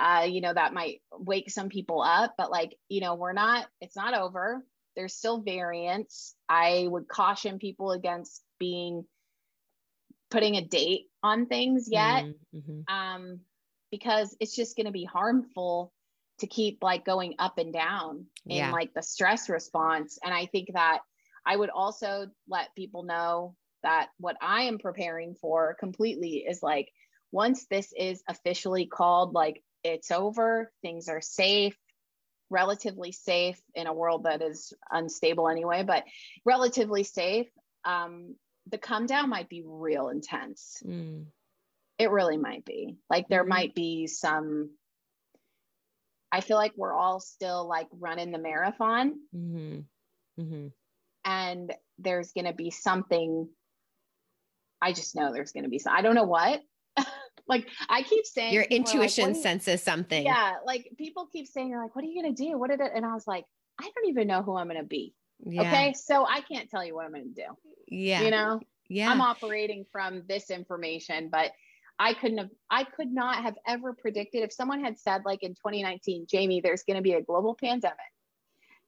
uh, 0.00 0.24
you 0.24 0.40
know, 0.40 0.52
that 0.52 0.72
might 0.72 1.02
wake 1.12 1.50
some 1.50 1.68
people 1.68 2.00
up, 2.00 2.34
but 2.38 2.50
like, 2.50 2.74
you 2.88 3.02
know, 3.02 3.14
we're 3.14 3.34
not, 3.34 3.66
it's 3.82 3.96
not 3.96 4.14
over. 4.14 4.64
There's 4.96 5.14
still 5.14 5.42
variants. 5.42 6.34
I 6.48 6.86
would 6.88 7.06
caution 7.06 7.58
people 7.58 7.92
against 7.92 8.42
being 8.58 9.04
putting 10.30 10.56
a 10.56 10.64
date 10.64 11.06
on 11.22 11.46
things 11.46 11.88
yet 11.90 12.24
mm-hmm. 12.24 12.58
mm-hmm. 12.58 12.94
um, 12.94 13.40
because 13.90 14.34
it's 14.40 14.56
just 14.56 14.76
going 14.76 14.86
to 14.86 14.92
be 14.92 15.04
harmful 15.04 15.92
to 16.38 16.46
keep 16.46 16.78
like 16.80 17.04
going 17.04 17.34
up 17.38 17.58
and 17.58 17.72
down 17.72 18.24
in 18.46 18.56
yeah. 18.56 18.72
like 18.72 18.94
the 18.94 19.02
stress 19.02 19.50
response. 19.50 20.18
And 20.24 20.32
I 20.32 20.46
think 20.46 20.68
that 20.72 21.00
I 21.44 21.56
would 21.56 21.70
also 21.70 22.28
let 22.48 22.74
people 22.74 23.02
know 23.02 23.54
that 23.82 24.08
what 24.18 24.36
I 24.40 24.62
am 24.62 24.78
preparing 24.78 25.34
for 25.34 25.76
completely 25.78 26.44
is 26.48 26.62
like 26.62 26.88
once 27.32 27.66
this 27.66 27.92
is 27.96 28.22
officially 28.28 28.86
called 28.86 29.34
like 29.34 29.62
it's 29.84 30.10
over, 30.10 30.72
things 30.82 31.08
are 31.08 31.20
safe, 31.20 31.76
relatively 32.50 33.12
safe 33.12 33.60
in 33.74 33.86
a 33.86 33.92
world 33.92 34.24
that 34.24 34.42
is 34.42 34.72
unstable 34.90 35.48
anyway, 35.48 35.84
but 35.84 36.04
relatively 36.44 37.04
safe. 37.04 37.46
Um, 37.84 38.34
the 38.68 38.78
come 38.78 39.06
down 39.06 39.30
might 39.30 39.48
be 39.48 39.62
real 39.64 40.08
intense. 40.08 40.82
Mm. 40.84 41.26
It 41.98 42.10
really 42.10 42.36
might 42.36 42.64
be. 42.64 42.96
Like 43.08 43.28
there 43.28 43.42
mm-hmm. 43.42 43.48
might 43.48 43.74
be 43.74 44.06
some. 44.06 44.70
I 46.32 46.40
feel 46.40 46.56
like 46.56 46.72
we're 46.76 46.94
all 46.94 47.20
still 47.20 47.68
like 47.68 47.88
running 47.92 48.30
the 48.30 48.38
marathon. 48.38 49.14
Mm-hmm. 49.34 49.80
Mm-hmm. 50.40 50.66
And 51.24 51.74
there's 51.98 52.32
going 52.32 52.46
to 52.46 52.52
be 52.52 52.70
something. 52.70 53.48
I 54.80 54.92
just 54.92 55.14
know 55.14 55.32
there's 55.32 55.52
going 55.52 55.64
to 55.64 55.70
be 55.70 55.78
some. 55.78 55.94
I 55.94 56.02
don't 56.02 56.14
know 56.14 56.24
what, 56.24 56.62
like 57.46 57.68
I 57.88 58.02
keep 58.02 58.26
saying 58.26 58.52
your 58.52 58.64
intuition 58.64 59.32
like, 59.32 59.42
senses 59.42 59.82
something. 59.82 60.24
Yeah. 60.24 60.54
Like 60.66 60.90
people 60.96 61.26
keep 61.32 61.46
saying, 61.46 61.70
you're 61.70 61.82
like, 61.82 61.94
what 61.94 62.04
are 62.04 62.08
you 62.08 62.22
gonna 62.22 62.34
do? 62.34 62.58
What 62.58 62.70
did 62.70 62.80
it? 62.80 62.92
And 62.94 63.04
I 63.04 63.14
was 63.14 63.26
like, 63.26 63.44
I 63.80 63.84
don't 63.94 64.08
even 64.08 64.26
know 64.26 64.42
who 64.42 64.56
I'm 64.56 64.68
gonna 64.68 64.84
be. 64.84 65.14
Yeah. 65.44 65.62
Okay. 65.62 65.94
So 65.94 66.26
I 66.26 66.40
can't 66.40 66.70
tell 66.70 66.84
you 66.84 66.94
what 66.94 67.06
I'm 67.06 67.12
gonna 67.12 67.24
do. 67.34 67.46
Yeah. 67.88 68.22
You 68.22 68.30
know? 68.30 68.60
Yeah. 68.88 69.10
I'm 69.10 69.20
operating 69.20 69.86
from 69.92 70.22
this 70.28 70.50
information, 70.50 71.28
but 71.30 71.52
I 72.00 72.14
couldn't 72.14 72.38
have, 72.38 72.50
I 72.70 72.84
could 72.84 73.12
not 73.12 73.42
have 73.42 73.56
ever 73.66 73.92
predicted 73.92 74.42
if 74.42 74.52
someone 74.52 74.82
had 74.82 74.98
said, 74.98 75.22
like 75.24 75.42
in 75.42 75.50
2019, 75.50 76.26
Jamie, 76.28 76.60
there's 76.60 76.82
going 76.82 76.96
to 76.96 77.02
be 77.02 77.12
a 77.12 77.22
global 77.22 77.54
pandemic, 77.54 77.98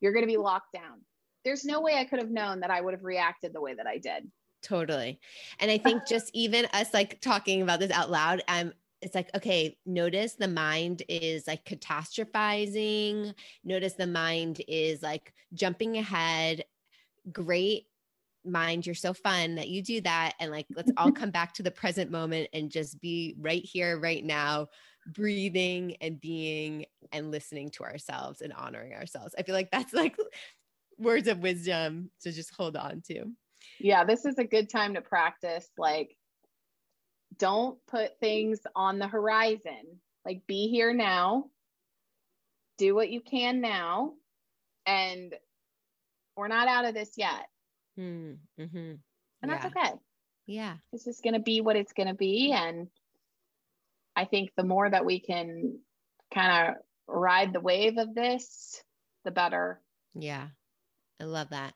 you're 0.01 0.13
going 0.13 0.25
to 0.25 0.33
be 0.33 0.39
locked 0.39 0.73
down. 0.73 1.03
There's 1.45 1.65
no 1.65 1.83
way 1.83 1.99
I 1.99 2.05
could 2.05 2.21
have 2.21 2.31
known 2.31 2.61
that 2.61 2.71
I 2.71 2.81
would 2.81 2.95
have 2.95 3.05
reacted 3.05 3.53
the 3.53 3.61
way 3.61 3.75
that 3.75 3.87
I 3.87 3.99
did. 3.99 4.31
Totally. 4.63 5.19
And 5.59 5.71
I 5.71 5.79
think 5.79 6.07
just 6.07 6.31
even 6.35 6.67
us 6.73 6.95
like 6.95 7.21
talking 7.21 7.63
about 7.63 7.81
this 7.81 7.91
out 7.91 8.11
loud, 8.11 8.43
I'm 8.49 8.73
it's 9.01 9.17
like 9.17 9.35
okay 9.35 9.77
notice 9.85 10.35
the 10.35 10.47
mind 10.47 11.03
is 11.09 11.47
like 11.47 11.65
catastrophizing. 11.65 13.35
Notice 13.65 13.95
the 13.95 14.07
mind 14.07 14.63
is 14.69 15.03
like 15.03 15.35
jumping 15.55 15.99
ahead. 15.99 16.65
Great 17.33 17.89
mind 18.45 18.87
you're 18.87 18.95
so 18.95 19.13
fun 19.13 19.57
that 19.57 19.69
you 19.69 19.83
do 19.83 20.01
that. 20.03 20.35
And 20.39 20.51
like 20.53 20.67
let's 20.75 20.93
all 20.97 21.11
come 21.13 21.31
back 21.31 21.53
to 21.55 21.63
the 21.63 21.71
present 21.71 22.11
moment 22.11 22.49
and 22.53 22.71
just 22.71 23.01
be 23.01 23.35
right 23.39 23.65
here 23.65 23.99
right 23.99 24.25
now 24.25 24.69
breathing 25.13 25.97
and 26.01 26.21
being 26.21 26.87
and 27.11 27.33
listening 27.33 27.71
to 27.71 27.83
ourselves 27.83 28.41
and 28.41 28.53
honoring 28.53 28.95
ourselves. 28.95 29.35
I 29.37 29.43
feel 29.43 29.55
like 29.55 29.73
that's 29.73 29.93
like 29.93 30.17
words 30.99 31.27
of 31.27 31.41
wisdom 31.41 32.11
to 32.21 32.31
just 32.31 32.55
hold 32.55 32.77
on 32.77 33.03
to 33.09 33.33
yeah 33.81 34.05
this 34.05 34.25
is 34.25 34.39
a 34.39 34.45
good 34.45 34.69
time 34.71 34.95
to 34.95 35.01
practice 35.01 35.69
like 35.79 36.17
don't 37.39 37.79
put 37.87 38.19
things 38.21 38.61
on 38.77 38.99
the 38.99 39.07
horizon 39.09 40.01
like 40.25 40.43
be 40.47 40.69
here 40.69 40.93
now 40.93 41.45
do 42.79 42.95
what 42.95 43.11
you 43.11 43.21
can 43.21 43.61
now 43.61 44.13
and 44.87 45.35
we're 46.37 46.49
not 46.49 46.69
out 46.69 46.85
of 46.85 46.95
this 46.95 47.13
yet 47.17 47.47
Hmm, 47.97 48.33
mm-hmm. 48.59 48.77
and 49.43 49.51
that's 49.51 49.67
okay 49.67 49.93
Yeah. 50.47 50.77
it's 50.93 51.05
just 51.05 51.23
going 51.23 51.35
to 51.35 51.41
be 51.41 51.61
what 51.61 51.77
it's 51.77 51.93
going 51.93 52.09
to 52.09 52.15
be 52.15 52.53
and 52.53 52.89
i 54.17 54.25
think 54.25 54.51
the 54.57 54.65
more 54.65 54.89
that 54.89 55.05
we 55.05 55.21
can 55.21 55.79
kind 56.33 56.69
of 56.71 56.75
ride 57.07 57.53
the 57.53 57.61
wave 57.61 57.99
of 57.99 58.15
this 58.15 58.83
the 59.25 59.31
better 59.31 59.81
Yeah. 60.15 60.49
I 61.21 61.25
love 61.25 61.51
that. 61.51 61.75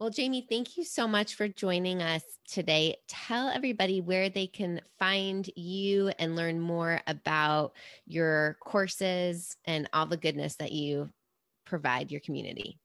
Well, 0.00 0.10
Jamie, 0.10 0.46
thank 0.48 0.76
you 0.76 0.84
so 0.84 1.08
much 1.08 1.34
for 1.34 1.48
joining 1.48 2.02
us 2.02 2.22
today. 2.46 2.98
Tell 3.08 3.48
everybody 3.48 4.00
where 4.00 4.28
they 4.28 4.46
can 4.46 4.80
find 4.96 5.48
you 5.56 6.12
and 6.20 6.36
learn 6.36 6.60
more 6.60 7.00
about 7.08 7.72
your 8.06 8.58
courses 8.60 9.56
and 9.64 9.88
all 9.92 10.06
the 10.06 10.16
goodness 10.16 10.54
that 10.56 10.70
you 10.70 11.10
provide 11.66 12.12
your 12.12 12.20
community. 12.20 12.78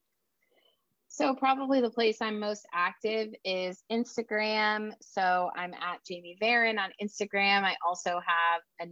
So 1.07 1.35
probably 1.35 1.81
the 1.81 1.91
place 1.91 2.17
I'm 2.19 2.39
most 2.39 2.65
active 2.73 3.27
is 3.45 3.83
Instagram. 3.91 4.93
So 4.99 5.51
I'm 5.55 5.75
at 5.75 6.03
Jamie 6.07 6.35
Varon 6.41 6.79
on 6.79 6.89
Instagram. 6.99 7.63
I 7.63 7.75
also 7.87 8.19
have 8.25 8.61
a 8.81 8.91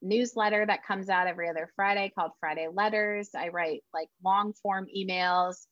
newsletter 0.00 0.64
that 0.64 0.86
comes 0.86 1.08
out 1.08 1.26
every 1.26 1.48
other 1.48 1.72
Friday 1.74 2.12
called 2.16 2.30
Friday 2.38 2.68
Letters. 2.72 3.30
I 3.36 3.48
write 3.48 3.82
like 3.92 4.10
long 4.22 4.52
form 4.62 4.86
emails. 4.96 5.66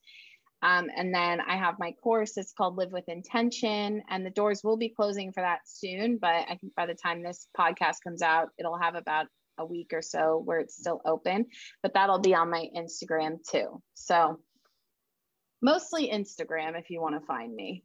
Um, 0.62 0.88
and 0.96 1.14
then 1.14 1.40
I 1.40 1.56
have 1.56 1.78
my 1.78 1.92
course. 2.02 2.36
It's 2.36 2.52
called 2.52 2.76
Live 2.76 2.92
with 2.92 3.08
Intention, 3.08 4.02
and 4.08 4.24
the 4.24 4.30
doors 4.30 4.62
will 4.64 4.76
be 4.76 4.88
closing 4.88 5.32
for 5.32 5.42
that 5.42 5.60
soon. 5.66 6.18
But 6.18 6.46
I 6.48 6.56
think 6.60 6.74
by 6.74 6.86
the 6.86 6.94
time 6.94 7.22
this 7.22 7.46
podcast 7.58 7.96
comes 8.02 8.22
out, 8.22 8.48
it'll 8.58 8.78
have 8.78 8.94
about 8.94 9.26
a 9.58 9.64
week 9.64 9.92
or 9.92 10.02
so 10.02 10.42
where 10.44 10.58
it's 10.58 10.76
still 10.76 11.00
open. 11.04 11.46
But 11.82 11.94
that'll 11.94 12.20
be 12.20 12.34
on 12.34 12.50
my 12.50 12.68
Instagram 12.76 13.38
too. 13.48 13.82
So 13.94 14.40
mostly 15.62 16.10
Instagram 16.10 16.78
if 16.78 16.90
you 16.90 17.00
want 17.00 17.18
to 17.20 17.26
find 17.26 17.54
me. 17.54 17.84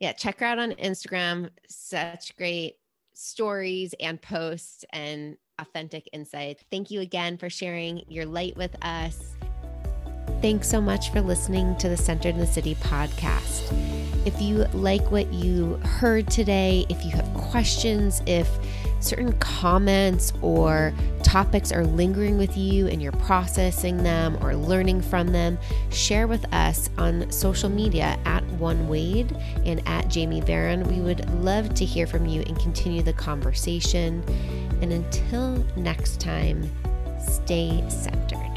Yeah, 0.00 0.12
check 0.12 0.40
her 0.40 0.46
out 0.46 0.58
on 0.58 0.72
Instagram. 0.72 1.50
Such 1.68 2.36
great 2.36 2.76
stories 3.14 3.94
and 4.00 4.20
posts 4.20 4.84
and 4.92 5.36
authentic 5.58 6.08
insight. 6.12 6.64
Thank 6.70 6.90
you 6.90 7.00
again 7.00 7.36
for 7.36 7.50
sharing 7.50 8.02
your 8.08 8.26
light 8.26 8.56
with 8.56 8.74
us. 8.82 9.34
Thanks 10.42 10.68
so 10.68 10.80
much 10.80 11.12
for 11.12 11.20
listening 11.20 11.76
to 11.76 11.88
the 11.88 11.96
Centered 11.96 12.30
in 12.30 12.38
the 12.38 12.48
City 12.48 12.74
podcast. 12.74 13.72
If 14.26 14.42
you 14.42 14.64
like 14.72 15.08
what 15.12 15.32
you 15.32 15.74
heard 15.84 16.28
today, 16.28 16.84
if 16.88 17.04
you 17.04 17.12
have 17.12 17.32
questions, 17.32 18.20
if 18.26 18.48
certain 18.98 19.34
comments 19.34 20.32
or 20.42 20.92
topics 21.22 21.70
are 21.70 21.86
lingering 21.86 22.38
with 22.38 22.56
you 22.56 22.88
and 22.88 23.00
you're 23.00 23.12
processing 23.12 24.02
them 24.02 24.36
or 24.42 24.56
learning 24.56 25.02
from 25.02 25.28
them, 25.28 25.58
share 25.90 26.26
with 26.26 26.44
us 26.52 26.90
on 26.98 27.30
social 27.30 27.68
media 27.68 28.18
at 28.24 28.44
One 28.54 28.88
Wade 28.88 29.36
and 29.64 29.80
at 29.86 30.08
Jamie 30.08 30.40
Varon. 30.40 30.84
We 30.88 31.00
would 31.00 31.30
love 31.34 31.72
to 31.74 31.84
hear 31.84 32.08
from 32.08 32.26
you 32.26 32.42
and 32.48 32.58
continue 32.58 33.02
the 33.02 33.12
conversation. 33.12 34.24
And 34.82 34.92
until 34.92 35.64
next 35.76 36.20
time, 36.20 36.68
stay 37.20 37.84
centered. 37.88 38.51